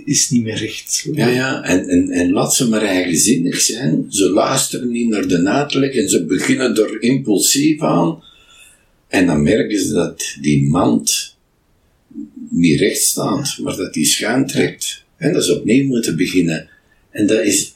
is 0.05 0.31
niet 0.31 0.43
meer 0.43 0.57
recht. 0.57 1.09
Ja, 1.13 1.27
ja, 1.27 1.63
en, 1.63 1.89
en, 1.89 2.11
en 2.11 2.31
laat 2.31 2.55
ze 2.55 2.69
maar 2.69 2.83
eigenzinnig 2.83 3.61
zijn. 3.61 4.07
Ze 4.09 4.31
luisteren 4.31 4.91
niet 4.91 5.09
naar 5.09 5.27
de 5.27 5.49
uitleg 5.49 5.95
en 5.95 6.09
ze 6.09 6.25
beginnen 6.25 6.77
er 6.77 7.03
impulsief 7.03 7.83
aan. 7.83 8.23
En 9.09 9.27
dan 9.27 9.43
merken 9.43 9.81
ze 9.81 9.93
dat 9.93 10.37
die 10.41 10.69
mand 10.69 11.37
niet 12.59 12.81
recht 12.81 13.03
staat, 13.03 13.59
maar 13.63 13.77
dat 13.77 13.95
die 13.95 14.05
schuin 14.05 14.47
trekt. 14.47 15.05
En 15.17 15.33
dat 15.33 15.45
ze 15.45 15.59
opnieuw 15.59 15.87
moeten 15.87 16.17
beginnen. 16.17 16.69
En 17.11 17.27
dat 17.27 17.45
is 17.45 17.75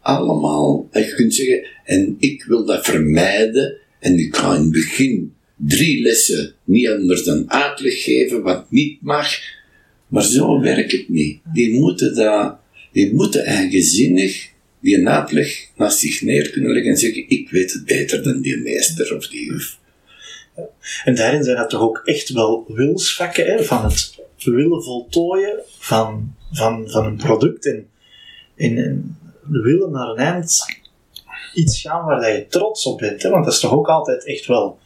allemaal, 0.00 0.88
en 0.90 1.02
je 1.02 1.14
kunt 1.14 1.34
zeggen, 1.34 1.66
en 1.84 2.16
ik 2.18 2.44
wil 2.44 2.64
dat 2.64 2.84
vermijden, 2.84 3.76
en 4.00 4.18
ik 4.18 4.36
ga 4.36 4.54
in 4.54 4.60
het 4.60 4.70
begin 4.70 5.32
drie 5.56 6.02
lessen 6.02 6.54
niet 6.64 6.88
anders 6.88 7.24
dan 7.24 7.50
uitleg 7.50 8.02
geven 8.02 8.42
wat 8.42 8.70
niet 8.70 9.02
mag, 9.02 9.28
maar 10.08 10.24
zo 10.24 10.60
werkt 10.60 10.92
het 10.92 11.08
niet. 11.08 11.40
Die 11.52 11.72
moeten, 11.72 12.14
dat, 12.14 12.56
die 12.92 13.14
moeten 13.14 13.44
eigenzinnig 13.44 14.52
die 14.84 15.08
uitleg 15.08 15.68
naast 15.76 15.98
zich 15.98 16.22
neer 16.22 16.50
kunnen 16.50 16.72
leggen 16.72 16.90
en 16.90 16.98
zeggen, 16.98 17.24
ik 17.28 17.50
weet 17.50 17.72
het 17.72 17.84
beter 17.84 18.22
dan 18.22 18.40
die 18.40 18.56
meester 18.56 19.16
of 19.16 19.28
die 19.28 19.44
juf. 19.44 19.78
En 21.04 21.14
daarin 21.14 21.44
zijn 21.44 21.56
dat 21.56 21.70
toch 21.70 21.80
ook 21.80 22.00
echt 22.04 22.28
wel 22.28 22.64
wilsvakken, 22.68 23.46
hè, 23.46 23.64
van 23.64 23.84
het 23.84 24.22
willen 24.44 24.82
voltooien 24.82 25.62
van, 25.78 26.34
van, 26.52 26.90
van 26.90 27.04
een 27.04 27.16
product 27.16 27.66
en, 27.66 27.88
en, 28.56 28.78
en 28.78 29.18
willen 29.42 29.90
naar 29.90 30.08
een 30.08 30.16
eind 30.16 30.64
iets 31.54 31.80
gaan 31.80 32.04
waar 32.04 32.20
dat 32.20 32.34
je 32.34 32.46
trots 32.46 32.86
op 32.86 32.98
bent. 32.98 33.22
Hè, 33.22 33.30
want 33.30 33.44
dat 33.44 33.54
is 33.54 33.60
toch 33.60 33.72
ook 33.72 33.88
altijd 33.88 34.24
echt 34.24 34.46
wel 34.46 34.78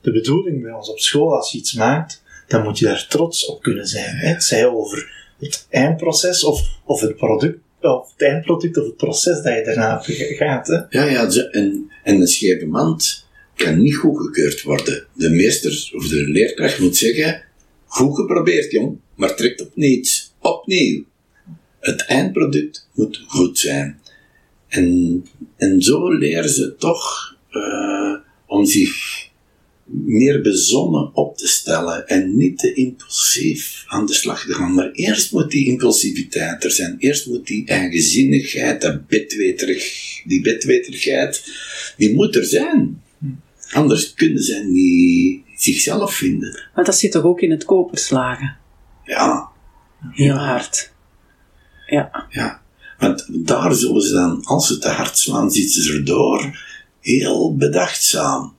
de 0.00 0.12
bedoeling 0.12 0.62
bij 0.62 0.72
ons 0.72 0.90
op 0.90 0.98
school, 0.98 1.36
als 1.36 1.52
je 1.52 1.58
iets 1.58 1.72
maakt, 1.72 2.22
dan 2.46 2.62
moet 2.62 2.78
je 2.78 2.84
daar 2.84 3.06
trots 3.08 3.46
op 3.46 3.62
kunnen 3.62 3.86
zijn. 3.86 4.16
Hè. 4.16 4.40
Zij 4.40 4.66
over 4.66 5.12
het 5.38 5.66
eindproces 5.70 6.44
of, 6.44 6.60
of 6.84 7.00
het 7.00 7.16
product, 7.16 7.58
of 7.80 8.12
het 8.12 8.28
eindproduct 8.28 8.78
of 8.78 8.84
het 8.84 8.96
proces 8.96 9.42
dat 9.42 9.54
je 9.54 9.64
daarna 9.64 10.00
gaat. 10.38 10.66
Hè. 10.66 10.80
Ja, 10.88 11.04
ja, 11.04 11.28
en, 11.50 11.90
en 12.02 12.20
een 12.20 12.26
scheve 12.26 12.66
mand 12.66 13.25
kan 13.56 13.82
niet 13.82 13.96
goedgekeurd 13.96 14.62
worden. 14.62 15.06
De 15.12 15.30
meester 15.30 15.90
of 15.94 16.08
de 16.08 16.28
leerkracht 16.28 16.78
moet 16.78 16.96
zeggen, 16.96 17.42
goed 17.86 18.16
geprobeerd 18.16 18.72
jong, 18.72 18.98
maar 19.14 19.36
trekt 19.36 19.60
op 19.60 19.70
niets. 19.74 20.34
Opnieuw. 20.40 21.04
Het 21.80 22.04
eindproduct 22.04 22.88
moet 22.94 23.24
goed 23.26 23.58
zijn. 23.58 24.00
En, 24.68 25.24
en 25.56 25.82
zo 25.82 26.12
leren 26.12 26.50
ze 26.50 26.74
toch 26.76 27.36
eh, 27.50 28.14
om 28.46 28.64
zich 28.64 29.24
meer 29.84 30.42
bezonnen 30.42 31.14
op 31.14 31.36
te 31.36 31.48
stellen 31.48 32.06
en 32.06 32.36
niet 32.36 32.58
te 32.58 32.74
impulsief 32.74 33.84
aan 33.86 34.06
de 34.06 34.14
slag 34.14 34.46
te 34.46 34.52
gaan. 34.52 34.74
Maar 34.74 34.90
eerst 34.90 35.32
moet 35.32 35.50
die 35.50 35.66
impulsiviteit 35.66 36.64
er 36.64 36.70
zijn. 36.70 36.96
Eerst 36.98 37.26
moet 37.26 37.46
die 37.46 37.66
eigenzinnigheid, 37.66 38.80
die 40.24 40.40
bedweterigheid, 40.40 41.44
die 41.96 42.14
moet 42.14 42.36
er 42.36 42.44
zijn. 42.44 43.02
Anders 43.72 44.14
kunnen 44.14 44.42
ze 44.42 44.64
niet 44.64 45.42
zichzelf 45.56 46.14
vinden. 46.14 46.60
Maar 46.74 46.84
dat 46.84 46.96
zit 46.96 47.12
toch 47.12 47.24
ook 47.24 47.40
in 47.40 47.50
het 47.50 47.64
koperslagen? 47.64 48.56
Ja, 49.04 49.50
Heel 50.12 50.34
hard. 50.34 50.92
Ja. 51.86 52.26
ja. 52.30 52.62
Want 52.98 53.26
daar 53.28 53.74
zullen 53.74 54.02
ze 54.02 54.12
dan, 54.12 54.44
als 54.44 54.66
ze 54.66 54.78
te 54.78 54.88
hard 54.88 55.18
slaan, 55.18 55.50
zitten 55.50 55.82
ze 55.82 55.92
erdoor 55.92 56.58
heel 57.00 57.56
bedachtzaam. 57.56 58.54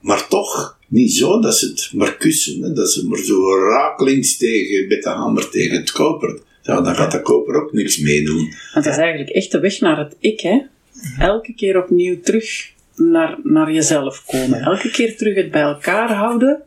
Maar 0.00 0.28
toch 0.28 0.78
niet 0.88 1.12
zo 1.12 1.40
dat 1.40 1.56
ze 1.56 1.66
het 1.66 1.90
maar 1.92 2.16
kussen, 2.16 2.62
hè, 2.62 2.72
dat 2.72 2.90
ze 2.92 3.06
maar 3.06 3.18
zo 3.18 3.58
rakelings 3.68 4.36
tegen, 4.36 4.88
met 4.88 5.02
de 5.02 5.08
hamer 5.08 5.50
tegen 5.50 5.76
het 5.76 5.90
koper. 5.90 6.40
Ja, 6.62 6.80
dan 6.80 6.94
gaat 6.94 7.12
de 7.12 7.22
koper 7.22 7.62
ook 7.62 7.72
niks 7.72 7.98
meedoen. 7.98 8.54
Want 8.72 8.84
dat 8.84 8.94
is 8.94 8.98
eigenlijk 9.00 9.30
echt 9.30 9.50
de 9.50 9.60
weg 9.60 9.80
naar 9.80 9.98
het 9.98 10.16
ik, 10.18 10.40
hè. 10.40 10.62
Elke 11.18 11.54
keer 11.54 11.82
opnieuw 11.82 12.20
terug 12.20 12.70
naar, 12.96 13.38
naar 13.42 13.72
jezelf 13.72 14.24
komen. 14.26 14.60
Elke 14.60 14.90
keer 14.90 15.16
terug 15.16 15.34
het 15.34 15.50
bij 15.50 15.62
elkaar 15.62 16.12
houden, 16.12 16.62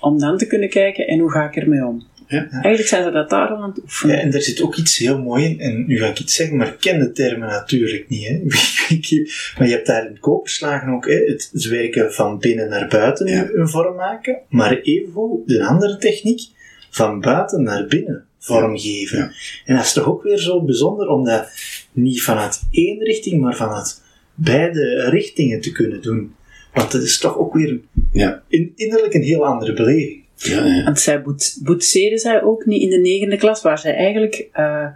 om 0.00 0.18
dan 0.18 0.38
te 0.38 0.46
kunnen 0.46 0.68
kijken, 0.68 1.06
en 1.06 1.18
hoe 1.18 1.30
ga 1.30 1.48
ik 1.48 1.56
ermee 1.56 1.86
om? 1.86 2.06
Ja. 2.28 2.48
Eigenlijk 2.50 2.88
zijn 2.88 3.04
ze 3.04 3.10
dat 3.10 3.30
daar 3.30 3.48
al 3.48 3.62
aan 3.62 3.68
het 3.68 3.82
oefenen. 3.82 4.16
Ja, 4.16 4.22
en 4.22 4.30
daar 4.30 4.40
zit 4.40 4.62
ook 4.62 4.76
iets 4.76 4.96
heel 4.98 5.18
moois 5.18 5.44
in. 5.44 5.60
En 5.60 5.86
nu 5.86 5.98
ga 5.98 6.06
ik 6.06 6.18
iets 6.18 6.34
zeggen, 6.34 6.56
maar 6.56 6.66
ik 6.66 6.80
ken 6.80 6.98
de 6.98 7.12
termen 7.12 7.48
natuurlijk 7.48 8.08
niet. 8.08 8.26
Hè. 8.28 8.40
maar 9.58 9.66
je 9.68 9.74
hebt 9.74 9.86
daar 9.86 10.06
in 10.06 10.18
koperslagen 10.20 10.92
ook 10.92 11.06
hè, 11.06 11.14
het, 11.14 11.66
werken 11.68 12.12
van 12.12 12.38
binnen 12.38 12.68
naar 12.68 12.88
buiten 12.88 13.26
Ja. 13.26 13.48
een 13.52 13.68
vorm 13.68 13.96
maken. 13.96 14.38
Maar 14.48 14.80
evengoed 14.80 15.48
de 15.48 15.64
andere 15.64 15.96
techniek, 15.96 16.40
van 16.90 17.20
buiten 17.20 17.62
naar 17.62 17.86
binnen 17.86 18.24
vormgeven. 18.38 19.32
En 19.64 19.76
dat 19.76 19.84
is 19.84 19.92
toch 19.92 20.06
ook 20.06 20.22
weer 20.22 20.38
zo 20.38 20.62
bijzonder 20.62 21.08
om 21.08 21.24
dat 21.24 21.48
niet 21.92 22.22
vanuit 22.22 22.62
één 22.70 23.04
richting, 23.04 23.40
maar 23.40 23.56
vanuit 23.56 24.02
beide 24.34 25.08
richtingen 25.10 25.60
te 25.60 25.72
kunnen 25.72 26.02
doen. 26.02 26.34
Want 26.72 26.92
dat 26.92 27.02
is 27.02 27.18
toch 27.18 27.38
ook 27.38 27.54
weer 27.54 27.68
een- 27.68 27.84
Ja, 28.12 28.42
in, 28.48 28.72
innerlijk 28.76 29.14
een 29.14 29.22
heel 29.22 29.46
andere 29.46 29.72
beleving. 29.72 30.22
ja, 30.36 30.64
ja. 30.64 30.84
Want 30.84 31.00
zij 31.00 31.22
boet, 31.22 31.58
boetseren 31.62 32.18
zij 32.18 32.42
ook 32.42 32.66
niet 32.66 32.82
in 32.82 32.90
de 32.90 32.98
negende 33.00 33.36
klas, 33.36 33.62
waar 33.62 33.78
zij 33.78 33.94
eigenlijk 33.94 34.48
eh, 34.52 34.86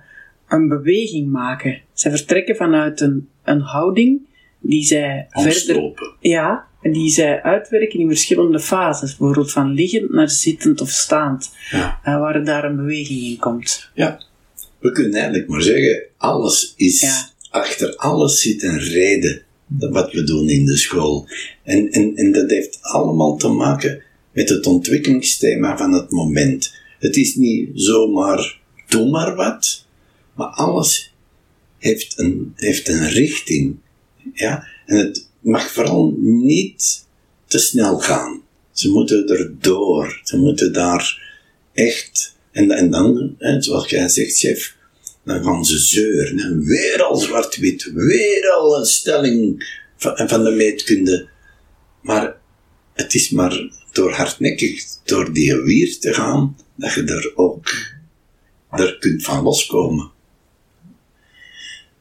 een 0.49 0.69
beweging 0.69 1.31
maken. 1.31 1.81
Zij 1.93 2.11
vertrekken 2.11 2.57
vanuit 2.57 3.01
een, 3.01 3.29
een 3.45 3.61
houding 3.61 4.21
die 4.61 4.83
zij 4.85 5.27
verder, 5.31 5.51
Omslopen. 5.53 6.15
ja, 6.21 6.67
die 6.83 7.11
zij 7.11 7.43
uitwerken 7.43 8.01
in 8.01 8.09
verschillende 8.09 8.61
fases. 8.61 9.17
Bijvoorbeeld 9.17 9.53
van 9.53 9.73
liggend 9.73 10.11
naar 10.11 10.31
zittend 10.31 10.81
of 10.81 10.89
staand, 10.89 11.51
Ja. 11.71 12.01
eh, 12.05 12.19
waar 12.19 12.45
daar 12.45 12.65
een 12.65 12.77
beweging 12.77 13.21
in 13.23 13.37
komt. 13.39 13.91
Ja, 13.95 14.21
we 14.79 14.93
kunnen 14.93 15.15
eigenlijk 15.15 15.49
maar 15.49 15.63
zeggen, 15.63 16.03
alles 16.17 16.75
is, 16.77 17.01
Ja. 17.01 17.29
Achter 17.51 17.97
alles 17.97 18.41
zit 18.41 18.63
een 18.63 18.79
reden, 18.79 19.43
wat 19.67 20.13
we 20.13 20.25
doen 20.25 20.49
in 20.49 20.65
de 20.65 20.77
school. 20.77 21.29
En, 21.63 21.91
en, 21.91 22.17
en 22.17 22.33
dat 22.33 22.51
heeft 22.51 22.79
allemaal 22.81 23.37
te 23.37 23.49
maken 23.49 24.03
met 24.33 24.49
het 24.49 24.67
ontwikkelingsthema 24.67 25.77
van 25.77 25.93
het 25.93 26.11
moment. 26.11 26.75
Het 26.99 27.17
is 27.17 27.35
niet 27.35 27.71
zomaar, 27.75 28.61
doe 28.89 29.11
maar 29.11 29.35
wat, 29.35 29.87
maar 30.35 30.47
alles 30.47 31.15
heeft 31.79 32.19
een, 32.19 32.53
heeft 32.55 32.89
een 32.89 33.09
richting. 33.09 33.77
Ja? 34.33 34.67
En 34.87 34.97
het 34.97 35.29
mag 35.41 35.73
vooral 35.73 36.15
niet 36.19 37.07
te 37.47 37.59
snel 37.59 37.99
gaan. 37.99 38.43
Ze 38.73 38.91
moeten 38.91 39.29
erdoor. 39.29 40.21
Ze 40.25 40.39
moeten 40.39 40.73
daar 40.73 41.23
echt... 41.73 42.37
En, 42.53 42.71
en 42.71 42.91
dan, 42.91 43.35
hè, 43.39 43.63
zoals 43.63 43.89
jij 43.89 44.09
zegt, 44.09 44.39
chef, 44.39 44.77
dan 45.29 45.45
gaan 45.45 45.65
ze 45.65 45.79
zeuren. 45.79 46.39
En 46.39 46.65
weer 46.65 47.03
al 47.03 47.17
zwart-wit, 47.17 47.93
weer 47.95 48.51
al 48.51 48.79
een 48.79 48.85
stelling 48.85 49.65
van, 49.97 50.29
van 50.29 50.45
de 50.45 50.51
meetkunde. 50.51 51.29
Maar 52.03 52.37
het 52.95 53.15
is 53.15 53.31
maar 53.31 53.71
door 53.93 54.13
hardnekkig 54.13 54.85
door 55.05 55.33
die 55.33 55.55
wier 55.57 55.99
te 55.99 56.13
gaan, 56.15 56.57
dat 56.75 56.93
je 56.93 57.05
er 57.05 57.33
ook 57.35 57.69
er 58.71 58.99
kunt 58.99 59.25
van 59.25 59.43
loskomen. 59.43 60.11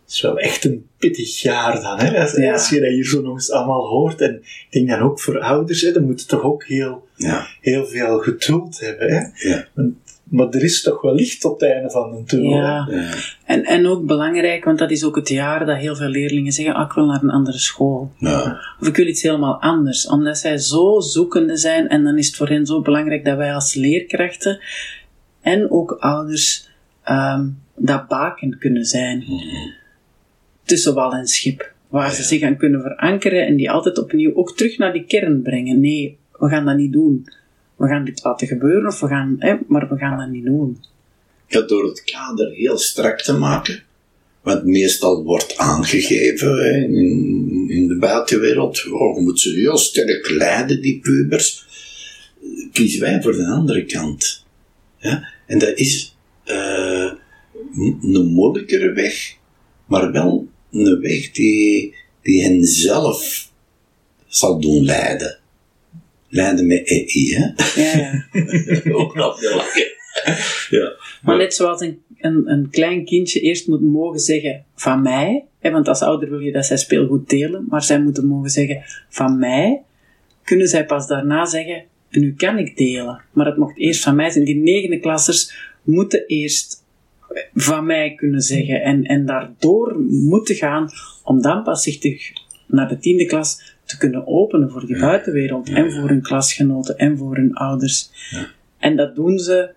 Het 0.03 0.15
is 0.15 0.21
wel 0.21 0.37
echt 0.39 0.65
een 0.65 0.87
pittig 0.97 1.41
jaar 1.41 1.81
dan, 1.81 1.99
hè? 1.99 2.19
Als, 2.21 2.31
Ja. 2.31 2.51
als 2.53 2.69
je 2.69 2.79
dat 2.79 2.89
hier 2.89 3.05
zo 3.05 3.21
nog 3.21 3.33
eens 3.33 3.51
allemaal 3.51 3.87
hoort. 3.87 4.21
En 4.21 4.35
ik 4.43 4.67
denk 4.69 4.89
dan 4.89 4.99
ook 4.99 5.19
voor 5.19 5.39
ouders, 5.39 5.81
hè, 5.81 5.91
dan 5.91 6.03
moeten 6.03 6.27
toch 6.27 6.41
ook 6.43 6.63
heel, 6.65 7.07
Ja, 7.15 7.47
heel 7.61 7.85
veel 7.87 8.19
geduld 8.19 8.79
hebben. 8.79 9.09
Hè? 9.13 9.49
ja, 9.49 9.67
Want- 9.73 9.95
Maar 10.29 10.49
er 10.49 10.63
is 10.63 10.81
toch 10.81 11.01
wel 11.01 11.13
licht 11.15 11.45
op 11.45 11.59
het 11.59 11.69
einde 11.69 11.89
van 11.89 12.15
de 12.15 12.23
tunnel. 12.23 12.57
Ja. 12.57 12.87
ja. 12.91 13.09
En, 13.45 13.63
en 13.63 13.87
ook 13.87 14.05
belangrijk, 14.05 14.63
want 14.63 14.79
dat 14.79 14.91
is 14.91 15.03
ook 15.03 15.15
het 15.15 15.29
jaar 15.29 15.65
dat 15.65 15.77
heel 15.77 15.95
veel 15.95 16.07
leerlingen 16.07 16.51
zeggen, 16.51 16.75
ah, 16.75 16.85
ik 16.85 16.91
wil 16.91 17.05
naar 17.05 17.23
een 17.23 17.29
andere 17.29 17.57
school. 17.57 18.11
ja. 18.17 18.59
Of 18.79 18.87
ik 18.87 18.95
wil 18.95 19.07
iets 19.07 19.21
helemaal 19.21 19.61
anders. 19.61 20.07
Omdat 20.07 20.37
zij 20.37 20.57
zo 20.57 20.99
zoekende 20.99 21.57
zijn 21.57 21.87
en 21.87 22.03
dan 22.03 22.17
is 22.17 22.27
het 22.27 22.35
voor 22.35 22.47
hen 22.47 22.65
zo 22.65 22.81
belangrijk 22.81 23.25
dat 23.25 23.37
wij 23.37 23.53
als 23.53 23.73
leerkrachten 23.73 24.59
en 25.41 25.71
ook 25.71 25.91
ouders 25.91 26.69
ehm, 27.03 27.47
dat 27.75 28.07
baken 28.07 28.57
kunnen 28.59 28.85
zijn. 28.85 29.23
Tussen 30.63 30.93
wal 30.93 31.13
en 31.13 31.27
schip. 31.27 31.75
Waar 31.87 32.11
ze 32.11 32.23
zich 32.23 32.41
aan 32.41 32.57
kunnen 32.57 32.81
verankeren 32.81 33.47
en 33.47 33.55
die 33.55 33.71
altijd 33.71 33.97
opnieuw 33.97 34.35
ook 34.35 34.55
terug 34.55 34.77
naar 34.77 34.93
die 34.93 35.05
kern 35.05 35.41
brengen. 35.41 35.79
Nee, 35.79 36.17
we 36.31 36.49
gaan 36.49 36.65
dat 36.65 36.77
niet 36.77 36.93
doen. 36.93 37.27
We 37.77 37.87
gaan 37.87 38.05
dit 38.05 38.23
laten 38.23 38.47
gebeuren, 38.47 38.87
of 38.87 38.99
we 38.99 39.07
gaan, 39.07 39.35
hè, 39.39 39.55
maar 39.67 39.89
we 39.89 39.97
gaan 39.97 40.17
dat 40.17 40.29
niet 40.29 40.45
doen. 40.45 40.83
Ja, 41.47 41.61
door 41.61 41.85
het 41.87 42.03
kader 42.03 42.51
heel 42.51 42.77
strak 42.77 43.21
te 43.21 43.33
maken, 43.33 43.83
wat 44.41 44.65
meestal 44.65 45.23
wordt 45.23 45.57
aangegeven 45.57 46.73
in, 46.73 47.69
in 47.69 47.87
de 47.87 47.97
buitenwereld, 47.97 48.87
oh, 48.91 49.15
je 49.15 49.21
moet 49.21 49.39
ze 49.39 49.49
heel 49.49 49.77
sterk 49.77 50.29
leiden, 50.29 50.81
die 50.81 50.99
pubers, 50.99 51.65
kiezen 52.71 52.99
wij 52.99 53.21
voor 53.21 53.31
de 53.31 53.45
andere 53.45 53.85
kant. 53.85 54.45
Ja? 54.97 55.27
En 55.45 55.59
dat 55.59 55.77
is 55.77 56.17
een 56.45 57.17
een 58.01 58.25
moeilijkere 58.25 58.91
weg, 58.91 59.35
maar 59.85 60.11
wel 60.11 60.47
een 60.71 60.99
weg 60.99 61.31
die, 61.31 61.95
die 62.21 62.43
hen 62.43 62.63
zelf 62.63 63.51
zal 64.27 64.59
doen 64.59 64.83
leiden. 64.83 65.36
Leiden 66.29 66.67
met 66.67 66.87
EI, 66.89 67.35
hè? 67.35 67.45
Ja, 67.81 67.97
ja. 67.97 68.25
Ook 69.01 69.15
nog 69.15 69.39
heel 69.39 69.55
lang. 69.55 69.95
Ja. 70.69 70.93
Maar 71.21 71.37
net 71.37 71.53
zoals 71.53 71.81
een, 71.81 72.01
een, 72.17 72.51
een 72.51 72.69
klein 72.69 73.05
kindje 73.05 73.39
eerst 73.39 73.67
moet 73.67 73.81
mogen 73.81 74.19
zeggen 74.19 74.63
van 74.75 75.01
mij, 75.01 75.45
hè, 75.59 75.71
want 75.71 75.87
als 75.87 76.01
ouder 76.01 76.29
wil 76.29 76.39
je 76.39 76.51
dat 76.51 76.65
zij 76.65 76.77
speelgoed 76.77 77.29
delen, 77.29 77.65
maar 77.69 77.83
zij 77.83 78.01
moeten 78.01 78.27
mogen 78.27 78.49
zeggen 78.49 78.83
van 79.09 79.39
mij, 79.39 79.81
kunnen 80.43 80.67
zij 80.67 80.85
pas 80.85 81.07
daarna 81.07 81.45
zeggen, 81.45 81.83
nu 82.09 82.33
kan 82.33 82.57
ik 82.57 82.77
delen. 82.77 83.21
Maar 83.31 83.45
het 83.45 83.57
mocht 83.57 83.77
eerst 83.77 84.03
van 84.03 84.15
mij 84.15 84.29
zijn. 84.29 84.45
Die 84.45 84.55
negende 84.55 84.99
klassers 84.99 85.53
moeten 85.83 86.25
eerst 86.27 86.85
van 87.53 87.85
mij 87.85 88.13
kunnen 88.15 88.41
zeggen 88.41 88.81
en, 88.81 89.03
en 89.03 89.25
daardoor 89.25 89.99
moeten 90.09 90.55
gaan 90.55 90.89
om 91.23 91.41
dan 91.41 91.63
pas 91.63 91.83
zich 91.83 92.31
naar 92.65 92.89
de 92.89 92.97
tiende 92.97 93.25
klas 93.25 93.76
te 93.87 93.97
kunnen 93.97 94.27
openen 94.27 94.71
voor 94.71 94.85
die 94.85 94.99
buitenwereld 94.99 95.69
en 95.69 95.91
voor 95.91 96.09
hun 96.09 96.21
klasgenoten 96.21 96.97
en 96.97 97.17
voor 97.17 97.35
hun 97.35 97.53
ouders. 97.53 98.09
En 98.77 98.95
dat 98.95 99.15
doen 99.15 99.39
ze 99.39 99.69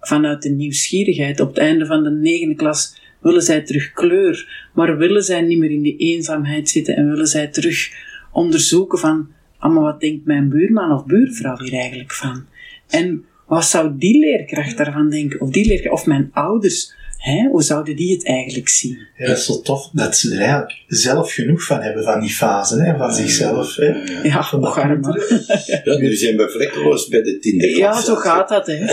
vanuit 0.00 0.42
de 0.42 0.50
nieuwsgierigheid. 0.50 1.40
Op 1.40 1.48
het 1.48 1.58
einde 1.58 1.86
van 1.86 2.02
de 2.02 2.10
negende 2.10 2.54
klas 2.54 3.00
willen 3.20 3.42
zij 3.42 3.60
terug 3.60 3.92
kleur, 3.92 4.68
maar 4.74 4.96
willen 4.96 5.22
zij 5.22 5.40
niet 5.40 5.58
meer 5.58 5.70
in 5.70 5.82
die 5.82 5.96
eenzaamheid 5.96 6.68
zitten 6.68 6.96
en 6.96 7.08
willen 7.08 7.26
zij 7.26 7.46
terug 7.46 7.90
onderzoeken 8.32 8.98
van, 8.98 9.28
ah, 9.58 9.74
maar 9.74 9.82
wat 9.82 10.00
denkt 10.00 10.24
mijn 10.24 10.48
buurman 10.48 10.92
of 10.92 11.06
buurvrouw 11.06 11.58
hier 11.58 11.72
eigenlijk 11.72 12.12
van? 12.12 12.44
En 12.88 13.24
wat 13.46 13.64
zou 13.64 13.92
die 13.96 14.18
leerkracht 14.18 14.76
daarvan 14.76 15.10
denken? 15.10 15.40
Of 15.40 15.50
die 15.50 15.66
leerkracht, 15.66 16.00
of 16.00 16.06
mijn 16.06 16.30
ouders, 16.32 16.94
hè? 17.18 17.48
hoe 17.48 17.62
zouden 17.62 17.96
die 17.96 18.12
het 18.12 18.26
eigenlijk 18.26 18.68
zien? 18.68 18.98
Ja, 19.16 19.26
dat 19.26 19.36
is 19.38 19.44
zo 19.44 19.60
tof 19.60 19.88
dat 19.92 20.16
ze 20.16 20.32
er 20.34 20.38
eigenlijk 20.40 20.72
zelf 20.86 21.32
genoeg 21.32 21.64
van 21.64 21.80
hebben, 21.80 22.04
van 22.04 22.20
die 22.20 22.30
fase, 22.30 22.82
hè, 22.82 22.96
van 22.96 23.14
zichzelf. 23.14 23.74
Hè. 23.76 23.86
Ja, 24.22 24.42
Van 24.42 24.60
dat. 24.60 25.82
Ja, 25.84 25.96
nu 25.98 26.14
zijn 26.14 26.36
we 26.36 26.48
vlekkeloos 26.50 27.08
bij 27.08 27.22
de 27.22 27.38
tiende 27.38 27.66
klas. 27.72 27.78
Ja, 27.78 28.00
zo 28.04 28.14
gaat 28.14 28.48
dat, 28.48 28.66
hè. 28.66 28.76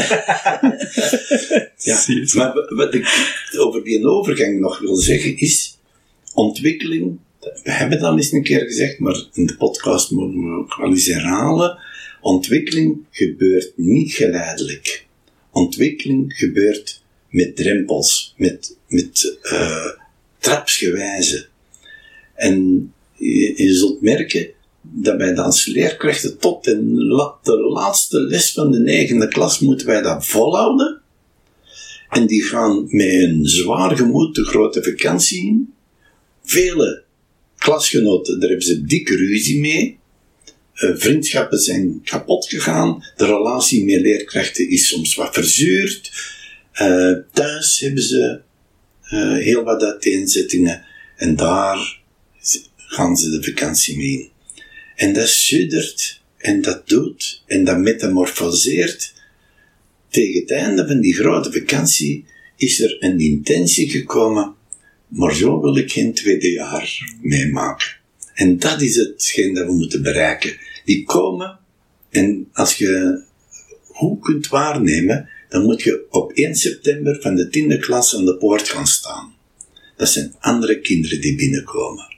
Ja, 1.77 1.97
maar 2.35 2.53
wa- 2.53 2.75
wat 2.75 2.93
ik 2.93 3.35
over 3.57 3.83
die 3.83 4.05
overgang 4.05 4.59
nog 4.59 4.79
wil 4.79 4.95
zeggen 4.95 5.37
is, 5.37 5.77
ontwikkeling, 6.33 7.17
we 7.39 7.71
hebben 7.71 7.99
dat 7.99 8.09
al 8.09 8.15
eens 8.17 8.31
een 8.31 8.43
keer 8.43 8.59
gezegd, 8.59 8.99
maar 8.99 9.23
in 9.33 9.45
de 9.45 9.55
podcast 9.57 10.11
mogen 10.11 10.43
we 10.49 10.57
ook 10.57 10.75
wel 10.77 10.89
eens 10.89 11.05
herhalen, 11.07 11.77
ontwikkeling 12.21 12.97
gebeurt 13.11 13.71
niet 13.75 14.13
geleidelijk. 14.13 15.05
Ontwikkeling 15.51 16.33
gebeurt 16.37 17.03
met 17.35 17.55
drempels, 17.55 18.33
met, 18.37 18.77
met 18.87 19.37
eh, 19.41 19.91
trapsgewijze. 20.39 21.47
En 22.33 22.93
je, 23.17 23.73
zult 23.73 24.01
merken 24.01 24.49
dat 24.81 25.19
dan 25.19 25.37
als 25.37 25.65
leerkrachten 25.65 26.37
tot 26.37 26.63
de, 26.63 26.75
de 27.43 27.57
laatste 27.57 28.19
les 28.19 28.51
van 28.51 28.71
de 28.71 28.79
negende 28.79 29.27
klas 29.27 29.59
moeten 29.59 29.87
wij 29.87 30.01
dat 30.01 30.25
volhouden. 30.25 31.01
En 32.09 32.27
die 32.27 32.43
gaan 32.43 32.87
met 32.89 33.13
een 33.13 33.45
zwaar 33.45 33.97
gemoed 33.97 34.35
de 34.35 34.45
grote 34.45 34.83
vakantie 34.83 35.45
in. 35.45 35.73
Vele 36.43 37.03
klasgenoten, 37.57 38.39
daar 38.39 38.49
hebben 38.49 38.67
ze 38.67 38.85
dikke 38.85 39.15
ruzie 39.15 39.59
mee. 39.59 39.99
Eh, 40.73 40.89
vriendschappen 40.95 41.59
zijn 41.59 42.01
kapot 42.03 42.47
gegaan. 42.47 43.03
De 43.15 43.25
relatie 43.25 43.85
met 43.85 44.01
leerkrachten 44.01 44.69
is 44.69 44.87
soms 44.87 45.15
wat 45.15 45.33
verzuurd. 45.33 46.11
Eh, 46.75 47.13
thuis 47.31 47.79
hebben 47.79 48.03
ze 48.03 48.41
eh, 49.01 49.33
heel 49.33 49.63
wat 49.63 49.83
uiteenzettingen. 49.83 50.85
En 51.15 51.35
daar 51.35 52.01
gaan 52.75 53.17
ze 53.17 53.29
de 53.29 53.43
vakantie 53.43 53.97
mee. 53.97 54.31
En 54.95 55.13
dat 55.13 55.27
suddert 55.27 56.21
en 56.37 56.61
dat 56.61 56.87
doet 56.87 57.43
en 57.45 57.63
dat 57.63 57.77
metamorfoseert. 57.77 59.13
Tegen 60.09 60.41
het 60.41 60.51
einde 60.51 60.87
van 60.87 60.99
die 60.99 61.13
grote 61.13 61.51
vakantie 61.51 62.25
is 62.57 62.79
er 62.79 63.03
een 63.03 63.19
intentie 63.19 63.89
gekomen, 63.89 64.55
maar 65.07 65.35
zo 65.35 65.61
wil 65.61 65.77
ik 65.77 65.91
geen 65.91 66.13
tweede 66.13 66.51
jaar 66.51 67.15
meemaken. 67.21 67.87
En 68.33 68.59
dat 68.59 68.81
is 68.81 68.95
hetgeen 68.95 69.53
dat 69.53 69.65
we 69.65 69.73
moeten 69.73 70.01
bereiken. 70.01 70.57
Die 70.85 71.03
komen 71.03 71.59
en 72.09 72.47
als 72.53 72.73
je 72.75 73.23
hoe 73.85 74.19
kunt 74.19 74.47
waarnemen, 74.47 75.29
dan 75.49 75.63
moet 75.63 75.81
je 75.81 76.05
op 76.09 76.31
1 76.31 76.55
september 76.55 77.21
van 77.21 77.35
de 77.35 77.49
tiende 77.49 77.79
klas 77.79 78.15
aan 78.15 78.25
de 78.25 78.37
poort 78.37 78.69
gaan 78.69 78.87
staan. 78.87 79.35
Dat 79.95 80.09
zijn 80.09 80.35
andere 80.39 80.79
kinderen 80.79 81.21
die 81.21 81.35
binnenkomen. 81.35 82.15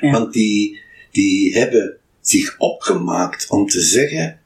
Ja. 0.00 0.10
Want 0.10 0.32
die, 0.32 0.80
die 1.10 1.54
hebben 1.54 1.96
zich 2.20 2.58
opgemaakt 2.58 3.50
om 3.50 3.66
te 3.66 3.80
zeggen, 3.80 4.40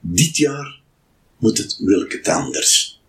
dit 0.00 0.36
jaar 0.36 0.80
moet 1.38 1.58
het, 1.58 1.76
wil 1.78 2.00
ik 2.00 2.12
het 2.12 2.28
anders. 2.28 3.00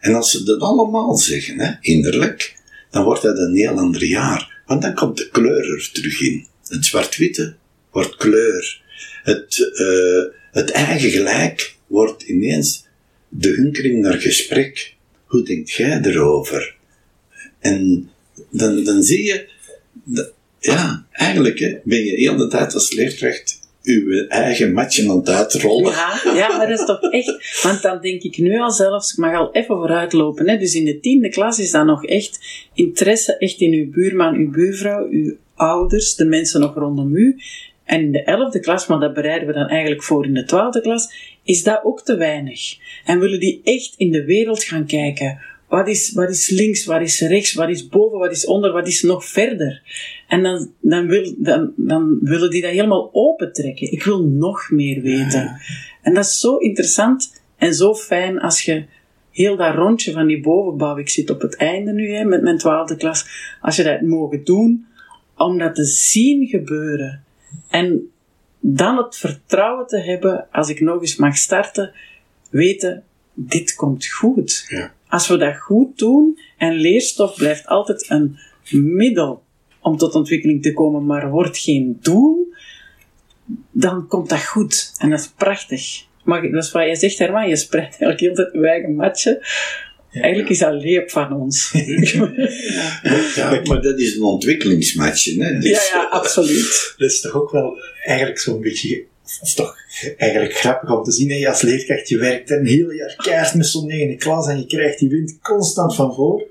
En 0.00 0.14
als 0.14 0.30
ze 0.30 0.42
dat 0.42 0.60
allemaal 0.60 1.16
zeggen, 1.16 1.58
hè, 1.58 1.72
innerlijk, 1.80 2.56
dan 2.90 3.04
wordt 3.04 3.22
dat 3.22 3.38
een 3.38 3.56
heel 3.56 3.78
ander 3.78 4.04
jaar. 4.04 4.62
Want 4.66 4.82
dan 4.82 4.94
komt 4.94 5.16
de 5.16 5.28
kleur 5.28 5.74
er 5.74 5.90
terug 5.92 6.20
in. 6.20 6.46
Het 6.66 6.84
zwart-witte 6.84 7.56
wordt 7.90 8.16
kleur. 8.16 8.82
Het, 9.22 9.70
uh, 9.74 10.24
het 10.52 10.70
eigen 10.70 11.10
gelijk 11.10 11.76
wordt 11.86 12.22
ineens 12.22 12.86
de 13.28 13.48
hunkering 13.48 14.00
naar 14.00 14.20
gesprek. 14.20 14.94
Hoe 15.24 15.42
denkt 15.42 15.70
jij 15.70 16.00
erover? 16.02 16.76
En 17.58 18.10
dan, 18.50 18.84
dan 18.84 19.02
zie 19.02 19.24
je, 19.24 19.48
ja, 20.58 21.06
eigenlijk 21.12 21.58
hè, 21.58 21.78
ben 21.84 22.04
je 22.04 22.10
heel 22.10 22.36
de 22.36 22.48
tijd 22.48 22.74
als 22.74 22.92
leerkracht 22.92 23.60
uw 23.82 24.26
eigen 24.28 24.72
matje 24.72 25.10
aan 25.10 25.16
het 25.16 25.28
uitrollen. 25.28 25.92
Ja, 25.92 26.20
ja, 26.34 26.56
maar 26.56 26.68
dat 26.68 26.78
is 26.78 26.86
toch 26.86 27.10
echt... 27.10 27.62
Want 27.62 27.82
dan 27.82 28.00
denk 28.00 28.22
ik 28.22 28.38
nu 28.38 28.58
al 28.58 28.70
zelfs, 28.70 29.12
ik 29.12 29.18
mag 29.18 29.34
al 29.34 29.52
even 29.52 29.76
vooruitlopen. 29.76 30.48
Hè, 30.48 30.58
dus 30.58 30.74
in 30.74 30.84
de 30.84 31.00
tiende 31.00 31.28
klas 31.28 31.58
is 31.58 31.70
dat 31.70 31.84
nog 31.84 32.04
echt 32.04 32.40
interesse 32.74 33.36
echt 33.36 33.60
in 33.60 33.72
uw 33.72 33.90
buurman, 33.90 34.34
uw 34.34 34.50
buurvrouw, 34.50 35.08
uw 35.10 35.36
ouders, 35.54 36.14
de 36.14 36.24
mensen 36.24 36.60
nog 36.60 36.74
rondom 36.74 37.16
u. 37.16 37.36
En 37.88 38.00
in 38.00 38.12
de 38.12 38.22
elfde 38.22 38.60
klas, 38.60 38.86
maar 38.86 39.00
dat 39.00 39.14
bereiden 39.14 39.48
we 39.48 39.54
dan 39.54 39.68
eigenlijk 39.68 40.02
voor 40.02 40.24
in 40.24 40.34
de 40.34 40.44
twaalfde 40.44 40.80
klas, 40.80 41.12
is 41.42 41.62
dat 41.62 41.80
ook 41.84 42.02
te 42.02 42.16
weinig. 42.16 42.76
En 43.04 43.20
willen 43.20 43.40
die 43.40 43.60
echt 43.64 43.94
in 43.96 44.10
de 44.10 44.24
wereld 44.24 44.64
gaan 44.64 44.86
kijken. 44.86 45.38
Wat 45.68 45.88
is, 45.88 46.12
wat 46.12 46.30
is 46.30 46.48
links, 46.48 46.84
wat 46.84 47.00
is 47.00 47.20
rechts, 47.20 47.54
wat 47.54 47.68
is 47.68 47.88
boven, 47.88 48.18
wat 48.18 48.30
is 48.30 48.46
onder, 48.46 48.72
wat 48.72 48.86
is 48.86 49.02
nog 49.02 49.24
verder? 49.24 49.82
En 50.28 50.42
dan, 50.42 50.72
dan, 50.80 51.06
wil, 51.06 51.34
dan, 51.38 51.72
dan 51.76 52.18
willen 52.22 52.50
die 52.50 52.62
dat 52.62 52.70
helemaal 52.70 53.10
opentrekken. 53.12 53.92
Ik 53.92 54.02
wil 54.02 54.22
nog 54.24 54.70
meer 54.70 55.02
weten. 55.02 55.60
En 56.02 56.14
dat 56.14 56.24
is 56.24 56.40
zo 56.40 56.56
interessant 56.56 57.42
en 57.56 57.74
zo 57.74 57.94
fijn 57.94 58.40
als 58.40 58.62
je 58.62 58.84
heel 59.30 59.56
dat 59.56 59.74
rondje 59.74 60.12
van 60.12 60.26
die 60.26 60.40
bovenbouw, 60.40 60.96
ik 60.96 61.08
zit 61.08 61.30
op 61.30 61.40
het 61.40 61.56
einde 61.56 61.92
nu 61.92 62.10
hè, 62.12 62.24
met 62.24 62.42
mijn 62.42 62.58
twaalfde 62.58 62.96
klas, 62.96 63.26
als 63.60 63.76
je 63.76 63.82
dat 63.82 64.00
mogen 64.00 64.44
doen, 64.44 64.86
om 65.36 65.58
dat 65.58 65.74
te 65.74 65.84
zien 65.84 66.46
gebeuren. 66.46 67.26
En 67.68 68.10
dan 68.60 68.96
het 68.96 69.16
vertrouwen 69.16 69.86
te 69.86 69.98
hebben, 69.98 70.46
als 70.52 70.68
ik 70.68 70.80
nog 70.80 71.00
eens 71.00 71.16
mag 71.16 71.36
starten, 71.36 71.92
weten, 72.50 73.04
dit 73.34 73.74
komt 73.74 74.06
goed. 74.06 74.64
Ja. 74.68 74.92
Als 75.08 75.28
we 75.28 75.36
dat 75.36 75.56
goed 75.56 75.98
doen, 75.98 76.38
en 76.56 76.72
leerstof 76.72 77.34
blijft 77.34 77.66
altijd 77.66 78.10
een 78.10 78.38
middel 78.70 79.42
om 79.80 79.96
tot 79.96 80.14
ontwikkeling 80.14 80.62
te 80.62 80.72
komen, 80.72 81.06
maar 81.06 81.30
wordt 81.30 81.58
geen 81.58 81.98
doel, 82.00 82.52
dan 83.70 84.06
komt 84.06 84.28
dat 84.28 84.44
goed. 84.44 84.94
En 84.98 85.10
dat 85.10 85.18
is 85.18 85.28
prachtig. 85.28 86.06
Maar 86.24 86.42
dat 86.50 86.64
is 86.64 86.72
wat 86.72 86.86
je 86.86 86.96
zegt, 86.96 87.18
Herman, 87.18 87.48
je 87.48 87.56
spreidt 87.56 88.00
eigenlijk 88.00 88.20
heel 88.20 88.34
tijd 88.34 88.52
je 88.52 88.68
eigen 88.68 88.94
matje. 88.94 89.46
Eigenlijk 90.12 90.48
is 90.48 90.58
dat 90.58 90.82
leep 90.82 91.10
van 91.10 91.32
ons. 91.32 91.70
ja, 93.34 93.60
maar 93.64 93.82
dat 93.82 93.98
is 93.98 94.16
een 94.16 94.22
ontwikkelingsmatje. 94.22 95.44
Hè? 95.44 95.58
Dus, 95.58 95.70
ja, 95.70 95.98
ja, 95.98 96.08
absoluut. 96.10 96.86
Dat 96.98 97.10
is 97.10 97.20
toch 97.20 97.34
ook 97.34 97.50
wel 97.50 97.78
eigenlijk 98.04 98.38
zo'n 98.38 98.60
beetje 98.60 99.04
dat 99.38 99.48
is 99.48 99.54
toch 99.54 99.76
eigenlijk 100.16 100.54
grappig 100.54 100.90
om 100.90 101.02
te 101.02 101.12
zien. 101.12 101.30
Hè? 101.30 101.48
Als 101.48 101.62
leerkracht, 101.62 102.08
je 102.08 102.18
werkt 102.18 102.50
een 102.50 102.66
heel 102.66 102.90
jaar 102.90 103.14
keihard 103.16 103.54
met 103.54 103.66
zo'n 103.66 103.86
negende 103.86 104.16
klas 104.16 104.48
en 104.48 104.58
je 104.58 104.66
krijgt 104.66 104.98
die 104.98 105.08
wind 105.08 105.38
constant 105.40 105.94
van 105.94 106.14
voor. 106.14 106.46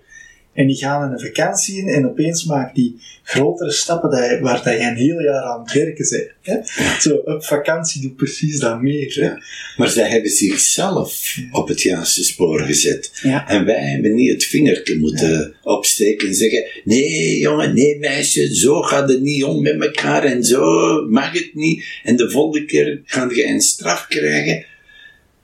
En 0.57 0.67
die 0.67 0.75
gaan 0.75 1.05
in 1.05 1.11
een 1.11 1.19
vakantie 1.19 1.77
in 1.77 1.87
en 1.87 2.09
opeens 2.09 2.45
maakt 2.45 2.75
die 2.75 2.99
grotere 3.23 3.71
stappen 3.71 4.09
dat 4.09 4.29
je, 4.29 4.39
waar 4.41 4.63
dat 4.63 4.73
je 4.73 4.79
een 4.79 4.95
heel 4.95 5.21
jaar 5.21 5.41
aan 5.41 5.59
het 5.59 5.73
werken 5.73 6.07
bent. 6.09 6.31
Hè? 6.41 6.83
Zo, 6.99 7.15
op 7.15 7.45
vakantie 7.45 8.01
doet 8.01 8.15
precies 8.15 8.59
dat 8.59 8.81
meer. 8.81 9.15
Hè? 9.19 9.31
Maar 9.77 9.89
zij 9.89 10.09
hebben 10.09 10.31
zichzelf 10.31 11.37
op 11.51 11.67
het 11.67 11.81
juiste 11.81 12.23
spoor 12.23 12.59
gezet. 12.59 13.11
Ja. 13.21 13.47
En 13.47 13.65
wij 13.65 13.83
hebben 13.83 14.15
niet 14.15 14.31
het 14.31 14.43
vingertje 14.43 14.99
moeten 14.99 15.55
opsteken 15.63 16.27
en 16.27 16.35
zeggen: 16.35 16.65
nee, 16.83 17.39
jongen, 17.39 17.73
nee, 17.73 17.99
meisje, 17.99 18.55
zo 18.55 18.81
gaat 18.81 19.09
het 19.09 19.21
niet 19.21 19.43
om 19.43 19.61
met 19.61 19.81
elkaar 19.81 20.23
en 20.23 20.43
zo 20.43 20.61
mag 21.09 21.31
het 21.33 21.51
niet. 21.53 21.83
En 22.03 22.15
de 22.15 22.29
volgende 22.29 22.65
keer 22.65 23.01
ga 23.05 23.31
je 23.33 23.45
een 23.45 23.61
straf 23.61 24.07
krijgen. 24.07 24.65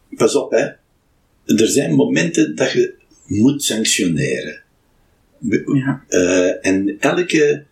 Pas 0.09 0.35
op, 0.35 0.51
hè. 0.51 0.65
Er 1.55 1.67
zijn 1.67 1.93
momenten 1.93 2.55
dat 2.55 2.71
je 2.71 2.93
moet 3.25 3.63
sanctioneren. 3.63 4.62
Ja. 5.49 6.03
Uh, 6.09 6.65
en 6.65 6.95
elke 6.99 7.65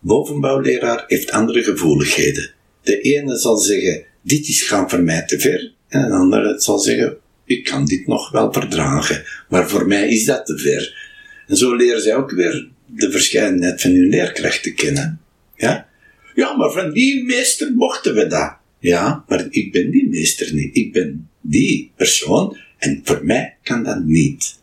bovenbouwleraar 0.00 1.04
heeft 1.06 1.30
andere 1.30 1.62
gevoeligheden. 1.62 2.50
De 2.82 3.00
ene 3.00 3.38
zal 3.38 3.56
zeggen, 3.56 4.04
dit 4.22 4.48
is 4.48 4.62
gaan 4.62 4.90
voor 4.90 5.02
mij 5.02 5.22
te 5.26 5.40
ver. 5.40 5.72
En 5.88 6.02
een 6.02 6.12
andere 6.12 6.60
zal 6.60 6.78
zeggen, 6.78 7.16
ik 7.44 7.64
kan 7.64 7.84
dit 7.84 8.06
nog 8.06 8.30
wel 8.30 8.52
verdragen. 8.52 9.24
Maar 9.48 9.68
voor 9.68 9.86
mij 9.86 10.08
is 10.08 10.24
dat 10.24 10.46
te 10.46 10.58
ver. 10.58 11.10
En 11.46 11.56
zo 11.56 11.76
leren 11.76 12.02
zij 12.02 12.14
ook 12.14 12.30
weer 12.30 12.68
de 12.86 13.10
verscheidenheid 13.10 13.80
van 13.80 13.90
hun 13.90 14.08
leerkrachten 14.08 14.74
kennen. 14.74 15.20
Ja? 15.56 15.88
Ja, 16.34 16.56
maar 16.56 16.70
van 16.70 16.92
die 16.92 17.24
meester 17.24 17.72
mochten 17.72 18.14
we 18.14 18.26
dat. 18.26 18.56
Ja, 18.78 19.24
maar 19.28 19.46
ik 19.50 19.72
ben 19.72 19.90
die 19.90 20.08
meester 20.08 20.54
niet. 20.54 20.76
Ik 20.76 20.92
ben 20.92 21.28
die 21.40 21.92
persoon 21.96 22.56
en 22.78 23.00
voor 23.04 23.24
mij 23.24 23.56
kan 23.62 23.84
dat 23.84 24.04
niet. 24.04 24.60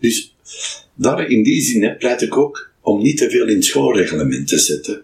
Dus 0.00 0.34
daar 1.00 1.26
in 1.26 1.42
die 1.42 1.62
zin 1.62 1.96
pleit 1.98 2.22
ik 2.22 2.36
ook 2.36 2.70
om 2.80 3.02
niet 3.02 3.16
te 3.16 3.30
veel 3.30 3.46
in 3.46 3.54
het 3.54 3.64
schoolreglement 3.64 4.48
te 4.48 4.58
zetten. 4.58 5.02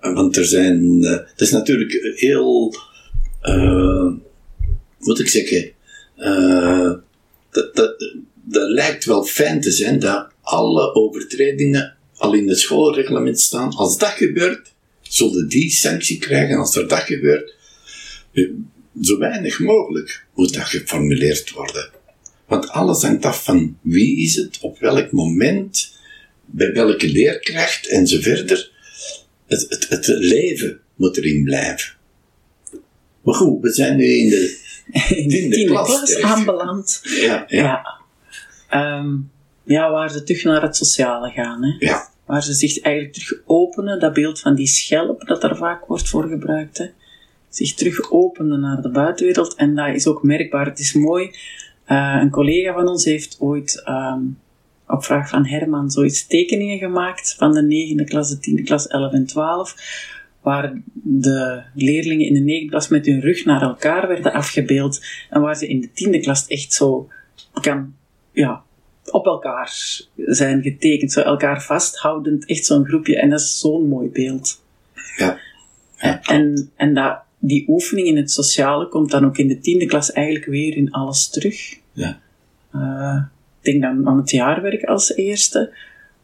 Want 0.00 0.36
er 0.36 0.44
zijn, 0.44 1.02
uh, 1.02 1.10
het 1.10 1.40
is 1.40 1.50
natuurlijk 1.50 2.12
heel, 2.14 2.74
uh, 3.42 4.12
moet 4.98 5.20
ik 5.20 5.28
zeggen, 5.28 5.70
uh, 6.18 6.92
dat, 7.50 7.76
dat, 7.76 8.14
dat 8.44 8.68
lijkt 8.68 9.04
wel 9.04 9.24
fijn 9.24 9.60
te 9.60 9.70
zijn 9.70 9.98
dat 9.98 10.28
alle 10.42 10.94
overtredingen 10.94 11.96
al 12.16 12.34
in 12.34 12.48
het 12.48 12.58
schoolreglement 12.58 13.40
staan. 13.40 13.70
Als 13.70 13.98
dat 13.98 14.10
gebeurt, 14.10 14.72
zullen 15.02 15.48
die 15.48 15.70
sanctie 15.70 16.18
krijgen. 16.18 16.58
Als 16.58 16.76
er 16.76 16.88
dat 16.88 17.02
gebeurt, 17.02 17.54
zo 19.00 19.18
weinig 19.18 19.60
mogelijk 19.60 20.24
moet 20.34 20.54
dat 20.54 20.64
geformuleerd 20.64 21.50
worden. 21.50 21.90
Want 22.48 22.68
alles 22.68 23.02
hangt 23.02 23.24
af 23.24 23.44
van 23.44 23.78
wie 23.80 24.22
is 24.22 24.34
het, 24.34 24.58
op 24.60 24.78
welk 24.78 25.12
moment, 25.12 25.98
bij 26.44 26.72
welke 26.72 27.08
leerkracht 27.08 27.88
en 27.88 28.06
zo 28.06 28.20
verder. 28.20 28.70
Het, 29.46 29.66
het, 29.68 29.88
het 29.88 30.06
leven 30.06 30.80
moet 30.94 31.16
erin 31.16 31.44
blijven. 31.44 31.96
Maar 33.22 33.34
goed, 33.34 33.62
we 33.62 33.72
zijn 33.72 33.96
nu 33.96 34.04
in 34.04 34.28
de 34.28 34.66
in 35.22 35.28
de 35.28 35.48
tiende 35.48 35.64
klas, 35.64 35.86
klas 35.86 36.20
aanbeland. 36.22 37.00
Ja, 37.02 37.44
ja. 37.48 37.82
Ja. 38.70 38.98
Um, 38.98 39.30
ja, 39.64 39.90
waar 39.90 40.10
ze 40.10 40.22
terug 40.22 40.44
naar 40.44 40.62
het 40.62 40.76
sociale 40.76 41.30
gaan. 41.30 41.62
Hè? 41.64 41.86
Ja. 41.86 42.10
Waar 42.26 42.42
ze 42.42 42.52
zich 42.52 42.80
eigenlijk 42.80 43.14
terug 43.14 43.40
openen, 43.46 44.00
dat 44.00 44.12
beeld 44.12 44.40
van 44.40 44.54
die 44.54 44.66
schelp 44.66 45.26
dat 45.26 45.44
er 45.44 45.56
vaak 45.56 45.86
wordt 45.86 46.08
voor 46.08 46.28
gebruikt. 46.28 46.78
Hè? 46.78 46.86
Zich 47.48 47.74
terug 47.74 48.10
openen 48.10 48.60
naar 48.60 48.82
de 48.82 48.90
buitenwereld. 48.90 49.54
En 49.54 49.74
dat 49.74 49.94
is 49.94 50.06
ook 50.06 50.22
merkbaar. 50.22 50.66
Het 50.66 50.78
is 50.78 50.92
mooi. 50.92 51.30
Uh, 51.88 52.18
een 52.20 52.30
collega 52.30 52.72
van 52.72 52.88
ons 52.88 53.04
heeft 53.04 53.36
ooit 53.40 53.82
um, 53.88 54.38
op 54.86 55.04
vraag 55.04 55.28
van 55.28 55.46
Herman 55.46 55.90
zoiets 55.90 56.26
tekeningen 56.26 56.78
gemaakt 56.78 57.34
van 57.38 57.52
de 57.52 57.62
negende 57.62 58.04
klas, 58.04 58.30
de 58.30 58.38
tiende 58.38 58.62
klas, 58.62 58.86
11 58.86 59.12
en 59.12 59.26
12, 59.26 59.74
waar 60.40 60.80
de 60.92 61.62
leerlingen 61.74 62.26
in 62.26 62.34
de 62.34 62.40
negende 62.40 62.70
klas 62.70 62.88
met 62.88 63.06
hun 63.06 63.20
rug 63.20 63.44
naar 63.44 63.62
elkaar 63.62 64.08
werden 64.08 64.32
afgebeeld 64.32 65.04
en 65.30 65.40
waar 65.40 65.56
ze 65.56 65.68
in 65.68 65.80
de 65.80 65.92
tiende 65.92 66.20
klas 66.20 66.46
echt 66.46 66.72
zo 66.72 67.08
kan, 67.60 67.94
ja, 68.32 68.62
op 69.10 69.26
elkaar 69.26 69.72
zijn 70.16 70.62
getekend, 70.62 71.12
zo 71.12 71.20
elkaar 71.20 71.62
vasthoudend, 71.62 72.46
echt 72.46 72.64
zo'n 72.64 72.86
groepje. 72.86 73.18
En 73.18 73.30
dat 73.30 73.40
is 73.40 73.58
zo'n 73.58 73.88
mooi 73.88 74.08
beeld. 74.08 74.62
Ja. 75.16 75.38
ja. 75.96 76.22
En, 76.22 76.70
en 76.76 76.94
dat, 76.94 77.18
die 77.38 77.64
oefening 77.68 78.06
in 78.06 78.16
het 78.16 78.30
sociale 78.30 78.88
komt 78.88 79.10
dan 79.10 79.24
ook 79.24 79.38
in 79.38 79.48
de 79.48 79.58
tiende 79.58 79.86
klas 79.86 80.12
eigenlijk 80.12 80.44
weer 80.44 80.76
in 80.76 80.90
alles 80.90 81.28
terug. 81.28 81.77
Ja. 81.98 82.18
Uh, 82.74 83.22
ik 83.60 83.72
denk 83.72 83.82
dan 83.82 84.08
aan 84.08 84.16
het 84.16 84.30
jaarwerk 84.30 84.84
als 84.84 85.14
eerste. 85.14 85.72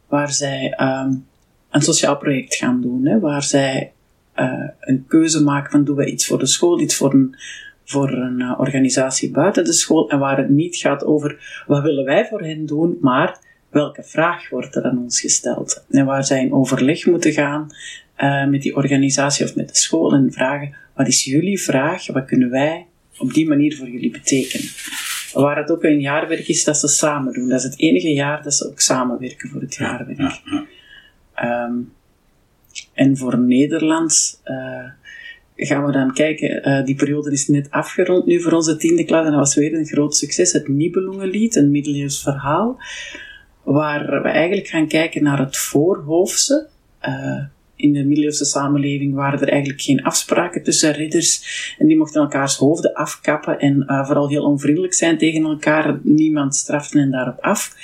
waar 0.07 0.31
zij 0.31 0.73
ehm, 0.77 1.13
een 1.69 1.81
sociaal 1.81 2.17
project 2.17 2.55
gaan 2.55 2.81
doen, 2.81 3.05
hè, 3.05 3.19
waar 3.19 3.43
zij 3.43 3.91
uh, 4.39 4.67
een 4.79 5.05
keuze 5.07 5.43
maken 5.43 5.71
van 5.71 5.83
doen 5.83 5.95
we 5.95 6.05
iets 6.05 6.27
voor 6.27 6.39
de 6.39 6.45
school, 6.45 6.79
iets 6.79 6.95
voor 6.95 7.13
een, 7.13 7.35
voor 7.83 8.11
een 8.11 8.39
uh, 8.39 8.59
organisatie 8.59 9.31
buiten 9.31 9.63
de 9.63 9.73
school, 9.73 10.09
en 10.09 10.19
waar 10.19 10.37
het 10.37 10.49
niet 10.49 10.75
gaat 10.75 11.05
over 11.05 11.63
wat 11.67 11.83
willen 11.83 12.05
wij 12.05 12.27
voor 12.27 12.41
hen 12.41 12.65
doen, 12.65 12.97
maar 13.01 13.39
welke 13.69 14.03
vraag 14.03 14.49
wordt 14.49 14.75
er 14.75 14.83
aan 14.83 15.03
ons 15.03 15.19
gesteld. 15.19 15.85
En 15.89 16.05
waar 16.05 16.23
zij 16.23 16.39
in 16.39 16.53
overleg 16.53 17.05
moeten 17.05 17.31
gaan 17.31 17.67
met 18.49 18.61
die 18.61 18.75
organisatie 18.75 19.45
of 19.45 19.55
met 19.55 19.67
de 19.67 19.75
school 19.75 20.13
en 20.13 20.31
vragen, 20.31 20.75
wat 20.93 21.07
is 21.07 21.23
jullie 21.23 21.61
vraag, 21.61 22.07
wat 22.07 22.25
kunnen 22.25 22.49
wij 22.49 22.85
op 23.17 23.33
die 23.33 23.47
manier 23.47 23.75
voor 23.75 23.89
jullie 23.89 24.11
betekenen. 24.11 24.67
Waar 25.35 25.57
het 25.57 25.71
ook 25.71 25.83
een 25.83 25.99
jaarwerk 25.99 26.47
is 26.47 26.63
dat 26.63 26.77
ze 26.77 26.87
samen 26.87 27.33
doen. 27.33 27.49
Dat 27.49 27.59
is 27.59 27.63
het 27.63 27.79
enige 27.79 28.13
jaar 28.13 28.43
dat 28.43 28.53
ze 28.53 28.67
ook 28.67 28.79
samenwerken 28.79 29.49
voor 29.49 29.61
het 29.61 29.75
jaarwerk. 29.75 30.17
Ja, 30.17 30.39
ja, 31.35 31.65
um, 31.65 31.93
en 32.93 33.17
voor 33.17 33.37
Nederlands 33.37 34.41
uh, 34.45 34.89
gaan 35.55 35.85
we 35.85 35.91
dan 35.91 36.13
kijken. 36.13 36.69
Uh, 36.69 36.85
die 36.85 36.95
periode 36.95 37.31
is 37.31 37.47
net 37.47 37.71
afgerond 37.71 38.25
nu 38.25 38.41
voor 38.41 38.51
onze 38.51 38.75
tiende 38.75 39.03
klas. 39.03 39.25
En 39.25 39.31
dat 39.31 39.39
was 39.39 39.55
weer 39.55 39.73
een 39.73 39.85
groot 39.85 40.15
succes. 40.15 40.51
Het 40.51 40.67
Nibelungenlied, 40.67 41.55
een 41.55 41.71
middeleeuws 41.71 42.21
verhaal. 42.21 42.77
Waar 43.63 44.21
we 44.21 44.29
eigenlijk 44.29 44.67
gaan 44.67 44.87
kijken 44.87 45.23
naar 45.23 45.39
het 45.39 45.57
voorhoofdse. 45.57 46.67
Uh, 47.07 47.43
in 47.75 47.93
de 47.93 48.03
middeleeuwse 48.03 48.45
samenleving 48.45 49.13
waren 49.13 49.39
er 49.39 49.49
eigenlijk 49.49 49.81
geen 49.81 50.03
afspraken 50.03 50.63
tussen 50.63 50.93
ridders. 50.93 51.75
En 51.79 51.87
die 51.87 51.97
mochten 51.97 52.21
elkaars 52.21 52.55
hoofden 52.55 52.93
afkappen 52.93 53.59
en 53.59 53.83
uh, 53.87 54.05
vooral 54.05 54.29
heel 54.29 54.43
onvriendelijk 54.43 54.93
zijn 54.93 55.17
tegen 55.17 55.43
elkaar. 55.43 55.99
Niemand 56.03 56.55
strafte 56.55 56.97
hen 56.97 57.11
daarop 57.11 57.39
af. 57.39 57.75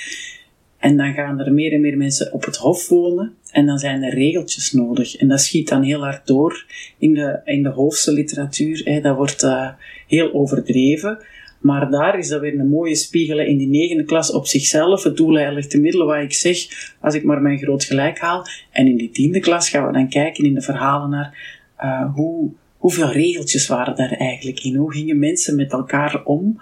En 0.78 0.98
dan 0.98 1.14
gaan 1.14 1.40
er 1.40 1.54
meer 1.54 1.74
en 1.74 1.82
meer 1.82 1.98
mensen 1.98 2.34
op 2.34 2.46
het 2.46 2.56
hof 2.56 2.88
wonen. 2.88 3.36
En 3.52 3.66
dan 3.66 3.78
zijn 3.78 4.04
er 4.04 4.14
regeltjes 4.14 4.72
nodig. 4.72 5.16
En 5.16 5.28
dat 5.28 5.42
schiet 5.42 5.68
dan 5.68 5.84
heel 5.84 6.04
hard 6.04 6.28
door 6.28 6.66
in 6.98 7.14
de, 7.14 7.42
in 7.46 7.64
de 7.64 7.70
hoofdse 7.70 8.14
literatuur. 8.14 8.82
Hè. 8.84 9.02
Dat 9.02 9.16
wordt 9.16 9.44
uh, 9.44 9.70
heel 10.08 10.34
overdreven. 10.34 11.20
Maar 11.62 11.90
daar 11.90 12.18
is 12.18 12.28
dat 12.28 12.42
weer 12.42 12.60
een 12.60 12.70
mooie 12.70 12.96
spiegel 12.96 13.40
in 13.40 13.58
die 13.58 13.68
negende 13.68 14.04
klas 14.04 14.32
op 14.32 14.48
zichzelf. 14.48 15.04
Het 15.04 15.18
doel 15.18 15.38
eigenlijk 15.38 15.70
te 15.70 15.80
middelen 15.80 16.08
wat 16.08 16.24
ik 16.24 16.34
zeg, 16.34 16.58
als 17.00 17.16
ik 17.16 17.24
maar 17.24 17.42
mijn 17.42 17.58
groot 17.58 17.84
gelijk 17.84 18.20
haal. 18.20 18.46
En 18.72 18.88
in 18.88 18.98
die 18.98 19.12
tiende 19.12 19.40
klas 19.40 19.70
gaan 19.70 19.88
we 19.88 19.94
dan 19.94 20.10
kijken 20.10 20.44
in 20.44 20.54
de 20.54 20.62
verhalen 20.62 21.10
naar 21.10 21.60
uh, 21.84 22.14
hoe, 22.14 22.52
hoeveel 22.78 23.12
regeltjes 23.12 23.68
waren 23.68 23.96
daar 23.96 24.12
eigenlijk 24.12 24.64
in. 24.64 24.76
Hoe 24.76 24.94
gingen 24.94 25.20
mensen 25.20 25.56
met 25.56 25.72
elkaar 25.72 26.24
om? 26.24 26.60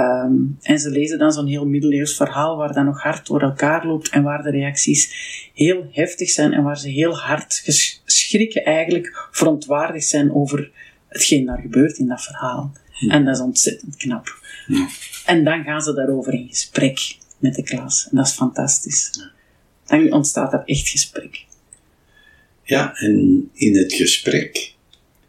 Um, 0.00 0.58
en 0.62 0.78
ze 0.78 0.90
lezen 0.90 1.18
dan 1.18 1.32
zo'n 1.32 1.46
heel 1.46 1.66
middeleeuws 1.66 2.16
verhaal 2.16 2.56
waar 2.56 2.72
dat 2.72 2.84
nog 2.84 3.02
hard 3.02 3.26
door 3.26 3.40
elkaar 3.40 3.86
loopt 3.86 4.08
en 4.08 4.22
waar 4.22 4.42
de 4.42 4.50
reacties 4.50 5.14
heel 5.54 5.88
heftig 5.90 6.30
zijn 6.30 6.52
en 6.52 6.62
waar 6.62 6.78
ze 6.78 6.88
heel 6.88 7.16
hard 7.18 7.62
schrikken 8.04 8.64
eigenlijk, 8.64 9.28
verontwaardigd 9.30 10.06
zijn 10.06 10.34
over 10.34 10.70
hetgeen 11.08 11.46
daar 11.46 11.58
gebeurt 11.58 11.98
in 11.98 12.06
dat 12.06 12.22
verhaal. 12.22 12.72
En 13.08 13.24
dat 13.24 13.34
is 13.34 13.42
ontzettend 13.42 13.96
knap. 13.96 14.42
Ja. 14.66 14.88
En 15.26 15.44
dan 15.44 15.64
gaan 15.64 15.82
ze 15.82 15.94
daarover 15.94 16.32
in 16.32 16.48
gesprek 16.48 17.16
met 17.38 17.54
de 17.54 17.62
klas. 17.62 18.08
En 18.10 18.16
dat 18.16 18.26
is 18.26 18.32
fantastisch. 18.32 19.10
Dan 19.86 20.12
ontstaat 20.12 20.52
er 20.52 20.62
echt 20.64 20.88
gesprek. 20.88 21.44
Ja, 22.62 22.94
en 22.96 23.48
in 23.52 23.76
het 23.76 23.92
gesprek 23.92 24.74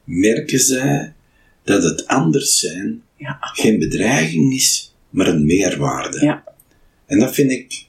merken 0.03 0.59
zij 0.59 1.13
dat 1.63 1.83
het 1.83 2.07
anders 2.07 2.59
zijn 2.59 3.01
ja. 3.17 3.37
geen 3.41 3.79
bedreiging 3.79 4.53
is, 4.53 4.95
maar 5.09 5.27
een 5.27 5.45
meerwaarde. 5.45 6.25
Ja. 6.25 6.43
En 7.05 7.19
dat 7.19 7.33
vind 7.33 7.51
ik 7.51 7.85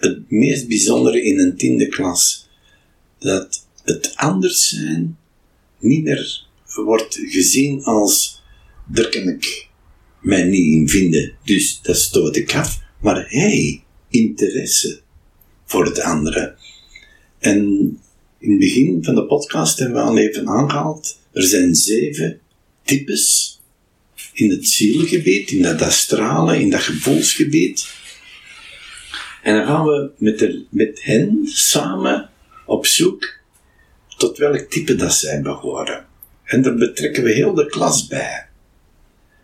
het 0.00 0.30
meest 0.30 0.68
bijzondere 0.68 1.22
in 1.22 1.38
een 1.38 1.56
tiende 1.56 1.88
klas. 1.88 2.48
Dat 3.18 3.66
het 3.84 4.12
anders 4.16 4.68
zijn 4.68 5.18
niet 5.78 6.02
meer 6.04 6.46
wordt 6.74 7.18
gezien 7.28 7.84
als, 7.84 8.41
daar 8.86 9.08
kan 9.08 9.28
ik 9.28 9.68
mij 10.20 10.42
niet 10.42 10.72
in 10.72 10.88
vinden, 10.88 11.32
dus 11.44 11.80
dat 11.82 11.96
stoot 11.96 12.36
ik 12.36 12.54
af. 12.54 12.80
Maar 13.00 13.24
hey, 13.28 13.82
interesse 14.08 15.00
voor 15.64 15.84
het 15.84 16.00
andere. 16.00 16.54
En 17.38 17.58
in 18.38 18.50
het 18.50 18.58
begin 18.58 19.04
van 19.04 19.14
de 19.14 19.26
podcast 19.26 19.78
hebben 19.78 19.96
we 19.96 20.02
al 20.02 20.18
even 20.18 20.48
aangehaald, 20.48 21.18
er 21.32 21.42
zijn 21.42 21.74
zeven 21.74 22.40
types 22.84 23.60
in 24.32 24.50
het 24.50 24.68
zielgebied, 24.68 25.50
in 25.50 25.62
dat 25.62 25.82
astrale, 25.82 26.60
in 26.60 26.70
dat 26.70 26.80
gevoelsgebied. 26.80 27.86
En 29.42 29.54
dan 29.54 29.66
gaan 29.66 29.84
we 29.84 30.10
met, 30.16 30.38
de, 30.38 30.64
met 30.70 31.02
hen 31.02 31.40
samen 31.44 32.30
op 32.66 32.86
zoek 32.86 33.40
tot 34.16 34.38
welk 34.38 34.70
type 34.70 34.94
dat 34.94 35.14
zij 35.14 35.42
behoren. 35.42 36.06
En 36.44 36.62
daar 36.62 36.74
betrekken 36.74 37.22
we 37.22 37.32
heel 37.32 37.54
de 37.54 37.66
klas 37.66 38.06
bij. 38.06 38.46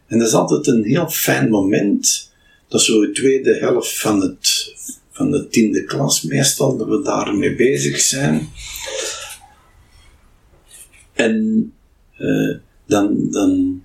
En 0.09 0.19
dat 0.19 0.29
is 0.29 0.35
altijd 0.35 0.67
een 0.67 0.85
heel 0.85 1.09
fijn 1.09 1.51
moment. 1.51 2.33
Dat 2.69 2.81
is 2.81 2.87
zo 2.87 3.01
de 3.01 3.11
tweede 3.11 3.55
helft 3.55 3.99
van, 3.99 4.21
het, 4.21 4.75
van 5.11 5.31
de 5.31 5.49
tiende 5.49 5.85
klas 5.85 6.23
meestal, 6.23 6.77
dat 6.77 6.89
we 6.89 7.03
daarmee 7.03 7.55
bezig 7.55 8.01
zijn. 8.01 8.49
En 11.13 11.73
uh, 12.19 12.57
dan, 12.87 13.31
dan 13.31 13.83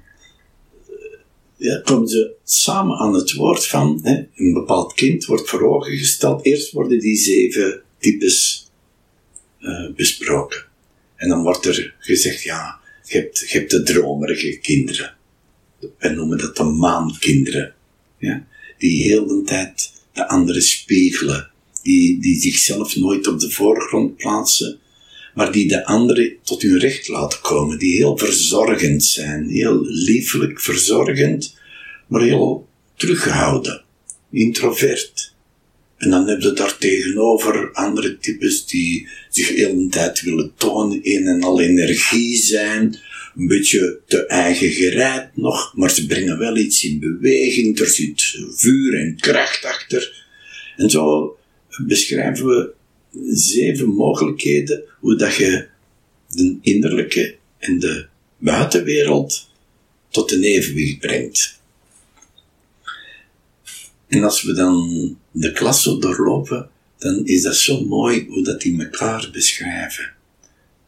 ja, 1.55 1.81
komen 1.83 2.07
ze 2.07 2.31
samen 2.43 2.97
aan 2.97 3.13
het 3.13 3.33
woord 3.33 3.65
van 3.65 3.99
hè, 4.03 4.25
een 4.35 4.53
bepaald 4.53 4.93
kind 4.93 5.25
wordt 5.25 5.49
voor 5.49 5.61
ogen 5.61 5.97
gesteld. 5.97 6.45
Eerst 6.45 6.71
worden 6.71 6.99
die 6.99 7.17
zeven 7.17 7.81
types 7.97 8.67
uh, 9.59 9.93
besproken. 9.95 10.65
En 11.15 11.29
dan 11.29 11.43
wordt 11.43 11.65
er 11.65 11.95
gezegd, 11.99 12.41
ja, 12.41 12.79
je 13.03 13.17
hebt, 13.17 13.39
je 13.39 13.57
hebt 13.57 13.71
de 13.71 13.83
dromerige 13.83 14.57
kinderen. 14.57 15.15
Wij 15.99 16.11
noemen 16.11 16.37
dat 16.37 16.57
de 16.57 16.63
maankinderen. 16.63 17.73
Ja? 18.17 18.47
Die 18.77 19.03
heel 19.03 19.27
de 19.27 19.41
tijd 19.45 19.91
de 20.13 20.27
anderen 20.27 20.61
spiegelen. 20.61 21.51
Die, 21.81 22.21
die 22.21 22.41
zichzelf 22.41 22.95
nooit 22.95 23.27
op 23.27 23.39
de 23.39 23.49
voorgrond 23.49 24.15
plaatsen, 24.17 24.79
maar 25.33 25.51
die 25.51 25.67
de 25.67 25.85
anderen 25.85 26.35
tot 26.43 26.61
hun 26.61 26.79
recht 26.79 27.07
laten 27.07 27.41
komen. 27.41 27.79
Die 27.79 27.95
heel 27.95 28.17
verzorgend 28.17 29.03
zijn, 29.03 29.49
heel 29.49 29.81
liefelijk 29.85 30.61
verzorgend, 30.61 31.55
maar 32.07 32.21
heel 32.21 32.67
teruggehouden, 32.95 33.83
introvert. 34.31 35.33
En 35.97 36.09
dan 36.09 36.27
heb 36.27 36.41
je 36.41 36.53
daar 36.53 36.77
tegenover 36.77 37.71
andere 37.71 38.17
types 38.17 38.65
die 38.65 39.07
zich 39.29 39.49
heel 39.49 39.75
de 39.75 39.87
tijd 39.87 40.21
willen 40.21 40.51
tonen, 40.57 40.99
een 41.03 41.27
en 41.27 41.43
al 41.43 41.61
energie 41.61 42.37
zijn, 42.37 42.99
een 43.35 43.47
beetje 43.47 43.99
te 44.07 44.25
eigen 44.25 44.71
gereid 44.71 45.35
nog, 45.35 45.73
maar 45.75 45.91
ze 45.91 46.05
brengen 46.05 46.37
wel 46.37 46.57
iets 46.57 46.83
in 46.83 46.99
beweging, 46.99 47.79
er 47.79 47.87
zit 47.87 48.21
vuur 48.55 48.99
en 48.99 49.15
kracht 49.15 49.65
achter. 49.65 50.25
En 50.77 50.89
zo 50.89 51.37
beschrijven 51.85 52.45
we 52.45 52.73
zeven 53.33 53.89
mogelijkheden 53.89 54.83
hoe 54.99 55.15
dat 55.15 55.35
je 55.35 55.67
de 56.27 56.57
innerlijke 56.61 57.35
en 57.57 57.79
de 57.79 58.05
buitenwereld 58.37 59.49
tot 60.09 60.31
een 60.31 60.43
evenwicht 60.43 60.99
brengt. 60.99 61.61
En 64.07 64.23
als 64.23 64.43
we 64.43 64.53
dan 64.53 65.17
de 65.31 65.51
klas 65.51 65.83
zo 65.83 65.99
doorlopen, 65.99 66.69
dan 66.97 67.25
is 67.25 67.41
dat 67.41 67.55
zo 67.55 67.85
mooi 67.85 68.25
hoe 68.29 68.43
dat 68.43 68.61
die 68.61 68.83
elkaar 68.83 69.29
beschrijven. 69.31 70.11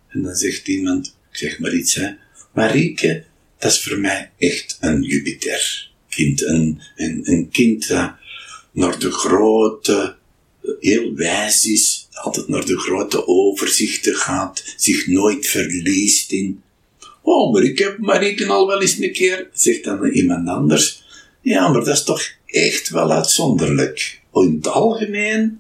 En 0.08 0.22
dan 0.22 0.36
zegt 0.36 0.68
iemand, 0.68 1.18
ik 1.32 1.38
zeg 1.38 1.60
maar 1.60 1.76
iets, 1.76 1.96
hè, 1.96 2.10
Marieke, 2.56 3.24
dat 3.58 3.72
is 3.72 3.84
voor 3.84 3.98
mij 3.98 4.32
echt 4.38 4.78
een 4.80 5.02
Jupiter-kind. 5.02 6.42
Een, 6.42 6.82
een, 6.96 7.20
een 7.24 7.50
kind 7.50 7.88
dat 7.88 8.12
naar 8.72 9.00
de 9.00 9.12
grote, 9.12 10.16
heel 10.80 11.14
wijs 11.16 11.66
is, 11.66 12.08
altijd 12.12 12.48
naar 12.48 12.66
de 12.66 12.78
grote 12.78 13.28
overzichten 13.28 14.16
gaat, 14.16 14.74
zich 14.78 15.08
nooit 15.08 15.48
verliest 15.48 16.32
in. 16.32 16.62
Oh, 17.22 17.54
maar 17.54 17.64
ik 17.64 17.80
heb 17.80 17.98
Marieke 17.98 18.48
al 18.48 18.68
wel 18.68 18.82
eens 18.82 18.98
een 18.98 19.12
keer, 19.12 19.50
zegt 19.54 19.84
dan 19.84 20.06
iemand 20.06 20.48
anders. 20.48 21.04
Ja, 21.42 21.68
maar 21.68 21.84
dat 21.84 21.96
is 21.96 22.04
toch 22.04 22.22
echt 22.46 22.90
wel 22.90 23.12
uitzonderlijk. 23.12 24.22
In 24.34 24.56
het 24.56 24.68
algemeen. 24.68 25.60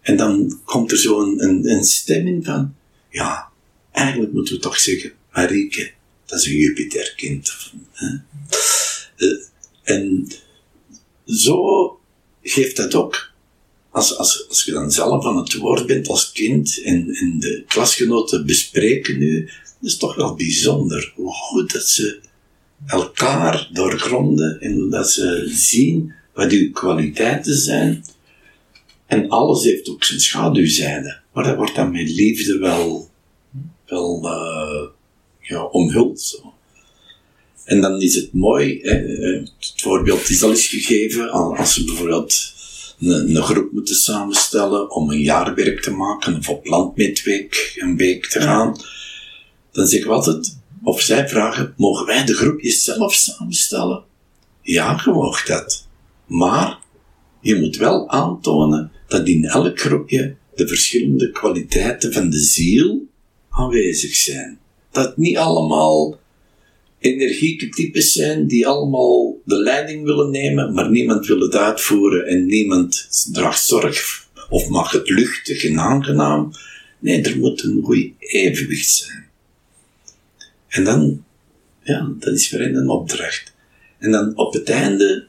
En 0.00 0.16
dan 0.16 0.60
komt 0.64 0.90
er 0.90 0.98
zo 0.98 1.20
een, 1.20 1.42
een, 1.42 1.70
een 1.70 1.84
stemming 1.84 2.44
van, 2.44 2.74
ja, 3.10 3.48
eigenlijk 3.92 4.32
moeten 4.32 4.54
we 4.54 4.60
toch 4.60 4.78
zeggen, 4.78 5.12
Marieke, 5.32 5.90
dat 6.32 6.40
is 6.40 6.46
een 6.46 6.56
Jupiterkind. 6.56 7.72
Uh, 9.16 9.32
en 9.82 10.28
zo 11.26 12.00
geeft 12.42 12.76
dat 12.76 12.94
ook, 12.94 13.32
als, 13.90 14.16
als, 14.16 14.48
als 14.48 14.64
je 14.64 14.72
dan 14.72 14.90
zelf 14.90 15.24
aan 15.24 15.36
het 15.36 15.54
woord 15.54 15.86
bent 15.86 16.08
als 16.08 16.32
kind 16.32 16.82
en, 16.82 17.06
de 17.38 17.64
klasgenoten 17.66 18.46
bespreken 18.46 19.18
nu, 19.18 19.44
dat 19.44 19.90
is 19.90 19.96
toch 19.96 20.14
wel 20.14 20.34
bijzonder 20.34 21.12
hoe 21.14 21.32
goed 21.32 21.72
dat 21.72 21.88
ze 21.88 22.20
elkaar 22.86 23.68
doorgronden 23.72 24.60
en 24.60 24.90
dat 24.90 25.10
ze 25.10 25.50
zien 25.54 26.12
wat 26.34 26.50
uw 26.50 26.70
kwaliteiten 26.70 27.56
zijn 27.56 28.04
En 29.06 29.28
alles 29.28 29.64
heeft 29.64 29.88
ook 29.88 30.04
zijn 30.04 30.20
schaduwzijde. 30.20 31.20
Maar 31.32 31.44
dat 31.44 31.56
wordt 31.56 31.74
dan 31.74 31.90
met 31.90 32.10
liefde 32.10 32.58
wel, 32.58 33.10
wel 33.86 34.20
uh, 34.24 35.00
ja, 35.42 35.64
omhuld. 35.64 36.20
Zo. 36.20 36.54
En 37.64 37.80
dan 37.80 38.00
is 38.00 38.14
het 38.14 38.32
mooi, 38.32 38.80
het 38.82 39.72
voorbeeld 39.76 40.28
is 40.28 40.42
al 40.42 40.50
eens 40.50 40.66
gegeven, 40.66 41.30
als 41.30 41.74
ze 41.74 41.84
bijvoorbeeld 41.84 42.54
een, 42.98 43.36
een, 43.36 43.42
groep 43.42 43.72
moeten 43.72 43.94
samenstellen 43.94 44.90
om 44.90 45.10
een 45.10 45.20
jaarwerk 45.20 45.80
te 45.80 45.90
maken, 45.90 46.36
of 46.36 46.48
op 46.48 46.66
landmeetweek 46.66 47.76
een 47.78 47.96
week 47.96 48.26
te 48.26 48.40
gaan, 48.40 48.76
dan 49.72 49.86
zeggen 49.86 50.10
we 50.10 50.16
altijd, 50.16 50.58
of 50.82 51.00
zij 51.00 51.28
vragen, 51.28 51.74
mogen 51.76 52.06
wij 52.06 52.24
de 52.24 52.34
groepjes 52.34 52.84
zelf 52.84 53.14
samenstellen? 53.14 54.04
Ja, 54.62 55.02
je 55.04 55.42
dat. 55.46 55.86
Maar 56.26 56.78
je 57.40 57.54
moet 57.54 57.76
wel 57.76 58.10
aantonen 58.10 58.92
dat 59.08 59.26
in 59.26 59.44
elk 59.44 59.80
groepje 59.80 60.36
de 60.54 60.68
verschillende 60.68 61.30
kwaliteiten 61.30 62.12
van 62.12 62.30
de 62.30 62.38
ziel 62.38 63.06
aanwezig 63.50 64.14
zijn. 64.14 64.58
Dat 64.92 65.16
niet 65.16 65.36
allemaal 65.36 66.20
energieke 66.98 67.68
types 67.68 68.12
zijn 68.12 68.46
die 68.46 68.66
allemaal 68.66 69.40
de 69.44 69.56
leiding 69.56 70.04
willen 70.04 70.30
nemen, 70.30 70.74
maar 70.74 70.90
niemand 70.90 71.26
wil 71.26 71.40
het 71.40 71.56
uitvoeren 71.56 72.26
en 72.26 72.46
niemand 72.46 73.08
draagt 73.32 73.64
zorg 73.64 74.28
of 74.48 74.68
mag 74.68 74.90
het 74.90 75.08
luchtig 75.08 75.64
en 75.64 75.78
aangenaam. 75.78 76.50
Nee, 76.98 77.22
er 77.22 77.38
moet 77.38 77.62
een 77.62 77.80
goed 77.82 78.10
evenwicht 78.18 78.88
zijn. 78.88 79.26
En 80.68 80.84
dan, 80.84 81.24
ja, 81.82 82.12
dat 82.18 82.34
is 82.34 82.48
voor 82.50 82.58
hen 82.58 82.74
een 82.74 82.88
opdracht. 82.88 83.52
En 83.98 84.10
dan 84.10 84.36
op 84.36 84.52
het 84.52 84.68
einde 84.68 85.26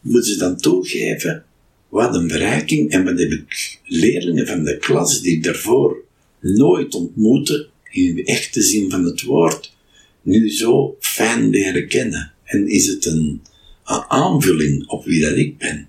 moeten 0.00 0.32
ze 0.32 0.38
dan 0.38 0.56
toegeven 0.56 1.44
wat 1.88 2.14
een 2.14 2.28
bereiking 2.28 2.90
en 2.90 3.04
wat 3.04 3.18
heb 3.18 3.30
ik 3.30 3.80
leerlingen 3.84 4.46
van 4.46 4.64
de 4.64 4.76
klas 4.76 5.20
die 5.20 5.36
ik 5.36 5.44
daarvoor 5.44 6.04
nooit 6.40 6.94
ontmoette, 6.94 7.68
in 7.92 8.14
de 8.14 8.24
echte 8.24 8.62
zin 8.62 8.90
van 8.90 9.04
het 9.04 9.22
woord, 9.22 9.76
nu 10.22 10.50
zo 10.50 10.96
fijn 11.00 11.48
leren 11.48 11.88
kennen. 11.88 12.32
En 12.44 12.68
is 12.68 12.86
het 12.86 13.06
een, 13.06 13.42
een 13.84 14.04
aanvulling 14.08 14.88
op 14.88 15.04
wie 15.04 15.20
dat 15.20 15.36
ik 15.36 15.58
ben 15.58 15.88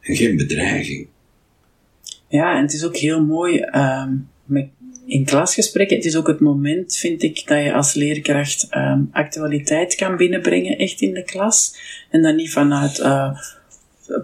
en 0.00 0.16
geen 0.16 0.36
bedreiging. 0.36 1.06
Ja, 2.28 2.56
en 2.56 2.62
het 2.62 2.72
is 2.72 2.84
ook 2.84 2.96
heel 2.96 3.24
mooi 3.24 3.64
met, 4.44 4.68
in 5.06 5.24
klasgesprekken. 5.24 5.96
Het 5.96 6.06
is 6.06 6.16
ook 6.16 6.26
het 6.26 6.40
moment, 6.40 6.96
vind 6.96 7.22
ik, 7.22 7.46
dat 7.46 7.62
je 7.64 7.72
als 7.72 7.94
leerkracht 7.94 8.66
um, 8.76 9.08
actualiteit 9.12 9.94
kan 9.94 10.16
binnenbrengen, 10.16 10.78
echt 10.78 11.00
in 11.00 11.14
de 11.14 11.22
klas. 11.22 11.76
En 12.10 12.22
dan 12.22 12.36
niet 12.36 12.50
vanuit 12.50 12.98
uh, 12.98 13.38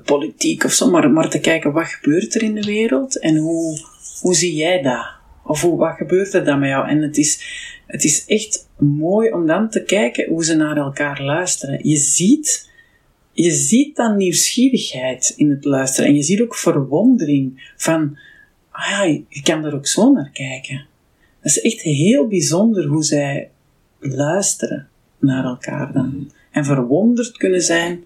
politiek 0.05 0.65
of 0.65 0.73
zo, 0.73 0.91
maar, 0.91 1.11
maar 1.11 1.31
te 1.31 1.41
kijken 1.41 1.73
wat 1.73 1.87
gebeurt 1.87 2.35
er 2.35 2.43
in 2.43 2.55
de 2.55 2.65
wereld 2.65 3.19
en 3.19 3.37
hoe, 3.37 3.79
hoe 4.21 4.35
zie 4.35 4.55
jij 4.55 4.83
dat? 4.83 5.14
Of 5.45 5.61
hoe, 5.61 5.77
wat 5.77 5.97
gebeurt 5.97 6.35
er 6.35 6.45
dan 6.45 6.59
met 6.59 6.69
jou? 6.69 6.89
En 6.89 7.03
het 7.03 7.17
is, 7.17 7.43
het 7.87 8.05
is 8.05 8.25
echt 8.27 8.69
mooi 8.79 9.33
om 9.33 9.47
dan 9.47 9.71
te 9.71 9.83
kijken 9.83 10.29
hoe 10.29 10.45
ze 10.45 10.55
naar 10.55 10.77
elkaar 10.77 11.23
luisteren. 11.23 11.89
Je 11.89 11.97
ziet, 11.97 12.71
je 13.33 13.51
ziet 13.51 13.97
dan 13.97 14.17
nieuwsgierigheid 14.17 15.33
in 15.37 15.51
het 15.51 15.65
luisteren. 15.65 16.09
En 16.09 16.15
je 16.17 16.23
ziet 16.23 16.41
ook 16.41 16.57
verwondering 16.57 17.73
van, 17.77 18.19
ah 18.71 18.91
ja, 18.91 19.03
je 19.29 19.43
kan 19.43 19.65
er 19.65 19.75
ook 19.75 19.87
zo 19.87 20.13
naar 20.13 20.31
kijken. 20.33 20.87
Dat 21.43 21.57
is 21.57 21.61
echt 21.61 21.81
heel 21.81 22.27
bijzonder 22.29 22.87
hoe 22.87 23.05
zij 23.05 23.51
luisteren 24.01 24.89
naar 25.19 25.45
elkaar 25.45 25.93
dan. 25.93 26.33
En 26.51 26.65
verwonderd 26.65 27.37
kunnen 27.37 27.63
zijn 27.63 28.05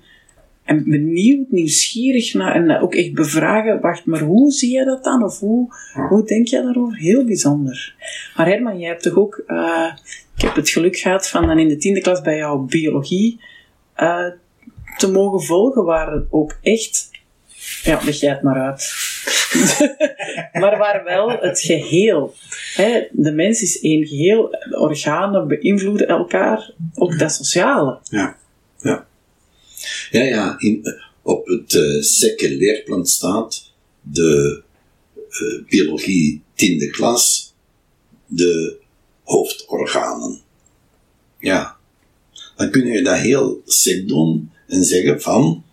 en 0.68 0.84
benieuwd, 0.84 1.50
nieuwsgierig 1.50 2.34
naar 2.34 2.54
en 2.54 2.80
ook 2.80 2.94
echt 2.94 3.12
bevragen, 3.12 3.80
wacht, 3.80 4.04
maar 4.04 4.20
hoe 4.20 4.52
zie 4.52 4.70
je 4.70 4.84
dat 4.84 5.04
dan? 5.04 5.24
Of 5.24 5.38
hoe, 5.38 5.74
hoe 6.08 6.26
denk 6.26 6.48
je 6.48 6.62
daarover? 6.62 6.98
Heel 6.98 7.24
bijzonder. 7.24 7.94
Maar 8.36 8.46
Herman, 8.46 8.78
jij 8.78 8.88
hebt 8.88 9.02
toch 9.02 9.16
ook, 9.16 9.42
uh, 9.46 9.92
ik 10.36 10.42
heb 10.42 10.54
het 10.54 10.70
geluk 10.70 10.96
gehad 10.96 11.28
van 11.28 11.46
dan 11.46 11.58
in 11.58 11.68
de 11.68 11.76
tiende 11.76 12.00
klas 12.00 12.20
bij 12.20 12.36
jouw 12.36 12.58
biologie 12.58 13.40
uh, 13.96 14.26
te 14.96 15.10
mogen 15.10 15.42
volgen, 15.42 15.84
waar 15.84 16.22
ook 16.30 16.58
echt, 16.62 17.10
ja, 17.82 18.00
leg 18.04 18.20
jij 18.20 18.30
het 18.30 18.42
maar 18.42 18.60
uit. 18.60 18.92
maar 20.60 20.78
waar 20.78 21.04
wel 21.04 21.30
het 21.30 21.60
geheel, 21.60 22.34
hè, 22.74 23.06
de 23.10 23.32
mens 23.32 23.62
is 23.62 23.80
één 23.80 24.06
geheel, 24.06 24.56
organen 24.70 25.48
beïnvloeden 25.48 26.08
elkaar, 26.08 26.70
ook 26.94 27.18
dat 27.18 27.32
sociale. 27.32 27.98
Ja, 28.02 28.36
ja. 28.78 29.07
Ja, 30.10 30.22
ja, 30.22 30.54
in, 30.58 30.82
op 31.22 31.46
het 31.46 31.72
uh, 31.72 32.58
leerplan 32.58 33.06
staat 33.06 33.72
de 34.00 34.62
uh, 35.30 35.68
biologie 35.68 36.42
tiende 36.54 36.90
klas, 36.90 37.54
de 38.26 38.76
hoofdorganen. 39.22 40.40
Ja, 41.38 41.76
dan 42.56 42.70
kun 42.70 42.86
je 42.86 43.02
dat 43.02 43.18
heel 43.18 43.62
sec 43.64 44.08
doen 44.08 44.50
en 44.66 44.84
zeggen 44.84 45.20
van 45.20 45.64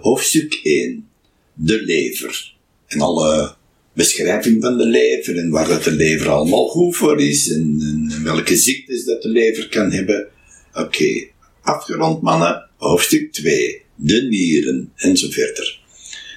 hoofdstuk 0.00 0.60
1, 0.62 1.08
de 1.54 1.82
lever. 1.82 2.54
En 2.86 3.00
alle 3.00 3.54
beschrijving 3.92 4.62
van 4.62 4.78
de 4.78 4.86
lever 4.86 5.38
en 5.38 5.50
waar 5.50 5.82
de 5.82 5.92
lever 5.92 6.28
allemaal 6.28 6.68
goed 6.68 6.96
voor 6.96 7.20
is 7.20 7.50
en, 7.50 8.22
welke 8.22 8.56
ziektes 8.56 9.04
dat 9.04 9.22
de 9.22 9.28
lever 9.28 9.68
kan 9.68 9.92
hebben. 9.92 10.28
Oké, 10.74 11.28
afgerond 11.62 12.22
mannen, 12.22 12.68
hoofdstuk 12.84 13.32
2, 13.32 13.82
de 13.94 14.22
nieren 14.22 14.92
enzovoort. 14.96 15.80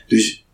Dus 0.08 0.46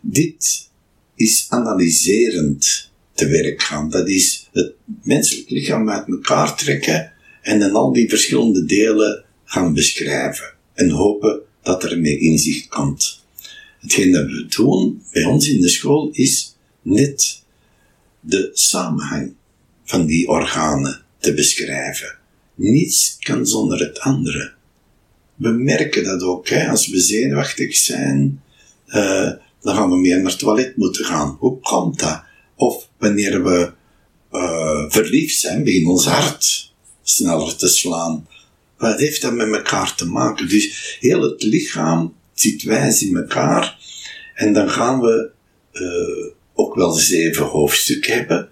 dit 0.00 0.68
is 1.16 1.46
analyserend 1.48 2.90
te 3.12 3.26
werk 3.26 3.62
gaan. 3.62 3.90
Dat 3.90 4.08
is 4.08 4.48
het 4.52 4.72
menselijk 5.02 5.50
lichaam 5.50 5.90
uit 5.90 6.08
elkaar 6.08 6.56
trekken 6.56 7.12
en 7.42 7.58
dan 7.58 7.72
al 7.72 7.92
die 7.92 8.08
verschillende 8.08 8.64
delen 8.64 9.24
gaan 9.44 9.74
beschrijven 9.74 10.52
en 10.74 10.90
hopen 10.90 11.40
dat 11.62 11.84
er 11.84 12.00
mee 12.00 12.18
inzicht 12.18 12.68
komt. 12.68 13.22
Hetgeen 13.80 14.12
dat 14.12 14.26
we 14.26 14.46
doen 14.46 15.02
bij 15.12 15.24
ons 15.24 15.48
in 15.48 15.60
de 15.60 15.68
school 15.68 16.10
is 16.12 16.56
net 16.82 17.42
de 18.20 18.50
samenhang 18.52 19.34
van 19.84 20.06
die 20.06 20.28
organen 20.28 21.02
te 21.18 21.34
beschrijven. 21.34 22.18
Niets 22.54 23.16
kan 23.18 23.46
zonder 23.46 23.78
het 23.78 23.98
andere 23.98 24.52
we 25.36 25.48
merken 25.48 26.04
dat 26.04 26.22
ook. 26.22 26.48
Hè. 26.48 26.68
Als 26.68 26.88
we 26.88 27.00
zenuwachtig 27.00 27.76
zijn, 27.76 28.42
uh, 28.86 29.30
dan 29.60 29.74
gaan 29.74 29.90
we 29.90 29.96
meer 29.96 30.16
naar 30.16 30.30
het 30.30 30.38
toilet 30.38 30.76
moeten 30.76 31.04
gaan. 31.04 31.36
Hoe 31.38 31.60
komt 31.60 31.98
dat? 31.98 32.22
Of 32.54 32.88
wanneer 32.98 33.44
we 33.44 33.72
uh, 34.32 34.84
verliefd 34.88 35.38
zijn, 35.38 35.64
begint 35.64 35.86
ons 35.86 36.06
hart 36.06 36.72
sneller 37.02 37.56
te 37.56 37.68
slaan. 37.68 38.28
Wat 38.78 38.98
heeft 38.98 39.22
dat 39.22 39.32
met 39.32 39.52
elkaar 39.52 39.94
te 39.94 40.06
maken? 40.06 40.48
Dus 40.48 40.96
heel 41.00 41.22
het 41.22 41.42
lichaam 41.42 42.14
zit 42.32 42.62
wijs 42.62 43.02
in 43.02 43.16
elkaar. 43.16 43.78
En 44.34 44.52
dan 44.52 44.70
gaan 44.70 45.00
we 45.00 45.30
uh, 45.72 46.32
ook 46.54 46.74
wel 46.74 46.92
zeven 46.92 47.44
hoofdstukken 47.44 48.14
hebben. 48.14 48.48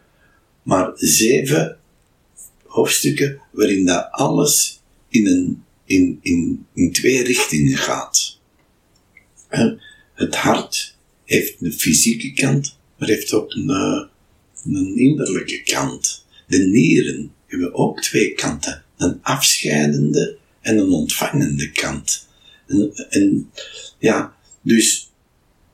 Maar 0.63 0.91
zeven 0.95 1.79
hoofdstukken 2.67 3.41
waarin 3.51 3.87
dat 3.87 4.09
alles 4.11 4.81
in 5.09 5.27
een 5.27 5.65
in, 5.85 6.19
in, 6.23 6.67
in 6.75 6.93
twee 6.93 7.23
richtingen 7.23 7.77
gaat. 7.77 8.41
Het 10.15 10.37
hart 10.37 10.97
heeft 11.25 11.61
een 11.61 11.73
fysieke 11.73 12.33
kant, 12.33 12.79
maar 12.99 13.09
heeft 13.09 13.33
ook 13.33 13.53
een, 13.53 13.71
eh, 13.71 14.03
een 14.65 14.97
innerlijke 14.97 15.63
kant. 15.63 16.27
De 16.47 16.59
nieren 16.59 17.33
hebben 17.47 17.75
ook 17.75 18.01
twee 18.01 18.33
kanten. 18.33 18.85
Een 18.97 19.19
afscheidende 19.23 20.39
en 20.61 20.79
een 20.79 20.91
ontvangende 20.91 21.71
kant. 21.71 22.29
En, 22.67 22.93
en 23.09 23.51
ja, 23.99 24.37
dus, 24.63 25.11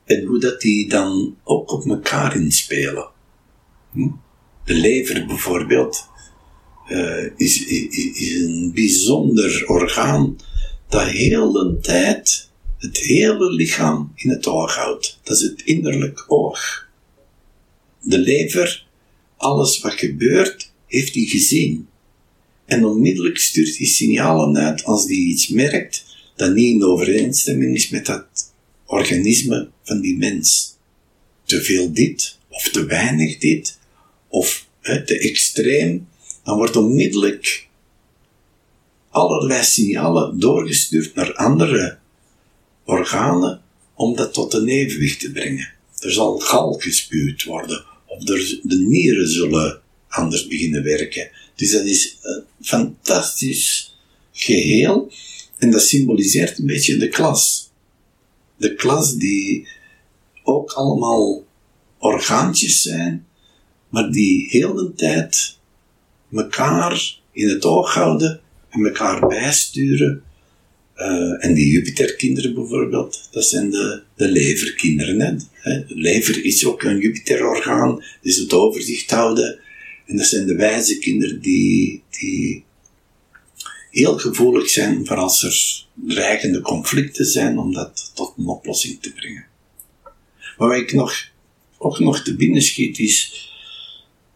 en 0.05 0.25
hoe 0.25 0.39
dat 0.39 0.61
die 0.61 0.89
dan 0.89 1.37
ook 1.43 1.71
op 1.71 1.85
elkaar 1.85 2.35
inspelen. 2.35 3.09
Hm? 3.91 4.09
De 4.65 4.73
lever 4.73 5.25
bijvoorbeeld 5.25 6.08
is, 7.37 7.65
is, 7.65 8.13
is 8.13 8.41
een 8.41 8.71
bijzonder 8.73 9.63
orgaan 9.67 10.37
dat 10.89 11.07
heel 11.07 11.51
de 11.51 11.77
tijd 11.81 12.49
het 12.77 12.97
hele 12.97 13.51
lichaam 13.53 14.11
in 14.15 14.29
het 14.29 14.47
oog 14.47 14.75
houdt. 14.75 15.19
Dat 15.23 15.37
is 15.37 15.43
het 15.43 15.61
innerlijk 15.61 16.25
oog. 16.27 16.87
De 18.01 18.17
lever, 18.17 18.87
alles 19.37 19.79
wat 19.79 19.93
gebeurt, 19.93 20.71
heeft 20.87 21.13
hij 21.13 21.23
gezien. 21.23 21.87
En 22.65 22.85
onmiddellijk 22.85 23.37
stuurt 23.37 23.77
hij 23.77 23.87
signalen 23.87 24.57
uit 24.57 24.83
als 24.83 25.05
hij 25.05 25.15
iets 25.15 25.47
merkt 25.47 26.05
dat 26.35 26.53
niet 26.53 26.73
in 26.73 26.83
overeenstemming 26.83 27.75
is 27.75 27.89
met 27.89 28.05
dat 28.05 28.53
organisme 28.85 29.69
van 29.83 30.01
die 30.01 30.17
mens. 30.17 30.77
Te 31.43 31.61
veel 31.61 31.93
dit, 31.93 32.37
of 32.49 32.69
te 32.69 32.85
weinig 32.85 33.37
dit, 33.37 33.77
of 34.27 34.67
he, 34.79 35.03
te 35.05 35.19
extreem, 35.19 36.07
dan 36.49 36.57
wordt 36.57 36.75
onmiddellijk 36.75 37.67
allerlei 39.09 39.63
signalen 39.63 40.39
doorgestuurd 40.39 41.15
naar 41.15 41.33
andere 41.33 41.97
organen 42.85 43.61
om 43.93 44.15
dat 44.15 44.33
tot 44.33 44.53
een 44.53 44.67
evenwicht 44.67 45.19
te 45.19 45.31
brengen. 45.31 45.71
er 45.99 46.11
zal 46.11 46.37
gal 46.37 46.73
gespuwd 46.73 47.43
worden, 47.43 47.85
of 48.05 48.23
de 48.23 48.85
nieren 48.87 49.27
zullen 49.27 49.81
anders 50.07 50.47
beginnen 50.47 50.83
werken. 50.83 51.29
Dus 51.55 51.71
dat 51.71 51.85
is 51.85 52.17
een 52.21 52.43
fantastisch 52.61 53.95
geheel, 54.31 55.11
en 55.57 55.71
dat 55.71 55.81
symboliseert 55.81 56.59
een 56.59 56.65
beetje 56.65 56.97
de 56.97 57.09
klas. 57.09 57.69
De 58.57 58.75
klas 58.75 59.15
die 59.15 59.67
ook 60.43 60.71
allemaal 60.71 61.45
orgaantjes 61.97 62.81
zijn, 62.81 63.27
maar 63.89 64.11
die 64.11 64.47
heel 64.49 64.73
de 64.73 64.93
tijd 64.93 65.57
elkaar 66.33 67.17
in 67.31 67.49
het 67.49 67.65
oog 67.65 67.93
houden 67.93 68.41
en 68.69 68.85
elkaar 68.85 69.27
bijsturen. 69.27 70.23
Uh, 70.95 71.45
en 71.45 71.53
die 71.53 71.71
Jupiterkinderen 71.71 72.53
bijvoorbeeld, 72.53 73.27
dat 73.31 73.45
zijn 73.45 73.69
de, 73.69 74.01
de 74.15 74.27
leverkinderen. 74.27 75.47
Hè. 75.53 75.85
De 75.85 75.95
lever 75.95 76.45
is 76.45 76.65
ook 76.65 76.83
een 76.83 76.99
Jupiterorgaan, 76.99 78.03
dus 78.21 78.37
het 78.37 78.53
overzicht 78.53 79.11
houden. 79.11 79.59
En 80.05 80.17
dat 80.17 80.25
zijn 80.25 80.45
de 80.45 80.55
wijze 80.55 80.97
kinderen 80.97 81.41
die, 81.41 82.03
die 82.09 82.63
heel 83.91 84.17
gevoelig 84.17 84.69
zijn 84.69 85.05
voor 85.05 85.15
als 85.15 85.43
er 85.43 85.85
dreigende 86.07 86.61
conflicten 86.61 87.25
zijn, 87.25 87.57
om 87.57 87.73
dat 87.73 88.11
tot 88.15 88.33
een 88.37 88.47
oplossing 88.47 89.01
te 89.01 89.13
brengen. 89.13 89.45
Maar 90.57 90.67
wat 90.67 90.77
ik 90.77 90.93
nog, 90.93 91.29
ook 91.77 91.99
nog 91.99 92.23
te 92.23 92.35
binnen 92.35 92.61
schiet 92.61 92.99
is, 92.99 93.49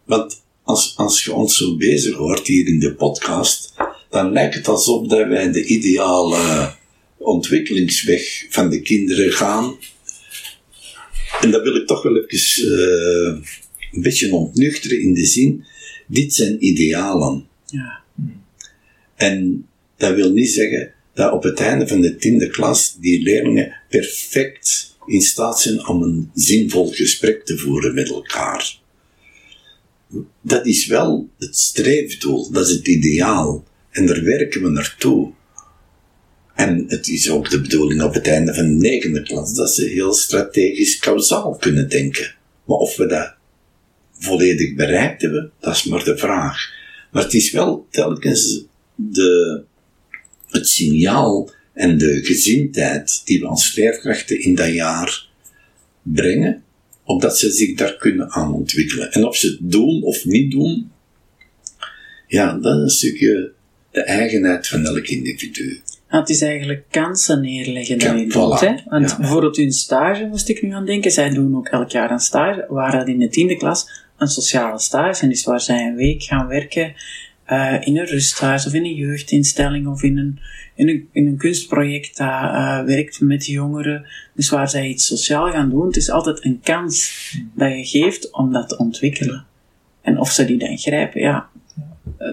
want 0.03 0.42
als, 0.63 0.93
als 0.97 1.23
je 1.23 1.33
ons 1.33 1.57
zo 1.57 1.75
bezig 1.75 2.15
hoort 2.15 2.47
hier 2.47 2.67
in 2.67 2.79
de 2.79 2.93
podcast, 2.93 3.73
dan 4.09 4.31
lijkt 4.31 4.55
het 4.55 4.67
alsof 4.67 5.07
dat 5.07 5.27
wij 5.27 5.51
de 5.51 5.65
ideale 5.65 6.71
ontwikkelingsweg 7.17 8.45
van 8.49 8.69
de 8.69 8.81
kinderen 8.81 9.31
gaan. 9.31 9.77
En 11.41 11.51
dat 11.51 11.63
wil 11.63 11.75
ik 11.75 11.87
toch 11.87 12.03
wel 12.03 12.17
even 12.25 12.71
uh, 12.71 13.49
een 13.91 14.01
beetje 14.01 14.33
ontnuchteren 14.33 15.01
in 15.01 15.13
de 15.13 15.25
zin, 15.25 15.65
dit 16.07 16.33
zijn 16.33 16.65
idealen. 16.65 17.47
Ja. 17.65 18.01
En 19.15 19.67
dat 19.97 20.15
wil 20.15 20.31
niet 20.31 20.49
zeggen 20.49 20.93
dat 21.13 21.31
op 21.31 21.43
het 21.43 21.59
einde 21.59 21.87
van 21.87 22.01
de 22.01 22.15
tiende 22.15 22.49
klas 22.49 22.95
die 22.99 23.21
leerlingen 23.21 23.75
perfect 23.89 24.95
in 25.05 25.21
staat 25.21 25.61
zijn 25.61 25.87
om 25.87 26.03
een 26.03 26.31
zinvol 26.33 26.91
gesprek 26.91 27.45
te 27.45 27.57
voeren 27.57 27.93
met 27.93 28.09
elkaar. 28.09 28.81
Dat 30.41 30.65
is 30.65 30.87
wel 30.87 31.29
het 31.37 31.57
streefdoel, 31.57 32.51
dat 32.51 32.67
is 32.67 32.73
het 32.73 32.87
ideaal. 32.87 33.63
En 33.89 34.05
daar 34.05 34.23
werken 34.23 34.63
we 34.63 34.69
naartoe. 34.69 35.31
En 36.55 36.85
het 36.87 37.07
is 37.07 37.29
ook 37.29 37.49
de 37.49 37.61
bedoeling 37.61 38.01
op 38.01 38.13
het 38.13 38.27
einde 38.27 38.53
van 38.53 38.65
de 38.65 38.87
negende 38.89 39.21
klas 39.21 39.53
dat 39.53 39.73
ze 39.73 39.85
heel 39.85 40.13
strategisch 40.13 40.97
kausaal 40.97 41.55
kunnen 41.55 41.89
denken. 41.89 42.35
Maar 42.65 42.77
of 42.77 42.95
we 42.95 43.05
dat 43.05 43.33
volledig 44.11 44.75
bereikt 44.75 45.21
hebben, 45.21 45.51
dat 45.59 45.75
is 45.75 45.83
maar 45.83 46.03
de 46.03 46.17
vraag. 46.17 46.71
Maar 47.11 47.23
het 47.23 47.33
is 47.33 47.51
wel 47.51 47.87
telkens 47.89 48.65
de, 48.95 49.63
het 50.47 50.67
signaal 50.67 51.51
en 51.73 51.97
de 51.97 52.19
gezindheid 52.23 53.21
die 53.25 53.39
we 53.39 53.47
als 53.47 53.75
leerkrachten 53.75 54.41
in 54.41 54.55
dat 54.55 54.73
jaar 54.73 55.27
brengen, 56.01 56.63
opdat 57.03 57.37
ze 57.37 57.51
zich 57.51 57.75
daar 57.75 57.97
kunnen 57.97 58.31
aan 58.31 58.53
ontwikkelen. 58.53 59.11
En 59.11 59.25
of 59.25 59.35
ze 59.35 59.47
het 59.47 59.71
doen 59.71 60.03
of 60.03 60.25
niet 60.25 60.51
doen, 60.51 60.91
ja, 62.27 62.53
dat 62.53 62.75
is 62.75 62.81
een 62.81 62.89
stukje 62.89 63.51
de 63.91 64.03
eigenheid 64.03 64.67
van 64.67 64.85
elk 64.85 65.07
individu. 65.07 65.81
het 66.07 66.29
is 66.29 66.41
eigenlijk 66.41 66.83
kansen 66.89 67.41
neerleggen 67.41 67.99
dat 67.99 68.19
je 68.19 68.27
doet. 68.27 68.59
Hè? 68.59 68.75
Want 68.85 69.09
ja. 69.09 69.17
bijvoorbeeld 69.17 69.57
hun 69.57 69.71
stage 69.71 70.25
moest 70.25 70.49
ik 70.49 70.61
nu 70.61 70.71
aan 70.71 70.85
denken. 70.85 71.11
Zij 71.11 71.29
doen 71.29 71.55
ook 71.55 71.67
elk 71.67 71.89
jaar 71.89 72.11
een 72.11 72.19
stage, 72.19 72.65
waar 72.69 72.91
dat 72.91 73.07
in 73.07 73.19
de 73.19 73.29
tiende 73.29 73.57
klas 73.57 74.05
een 74.17 74.27
sociale 74.27 74.79
stage. 74.79 75.21
En 75.21 75.29
dus 75.29 75.43
waar 75.43 75.61
zij 75.61 75.85
een 75.85 75.95
week 75.95 76.23
gaan 76.23 76.47
werken 76.47 76.93
uh, 77.47 77.77
in 77.79 77.97
een 77.97 78.05
rusthuis 78.05 78.65
of 78.65 78.73
in 78.73 78.85
een 78.85 78.95
jeugdinstelling 78.95 79.87
of 79.87 80.03
in 80.03 80.17
een, 80.17 80.39
in 80.75 80.89
een, 80.89 81.09
in 81.11 81.27
een 81.27 81.37
kunstproject 81.37 82.17
dat 82.17 82.27
uh, 82.27 82.83
werkt 82.83 83.21
met 83.21 83.45
jongeren. 83.45 84.05
Dus 84.33 84.49
waar 84.49 84.69
zij 84.69 84.87
iets 84.87 85.05
sociaal 85.05 85.51
gaan 85.51 85.69
doen. 85.69 85.87
Het 85.87 85.95
is 85.95 86.09
altijd 86.09 86.45
een 86.45 86.59
kans 86.63 87.11
dat 87.55 87.71
je 87.71 87.85
geeft 87.85 88.31
om 88.31 88.51
dat 88.51 88.69
te 88.69 88.77
ontwikkelen. 88.77 89.45
En 90.01 90.19
of 90.19 90.31
ze 90.31 90.45
die 90.45 90.57
dan 90.57 90.77
grijpen, 90.77 91.21
ja, 91.21 91.49
uh, 92.19 92.27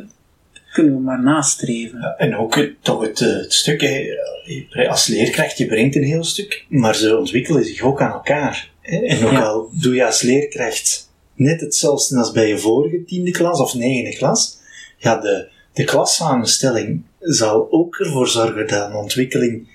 kunnen 0.72 0.94
we 0.94 1.00
maar 1.00 1.22
nastreven. 1.22 1.98
Ja, 2.00 2.14
en 2.18 2.36
ook 2.36 2.54
het, 2.54 2.74
toch 2.80 3.02
het, 3.02 3.18
het 3.18 3.52
stuk, 3.52 3.80
hè, 3.80 4.88
als 4.88 5.06
leerkracht, 5.06 5.58
je 5.58 5.66
brengt 5.66 5.96
een 5.96 6.02
heel 6.02 6.24
stuk, 6.24 6.64
maar 6.68 6.94
ze 6.94 7.18
ontwikkelen 7.18 7.64
zich 7.64 7.80
ook 7.80 8.02
aan 8.02 8.12
elkaar. 8.12 8.70
Hè? 8.80 8.96
En 8.96 9.24
ook 9.24 9.32
ja. 9.32 9.40
al 9.40 9.70
doe 9.72 9.94
je 9.94 10.06
als 10.06 10.22
leerkracht 10.22 11.10
net 11.34 11.60
hetzelfde 11.60 12.18
als 12.18 12.32
bij 12.32 12.48
je 12.48 12.58
vorige 12.58 13.04
tiende 13.04 13.30
klas 13.30 13.60
of 13.60 13.74
negende 13.74 14.16
klas, 14.16 14.58
ja, 15.00 15.16
de, 15.16 15.48
de 15.72 15.84
klassamenstelling 15.84 17.02
zal 17.18 17.66
ook 17.70 17.96
ervoor 17.96 18.28
zorgen 18.28 18.66
dat 18.66 18.88
een 18.88 18.94
ontwikkeling 18.94 19.68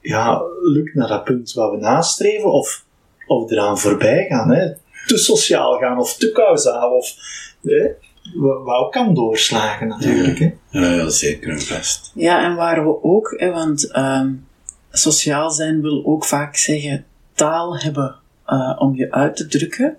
ja, 0.00 0.42
lukt 0.62 0.94
naar 0.94 1.08
dat 1.08 1.24
punt 1.24 1.52
wat 1.52 1.70
we 1.70 1.76
nastreven, 1.76 2.52
of, 2.52 2.84
of 3.26 3.50
eraan 3.50 3.78
voorbij 3.78 4.26
gaan. 4.28 4.50
Hè. 4.50 4.72
Te 5.06 5.16
sociaal 5.18 5.78
gaan, 5.78 5.98
of 5.98 6.16
te 6.16 6.32
kausaal, 6.32 6.90
of 6.90 7.14
hè, 7.62 7.88
wat 8.34 8.78
ook 8.78 8.92
kan 8.92 9.14
doorslagen 9.14 9.88
natuurlijk. 9.88 10.38
Ja, 10.38 10.80
hè. 10.80 10.94
ja 10.94 11.08
zeker 11.08 11.50
en 11.50 11.60
vast. 11.60 12.12
Ja, 12.14 12.44
en 12.44 12.54
waar 12.54 12.84
we 12.84 13.02
ook, 13.02 13.34
hè, 13.36 13.50
want 13.50 13.96
um, 13.96 14.46
sociaal 14.90 15.50
zijn 15.50 15.80
wil 15.82 16.02
ook 16.06 16.24
vaak 16.24 16.56
zeggen 16.56 17.04
taal 17.34 17.78
hebben 17.78 18.16
uh, 18.46 18.76
om 18.78 18.96
je 18.96 19.12
uit 19.12 19.36
te 19.36 19.46
drukken. 19.46 19.96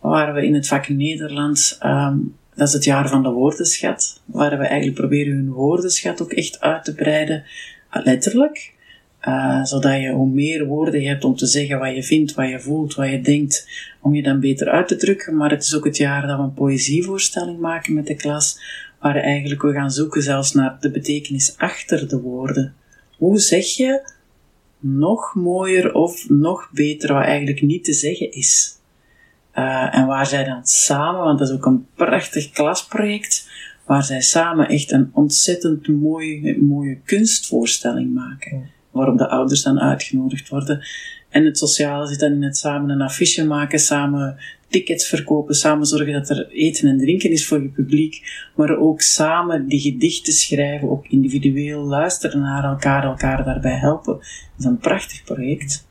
Waar 0.00 0.34
we 0.34 0.46
in 0.46 0.54
het 0.54 0.68
vak 0.68 0.88
Nederlands 0.88 1.78
um, 1.84 2.36
dat 2.56 2.68
is 2.68 2.74
het 2.74 2.84
jaar 2.84 3.08
van 3.08 3.22
de 3.22 3.30
woordenschat, 3.30 4.22
waar 4.24 4.58
we 4.58 4.64
eigenlijk 4.64 4.98
proberen 4.98 5.34
hun 5.34 5.52
woordenschat 5.52 6.22
ook 6.22 6.32
echt 6.32 6.60
uit 6.60 6.84
te 6.84 6.94
breiden, 6.94 7.44
eh, 7.90 8.04
letterlijk. 8.04 8.74
Uh, 9.28 9.64
zodat 9.64 10.00
je 10.00 10.10
hoe 10.10 10.28
meer 10.28 10.66
woorden 10.66 11.02
hebt 11.02 11.24
om 11.24 11.36
te 11.36 11.46
zeggen 11.46 11.78
wat 11.78 11.94
je 11.94 12.02
vindt, 12.02 12.34
wat 12.34 12.48
je 12.48 12.60
voelt, 12.60 12.94
wat 12.94 13.08
je 13.08 13.20
denkt, 13.20 13.68
om 14.00 14.14
je 14.14 14.22
dan 14.22 14.40
beter 14.40 14.68
uit 14.68 14.88
te 14.88 14.96
drukken. 14.96 15.36
Maar 15.36 15.50
het 15.50 15.62
is 15.62 15.74
ook 15.74 15.84
het 15.84 15.96
jaar 15.96 16.26
dat 16.26 16.36
we 16.36 16.42
een 16.42 16.54
poëzievoorstelling 16.54 17.58
maken 17.58 17.94
met 17.94 18.06
de 18.06 18.14
klas, 18.14 18.60
waar 19.00 19.16
eigenlijk 19.16 19.62
we 19.62 19.72
gaan 19.72 19.90
zoeken 19.90 20.22
zelfs 20.22 20.52
naar 20.52 20.76
de 20.80 20.90
betekenis 20.90 21.54
achter 21.56 22.08
de 22.08 22.20
woorden. 22.20 22.74
Hoe 23.16 23.38
zeg 23.38 23.66
je 23.66 24.10
nog 24.78 25.34
mooier 25.34 25.94
of 25.94 26.28
nog 26.28 26.70
beter 26.72 27.12
wat 27.12 27.24
eigenlijk 27.24 27.62
niet 27.62 27.84
te 27.84 27.92
zeggen 27.92 28.32
is? 28.32 28.78
Uh, 29.58 29.96
en 29.96 30.06
waar 30.06 30.26
zij 30.26 30.44
dan 30.44 30.66
samen, 30.66 31.24
want 31.24 31.38
dat 31.38 31.48
is 31.48 31.54
ook 31.54 31.66
een 31.66 31.86
prachtig 31.94 32.50
klasproject, 32.50 33.48
waar 33.84 34.02
zij 34.02 34.20
samen 34.20 34.68
echt 34.68 34.92
een 34.92 35.10
ontzettend 35.12 35.88
mooie, 35.88 36.62
mooie 36.62 36.98
kunstvoorstelling 37.04 38.14
maken. 38.14 38.70
Waarop 38.90 39.18
de 39.18 39.28
ouders 39.28 39.62
dan 39.62 39.80
uitgenodigd 39.80 40.48
worden. 40.48 40.86
En 41.28 41.44
het 41.44 41.58
sociale 41.58 42.06
zit 42.06 42.20
dan 42.20 42.32
in 42.32 42.42
het 42.42 42.56
samen 42.56 42.90
een 42.90 43.00
affiche 43.00 43.46
maken, 43.46 43.78
samen 43.78 44.36
tickets 44.68 45.08
verkopen, 45.08 45.54
samen 45.54 45.86
zorgen 45.86 46.12
dat 46.12 46.30
er 46.30 46.48
eten 46.48 46.88
en 46.88 46.98
drinken 46.98 47.30
is 47.30 47.46
voor 47.46 47.62
je 47.62 47.68
publiek, 47.68 48.46
maar 48.54 48.76
ook 48.76 49.00
samen 49.00 49.66
die 49.66 49.80
gedichten 49.80 50.32
schrijven, 50.32 50.90
ook 50.90 51.06
individueel 51.06 51.82
luisteren 51.82 52.40
naar 52.40 52.64
elkaar, 52.64 53.04
elkaar 53.04 53.44
daarbij 53.44 53.76
helpen. 53.76 54.14
Dat 54.14 54.24
is 54.58 54.64
een 54.64 54.78
prachtig 54.78 55.24
project, 55.24 55.86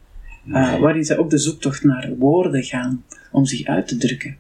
uh, 0.48 0.80
waarin 0.80 1.04
zij 1.04 1.18
ook 1.18 1.30
de 1.30 1.38
zoektocht 1.38 1.84
naar 1.84 2.16
woorden 2.18 2.64
gaan 2.64 3.04
om 3.36 3.46
zich 3.46 3.68
uit 3.68 3.88
te 3.88 3.98
drukken. 3.98 4.38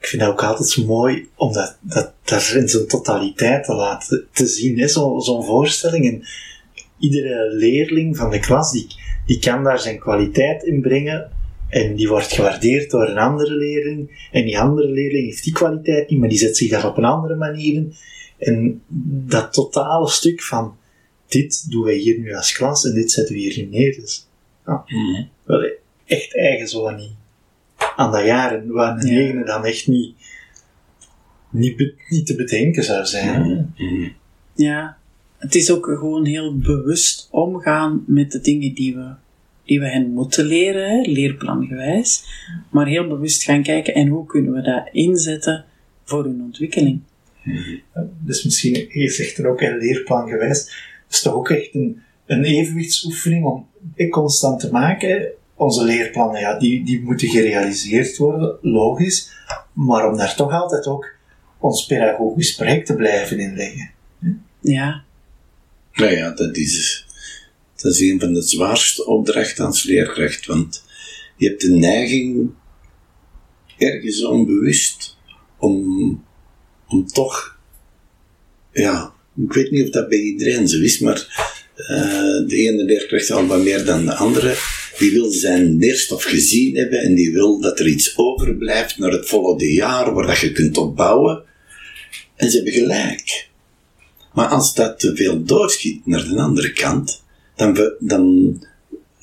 Ik 0.00 0.06
vind 0.06 0.22
dat 0.22 0.30
ook 0.30 0.42
altijd 0.42 0.68
zo 0.68 0.84
mooi 0.84 1.28
om 1.34 1.52
dat, 1.52 1.78
dat 1.80 2.12
daar 2.24 2.56
in 2.56 2.68
zijn 2.68 2.86
totaliteit 2.86 3.64
te 3.64 3.74
laten 3.74 4.26
te 4.32 4.46
zien, 4.46 4.88
zo'n 4.88 5.20
zo 5.20 5.40
voorstelling. 5.40 6.06
En 6.06 6.22
iedere 6.98 7.54
leerling 7.54 8.16
van 8.16 8.30
de 8.30 8.40
klas, 8.40 8.72
die, 8.72 8.86
die 9.26 9.38
kan 9.38 9.64
daar 9.64 9.78
zijn 9.78 9.98
kwaliteit 9.98 10.62
in 10.62 10.80
brengen 10.80 11.30
en 11.68 11.94
die 11.94 12.08
wordt 12.08 12.32
gewaardeerd 12.32 12.90
door 12.90 13.08
een 13.08 13.18
andere 13.18 13.54
leerling. 13.54 14.28
En 14.32 14.44
die 14.44 14.58
andere 14.58 14.88
leerling 14.88 15.24
heeft 15.24 15.44
die 15.44 15.52
kwaliteit 15.52 16.10
niet, 16.10 16.20
maar 16.20 16.28
die 16.28 16.38
zet 16.38 16.56
zich 16.56 16.70
daar 16.70 16.86
op 16.86 16.96
een 16.96 17.04
andere 17.04 17.36
manier 17.36 17.74
in. 17.74 17.94
En 18.38 18.82
dat 19.28 19.52
totale 19.52 20.08
stuk 20.08 20.42
van 20.42 20.76
dit 21.28 21.70
doen 21.70 21.84
wij 21.84 21.94
hier 21.94 22.18
nu 22.18 22.34
als 22.34 22.52
klas 22.52 22.84
en 22.84 22.94
dit 22.94 23.10
zetten 23.10 23.34
we 23.34 23.40
hier 23.40 23.66
neer. 23.70 23.94
Dus, 23.94 24.28
ja, 24.66 24.84
mm 24.86 25.28
wel 25.44 25.70
echt 26.04 26.36
eigen 26.36 26.68
zo 26.68 26.90
niet 26.90 27.19
aan 28.00 28.12
dat 28.12 28.24
jaren, 28.24 28.72
waar 28.72 28.98
een 28.98 29.06
negende 29.06 29.44
dan 29.44 29.64
echt 29.64 29.86
niet, 29.86 30.14
niet, 31.50 31.92
niet 32.08 32.26
te 32.26 32.36
bedenken 32.36 32.84
zou 32.84 33.04
zijn. 33.04 33.74
Ja, 34.54 34.96
het 35.38 35.54
is 35.54 35.70
ook 35.70 35.84
gewoon 35.84 36.24
heel 36.24 36.56
bewust 36.56 37.28
omgaan 37.30 38.04
met 38.06 38.32
de 38.32 38.40
dingen 38.40 38.74
die 38.74 38.94
we, 38.94 39.08
die 39.64 39.80
we 39.80 39.88
hen 39.88 40.12
moeten 40.12 40.44
leren, 40.44 41.10
leerplangewijs, 41.10 42.24
maar 42.70 42.86
heel 42.86 43.08
bewust 43.08 43.42
gaan 43.42 43.62
kijken 43.62 43.94
en 43.94 44.08
hoe 44.08 44.26
kunnen 44.26 44.52
we 44.52 44.62
dat 44.62 44.88
inzetten 44.92 45.64
voor 46.04 46.24
hun 46.24 46.42
ontwikkeling. 46.42 47.00
Dus 48.18 48.44
misschien, 48.44 48.86
je 48.88 49.10
zegt 49.10 49.38
er 49.38 49.46
ook 49.46 49.60
een 49.60 49.78
leerplangewijs, 49.78 50.88
is 51.10 51.22
toch 51.22 51.34
ook 51.34 51.50
echt 51.50 51.74
een, 51.74 52.02
een 52.26 52.44
evenwichtsoefening 52.44 53.44
om 53.44 53.66
constant 54.10 54.60
te 54.60 54.70
maken 54.70 55.32
onze 55.60 55.84
leerplannen, 55.84 56.40
ja, 56.40 56.58
die, 56.58 56.84
die 56.84 57.02
moeten 57.02 57.28
gerealiseerd 57.28 58.16
worden, 58.16 58.58
logisch. 58.62 59.30
Maar 59.72 60.08
om 60.10 60.16
daar 60.16 60.34
toch 60.34 60.52
altijd 60.52 60.86
ook 60.86 61.12
ons 61.58 61.86
pedagogisch 61.86 62.54
project 62.54 62.86
te 62.86 62.94
blijven 62.94 63.38
inleggen. 63.38 63.90
Ja. 64.60 65.04
Nou 65.92 66.12
ja, 66.12 66.30
dat 66.30 66.56
is, 66.56 67.06
dat 67.76 67.92
is 67.92 68.00
een 68.00 68.20
van 68.20 68.32
de 68.32 68.42
zwaarste 68.42 69.06
opdrachten 69.06 69.64
als 69.66 69.82
leerkracht, 69.82 70.46
want 70.46 70.84
je 71.36 71.48
hebt 71.48 71.60
de 71.60 71.70
neiging, 71.70 72.50
ergens 73.78 74.24
onbewust, 74.24 75.18
om, 75.58 76.24
om 76.88 77.06
toch, 77.06 77.58
ja, 78.72 79.12
ik 79.44 79.52
weet 79.52 79.70
niet 79.70 79.84
of 79.84 79.90
dat 79.90 80.08
bij 80.08 80.18
iedereen 80.18 80.68
zo 80.68 80.80
is, 80.80 80.98
maar 80.98 81.48
uh, 81.76 82.48
de 82.48 82.56
ene 82.56 82.84
leerkracht 82.84 83.30
al 83.30 83.46
wat 83.46 83.62
meer 83.62 83.84
dan 83.84 84.04
de 84.04 84.14
andere, 84.14 84.54
die 85.00 85.12
wil 85.12 85.30
zijn 85.30 85.76
leerstof 85.76 86.22
gezien 86.22 86.76
hebben 86.76 87.00
en 87.00 87.14
die 87.14 87.32
wil 87.32 87.60
dat 87.60 87.78
er 87.78 87.86
iets 87.86 88.16
overblijft 88.16 88.98
naar 88.98 89.12
het 89.12 89.28
volgende 89.28 89.72
jaar 89.72 90.14
waar 90.14 90.26
dat 90.26 90.38
je 90.38 90.52
kunt 90.52 90.78
opbouwen. 90.78 91.42
En 92.36 92.50
ze 92.50 92.56
hebben 92.56 92.72
gelijk. 92.72 93.48
Maar 94.32 94.46
als 94.46 94.74
dat 94.74 94.98
te 94.98 95.16
veel 95.16 95.44
doorschiet 95.44 96.06
naar 96.06 96.28
de 96.28 96.40
andere 96.40 96.72
kant, 96.72 97.22
dan, 97.56 97.94
dan 97.98 98.56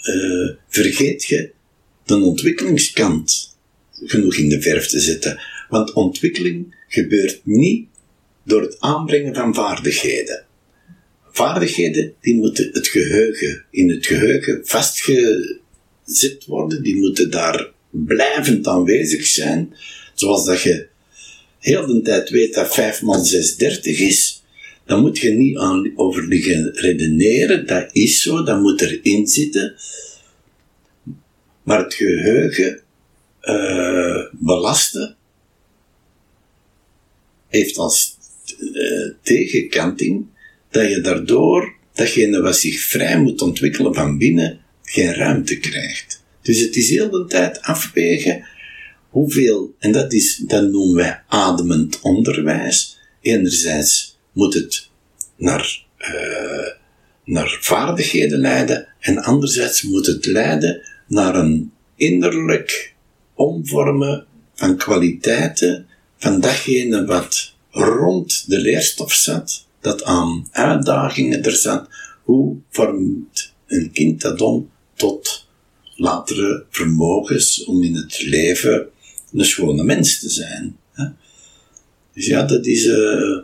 uh, 0.04 0.50
vergeet 0.68 1.24
je 1.24 1.52
de 2.06 2.16
ontwikkelingskant 2.16 3.58
genoeg 4.04 4.36
in 4.36 4.50
de 4.50 4.62
verf 4.62 4.88
te 4.88 5.00
zetten. 5.00 5.40
Want 5.70 5.94
ontwikkeling 5.94 6.76
gebeurt 6.88 7.42
niet 7.44 7.88
door 8.44 8.62
het 8.62 8.76
aanbrengen 8.80 9.36
van 9.36 9.54
vaardigheden. 9.54 10.46
Vaardigheden, 11.32 12.14
die 12.22 12.36
moeten 12.36 12.70
het 12.72 12.88
geheugen, 12.88 13.66
in 13.72 13.90
het 13.90 14.06
geheugen 14.06 14.62
vastgezet 16.08 16.46
worden, 16.46 16.84
die 16.84 16.96
moeten 16.96 17.32
daar 17.32 17.72
blijvend 17.90 18.68
aanwezig 18.68 19.26
zijn, 19.26 19.76
zoals 20.14 20.46
dat 20.46 20.62
je 20.62 20.88
heel 21.60 21.86
de 21.86 22.02
tijd 22.02 22.30
weet 22.30 22.54
dat 22.54 22.74
5 22.74 23.02
x 23.06 23.30
6 23.30 23.56
30 23.58 24.00
is, 24.00 24.44
dan 24.86 25.02
moet 25.02 25.18
je 25.18 25.30
niet 25.30 25.58
aan 25.58 25.92
over 25.96 26.28
liggen 26.28 26.72
redeneren, 26.74 27.68
dat 27.68 27.90
is 27.92 28.22
zo, 28.22 28.44
dat 28.44 28.62
moet 28.62 28.82
erin 28.82 29.28
zitten. 29.28 29.76
Maar 31.64 31.84
het 31.84 31.94
geheugen 31.94 32.82
uh, 33.42 34.24
belasten 34.32 35.16
heeft 37.48 37.78
als 37.78 38.18
uh, 38.74 39.12
tegenkanting 39.22 40.26
dat 40.70 40.90
je 40.90 41.02
daardoor, 41.02 41.76
datgene 41.94 42.42
wat 42.42 42.58
zich 42.58 42.80
vrij 42.80 43.20
moet 43.20 43.42
ontwikkelen 43.42 43.94
van 43.94 44.18
binnen, 44.18 44.66
geen 44.90 45.14
ruimte 45.14 45.58
krijgt. 45.58 46.24
Dus 46.42 46.60
het 46.60 46.76
is 46.76 46.90
heel 46.90 47.10
de 47.10 47.26
tijd 47.26 47.62
afwegen 47.62 48.46
hoeveel, 49.10 49.76
en 49.80 49.92
dat, 49.92 50.14
is, 50.14 50.36
dat 50.36 50.72
noemen 50.72 50.96
wij 50.96 51.22
ademend 51.28 52.02
onderwijs. 52.02 53.00
Enerzijds 53.22 54.18
moet 54.32 54.54
het 54.54 54.90
naar, 55.38 55.86
uh, 56.00 56.68
naar 57.24 57.58
vaardigheden 57.62 58.40
leiden, 58.40 58.88
en 59.00 59.18
anderzijds 59.18 59.82
moet 59.82 60.06
het 60.06 60.26
leiden 60.26 60.82
naar 61.08 61.36
een 61.36 61.72
innerlijk 61.96 62.94
omvormen 63.34 64.26
van 64.54 64.78
kwaliteiten 64.78 65.88
van 66.18 66.40
datgene 66.40 67.06
wat 67.06 67.54
rond 67.70 68.50
de 68.50 68.60
leerstof 68.60 69.14
zat, 69.14 69.68
dat 69.82 70.04
aan 70.04 70.48
uitdagingen 70.52 71.44
er 71.44 71.56
zat. 71.56 71.90
Hoe 72.24 72.58
vormt 72.70 73.54
een 73.68 73.92
kind 73.92 74.22
dat 74.22 74.42
om 74.42 74.70
tot 74.98 75.48
latere 75.96 76.66
vermogens 76.70 77.64
om 77.64 77.84
in 77.84 77.96
het 77.96 78.22
leven 78.22 78.88
een 79.34 79.46
schone 79.46 79.84
mens 79.84 80.20
te 80.20 80.30
zijn? 80.30 80.78
Dus 82.14 82.26
ja, 82.26 82.44
dat 82.44 82.66
is. 82.66 82.86
Uh, 82.86 83.40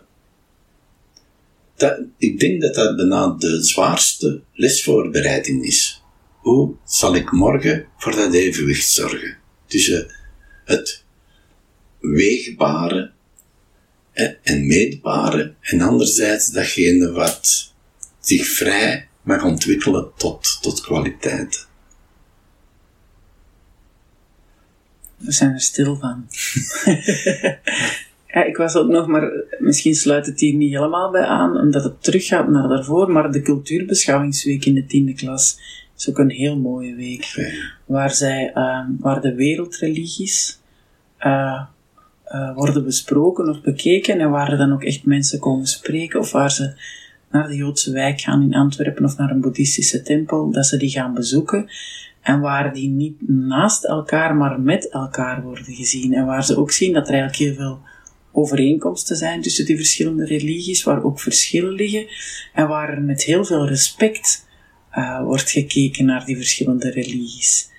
dat, 1.76 2.00
ik 2.18 2.40
denk 2.40 2.62
dat 2.62 2.74
dat 2.74 2.96
bijna 2.96 3.28
de 3.28 3.64
zwaarste 3.64 4.42
lesvoorbereiding 4.54 5.66
is. 5.66 6.02
Hoe 6.38 6.76
zal 6.86 7.16
ik 7.16 7.32
morgen 7.32 7.88
voor 7.98 8.16
dat 8.16 8.34
evenwicht 8.34 8.90
zorgen? 8.90 9.38
Tussen 9.68 10.08
het 10.66 11.04
weegbare 12.00 13.12
en 14.44 14.68
meetbare, 14.68 15.56
en 15.62 15.82
anderzijds 15.82 16.52
datgene 16.52 17.12
wat 17.12 17.74
zich 18.20 18.48
vrij 18.48 19.08
mag 19.24 19.44
ontwikkelen 19.44 20.12
tot, 20.18 20.58
tot 20.62 20.82
kwaliteit. 20.82 21.68
We 25.18 25.32
zijn 25.32 25.54
er 25.54 25.62
stil 25.62 25.95
van. 25.95 26.28
ja, 28.34 28.44
ik 28.44 28.58
was 28.58 28.76
ook 28.76 28.88
nog, 28.88 29.08
maar 29.08 29.32
misschien 29.60 29.95
sluit 29.95 30.26
het 30.26 30.40
hier 30.40 30.54
niet 30.54 30.74
helemaal 30.74 31.12
bij 31.12 31.26
aan, 31.26 31.58
omdat 31.58 31.84
het 31.84 32.04
teruggaat 32.04 32.50
naar 32.50 32.68
daarvoor, 32.68 33.12
maar 33.12 33.32
de 33.32 33.41
cultuurbeschouwingsweek 33.41 34.66
in 34.66 34.74
de 34.74 34.86
tiende 34.86 35.14
klas 35.14 35.60
is 35.98 36.10
ook 36.10 36.18
een 36.18 36.30
heel 36.30 36.58
mooie 36.58 36.95
week. 36.95 37.54
Waar, 37.86 38.12
zij, 38.12 38.52
uh, 38.56 38.86
waar 39.00 39.22
de 39.22 39.36
wereldreligies 39.36 40.60
uh, 41.20 41.62
uh, 42.28 42.56
worden 42.56 42.84
besproken 42.84 43.50
of 43.50 43.62
bekeken 43.62 44.20
en 44.20 44.30
waar 44.30 44.52
er 44.52 44.58
dan 44.58 44.74
ook 44.74 44.84
echt 44.84 45.06
mensen 45.06 45.40
komen 45.40 45.68
spreken 45.68 46.20
of 46.20 46.32
waar 46.32 46.52
ze 46.52 46.74
naar 47.34 47.47
de 47.47 47.55
Joodse 47.55 47.91
wijk 47.91 48.22
gaan 48.22 48.41
in 48.41 48.53
Antwerpen 48.53 49.05
of 49.05 49.18
naar 49.18 49.30
een 49.30 49.41
boeddhistische 49.41 50.01
tempel, 50.01 50.51
dat 50.51 50.65
ze 50.65 50.77
die 50.77 50.89
gaan 50.89 51.14
bezoeken 51.14 51.69
en 52.22 52.39
waar 52.39 52.73
die 52.73 52.89
niet 52.89 53.27
naast 53.27 53.85
elkaar, 53.85 54.35
maar 54.35 54.60
met 54.60 54.89
elkaar 54.89 55.41
worden 55.41 55.73
gezien 55.73 56.14
en 56.14 56.26
waar 56.26 56.45
ze 56.45 56.57
ook 56.57 56.72
zien 56.72 56.93
dat 56.93 57.07
er 57.07 57.14
eigenlijk 57.14 57.43
heel 57.43 57.55
veel 57.55 57.80
overeenkomsten 58.31 59.15
zijn 59.15 59.41
tussen 59.41 59.65
die 59.65 59.76
verschillende 59.76 60.26
religies, 60.26 60.84
waar 60.84 61.03
ook 61.03 61.19
verschillen 61.19 61.73
liggen 61.73 62.07
en 62.53 62.68
waar 62.68 62.89
er 62.89 63.01
met 63.01 63.23
heel 63.23 63.45
veel 63.45 63.68
respect 63.68 64.47
uh, 64.95 65.23
wordt 65.23 65.51
gekeken 65.51 66.05
naar 66.05 66.26
die 66.26 66.35
verschillende 66.35 66.89
religies. 66.89 67.69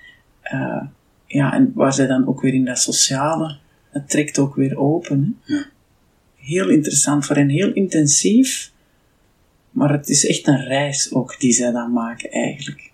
Uh, 0.53 0.83
ja, 1.27 1.53
en 1.53 1.71
waar 1.75 1.93
zij 1.93 2.07
dan 2.07 2.27
ook 2.27 2.41
weer 2.41 2.53
in 2.53 2.65
dat 2.65 2.79
sociale 2.79 3.57
het 3.89 4.09
trekt 4.09 4.39
ook 4.39 4.55
weer 4.55 4.77
open. 4.77 5.39
Hè? 5.43 5.53
Ja. 5.53 5.65
Heel 6.35 6.69
interessant 6.69 7.25
voor 7.25 7.35
hen, 7.35 7.49
heel 7.49 7.73
intensief. 7.73 8.71
Maar 9.75 9.91
het 9.91 10.09
is 10.09 10.25
echt 10.25 10.47
een 10.47 10.67
reis 10.67 11.13
ook 11.13 11.39
die 11.39 11.53
zij 11.53 11.71
dan 11.71 11.93
maken 11.93 12.31
eigenlijk. 12.31 12.91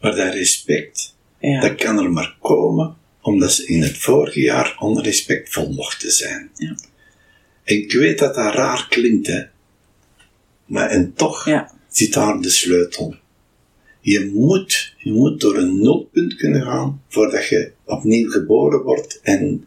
Maar 0.00 0.16
dat 0.16 0.34
respect, 0.34 1.14
ja. 1.40 1.60
dat 1.60 1.74
kan 1.74 1.98
er 1.98 2.10
maar 2.10 2.36
komen 2.40 2.96
omdat 3.20 3.52
ze 3.52 3.66
in 3.66 3.82
het 3.82 3.98
vorige 3.98 4.40
jaar 4.40 4.76
onrespectvol 4.78 5.72
mochten 5.72 6.10
zijn. 6.10 6.50
Ja. 6.54 6.76
En 7.64 7.76
ik 7.76 7.92
weet 7.92 8.18
dat 8.18 8.34
dat 8.34 8.54
raar 8.54 8.86
klinkt, 8.88 9.26
hè. 9.26 9.42
Maar 10.66 10.88
en 10.88 11.12
toch 11.14 11.44
ja. 11.48 11.72
zit 11.88 12.12
daar 12.12 12.40
de 12.40 12.50
sleutel. 12.50 13.14
Je 14.00 14.30
moet, 14.34 14.94
je 14.98 15.12
moet 15.12 15.40
door 15.40 15.56
een 15.56 15.80
nulpunt 15.80 16.34
kunnen 16.34 16.62
gaan 16.62 17.02
voordat 17.08 17.48
je 17.48 17.72
opnieuw 17.84 18.30
geboren 18.30 18.82
wordt 18.82 19.20
en 19.22 19.66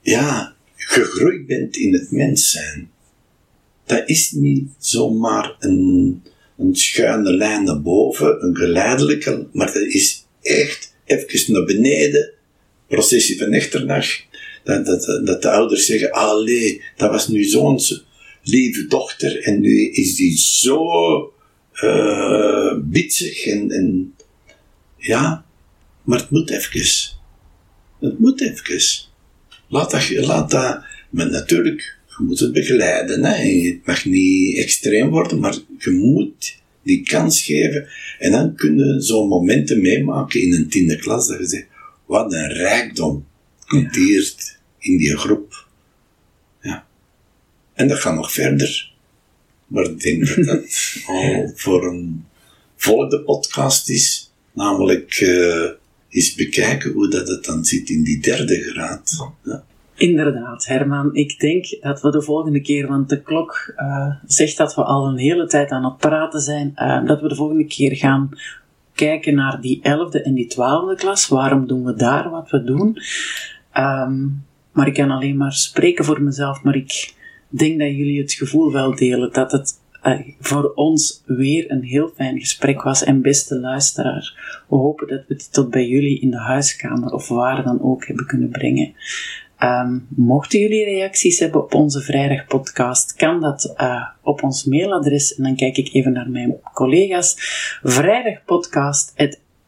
ja, 0.00 0.54
gegroeid 0.76 1.46
bent 1.46 1.76
in 1.76 1.92
het 1.92 2.10
mens 2.10 2.50
zijn. 2.50 2.90
Dat 3.86 4.08
is 4.08 4.30
niet 4.30 4.68
zomaar 4.78 5.56
een, 5.58 6.22
een 6.58 6.76
schuine 6.76 7.32
lijn 7.32 7.64
naar 7.64 7.82
boven, 7.82 8.44
een 8.44 8.56
geleidelijke, 8.56 9.46
maar 9.52 9.72
dat 9.72 9.82
is 9.82 10.26
echt 10.42 10.94
even 11.04 11.52
naar 11.52 11.64
beneden, 11.64 12.32
processie 12.88 13.38
van 13.38 13.52
echternacht, 13.52 14.26
dat, 14.64 14.86
dat, 14.86 15.26
dat 15.26 15.42
de 15.42 15.50
ouders 15.50 15.86
zeggen, 15.86 16.10
allee, 16.12 16.82
dat 16.96 17.10
was 17.10 17.28
nu 17.28 17.44
zo'n 17.44 17.80
lieve 18.42 18.86
dochter 18.86 19.42
en 19.42 19.60
nu 19.60 19.90
is 19.90 20.14
die 20.14 20.38
zo 20.38 20.84
uh, 21.82 22.74
bitsig 22.82 23.46
en, 23.46 23.70
en 23.70 24.14
ja, 24.96 25.44
maar 26.02 26.18
het 26.18 26.30
moet 26.30 26.50
even. 26.50 27.14
Het 28.00 28.18
moet 28.18 28.40
even. 28.40 28.80
Laat 29.68 29.90
dat, 29.90 30.10
laat 30.10 30.50
dat, 30.50 30.84
maar 31.10 31.30
natuurlijk, 31.30 31.98
je 32.18 32.24
moet 32.24 32.38
het 32.38 32.52
begeleiden. 32.52 33.24
Hè. 33.24 33.66
Het 33.68 33.86
mag 33.86 34.04
niet 34.04 34.58
extreem 34.58 35.10
worden, 35.10 35.38
maar 35.38 35.58
je 35.78 35.90
moet 35.90 36.56
die 36.82 37.02
kans 37.02 37.42
geven. 37.42 37.88
En 38.18 38.32
dan 38.32 38.54
kunnen 38.54 39.02
zo'n 39.02 39.28
momenten 39.28 39.80
meemaken 39.80 40.40
in 40.40 40.52
een 40.52 40.68
tiende 40.68 40.96
klas, 40.96 41.28
dat 41.28 41.38
je 41.38 41.46
zegt, 41.46 41.66
wat 42.06 42.32
een 42.32 42.52
rijkdom 42.52 43.26
komt 43.66 43.96
hier 43.96 44.34
in 44.78 44.96
die 44.96 45.16
groep. 45.16 45.66
Ja. 46.60 46.86
En 47.74 47.88
dat 47.88 47.98
gaat 47.98 48.14
nog 48.14 48.32
verder. 48.32 48.92
Maar 49.66 49.84
ik 49.84 50.00
denk 50.00 50.26
dat 50.26 50.44
dat 50.44 50.64
al 51.06 51.52
voor 51.54 51.86
een 51.86 52.24
volgende 52.76 53.20
podcast 53.20 53.88
is. 53.88 54.30
Namelijk, 54.52 55.20
uh, 55.20 55.70
eens 56.08 56.34
bekijken 56.34 56.92
hoe 56.92 57.08
dat 57.08 57.28
het 57.28 57.44
dan 57.44 57.64
zit 57.64 57.90
in 57.90 58.02
die 58.02 58.20
derde 58.20 58.62
graad. 58.62 59.16
Ja. 59.44 59.64
Inderdaad, 59.96 60.66
Herman. 60.66 61.14
Ik 61.14 61.38
denk 61.38 61.76
dat 61.80 62.00
we 62.00 62.10
de 62.10 62.22
volgende 62.22 62.60
keer, 62.60 62.86
want 62.86 63.08
de 63.08 63.22
klok 63.22 63.74
uh, 63.76 64.14
zegt 64.26 64.56
dat 64.56 64.74
we 64.74 64.84
al 64.84 65.06
een 65.06 65.18
hele 65.18 65.46
tijd 65.46 65.70
aan 65.70 65.84
het 65.84 65.96
praten 65.96 66.40
zijn, 66.40 66.72
uh, 66.76 67.06
dat 67.06 67.20
we 67.20 67.28
de 67.28 67.34
volgende 67.34 67.66
keer 67.66 67.96
gaan 67.96 68.30
kijken 68.94 69.34
naar 69.34 69.60
die 69.60 69.78
11e 69.78 70.22
en 70.22 70.34
die 70.34 70.52
12e 70.52 70.96
klas. 70.96 71.28
Waarom 71.28 71.66
doen 71.66 71.84
we 71.84 71.94
daar 71.94 72.30
wat 72.30 72.50
we 72.50 72.64
doen? 72.64 72.98
Ehm, 73.72 74.26
maar 74.72 74.86
ik 74.86 74.94
kan 74.94 75.10
alleen 75.10 75.36
maar 75.36 75.52
spreken 75.52 76.04
voor 76.04 76.22
mezelf, 76.22 76.62
maar 76.62 76.76
ik 76.76 77.14
denk 77.48 77.78
dat 77.78 77.88
jullie 77.88 78.20
het 78.20 78.32
gevoel 78.32 78.72
wel 78.72 78.94
delen 78.94 79.32
dat 79.32 79.52
het 79.52 79.84
eh, 80.02 80.20
voor 80.40 80.72
ons 80.74 81.22
weer 81.26 81.70
een 81.70 81.82
heel 81.82 82.08
fijn 82.14 82.38
gesprek 82.38 82.82
was. 82.82 83.04
En 83.04 83.22
beste 83.22 83.58
luisteraar, 83.58 84.62
we 84.68 84.76
hopen 84.76 85.08
dat 85.08 85.24
we 85.26 85.34
dit 85.34 85.52
tot 85.52 85.70
bij 85.70 85.86
jullie 85.86 86.20
in 86.20 86.30
de 86.30 86.40
huiskamer 86.40 87.12
of 87.12 87.28
waar 87.28 87.62
dan 87.64 87.82
ook 87.82 88.06
hebben 88.06 88.26
kunnen 88.26 88.48
brengen. 88.48 88.94
Um, 89.62 90.06
mochten 90.08 90.58
jullie 90.58 90.84
reacties 90.84 91.38
hebben 91.38 91.62
op 91.62 91.74
onze 91.74 92.00
vrijdagpodcast, 92.00 93.14
kan 93.14 93.40
dat 93.40 93.74
uh, 93.76 94.06
op 94.22 94.42
ons 94.42 94.64
mailadres. 94.64 95.34
En 95.34 95.42
dan 95.42 95.56
kijk 95.56 95.76
ik 95.76 95.92
even 95.92 96.12
naar 96.12 96.30
mijn 96.30 96.56
collega's. 96.72 97.34
Vrijdagpodcast. 97.82 99.12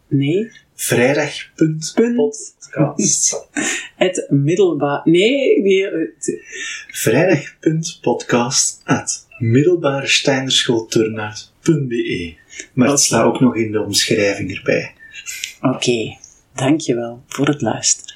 nee. 0.09 0.51
Vrijdag.podcast. 0.74 3.48
Het 3.97 4.27
middelbaar. 4.28 5.01
Nee. 5.05 5.62
nee. 5.62 5.89
Vrijdag.podcast. 6.89 8.82
Middelbare 9.39 10.06
Steinerschoolturnaars.be. 10.06 12.35
Maar 12.73 12.89
het 12.89 13.01
staat 13.01 13.24
ook 13.24 13.40
nog 13.40 13.56
in 13.56 13.73
de 13.73 13.82
omschrijving 13.82 14.56
erbij. 14.56 14.93
Oké, 15.60 15.74
okay. 15.74 16.19
dankjewel 16.55 17.23
voor 17.27 17.47
het 17.47 17.60
luisteren. 17.60 18.08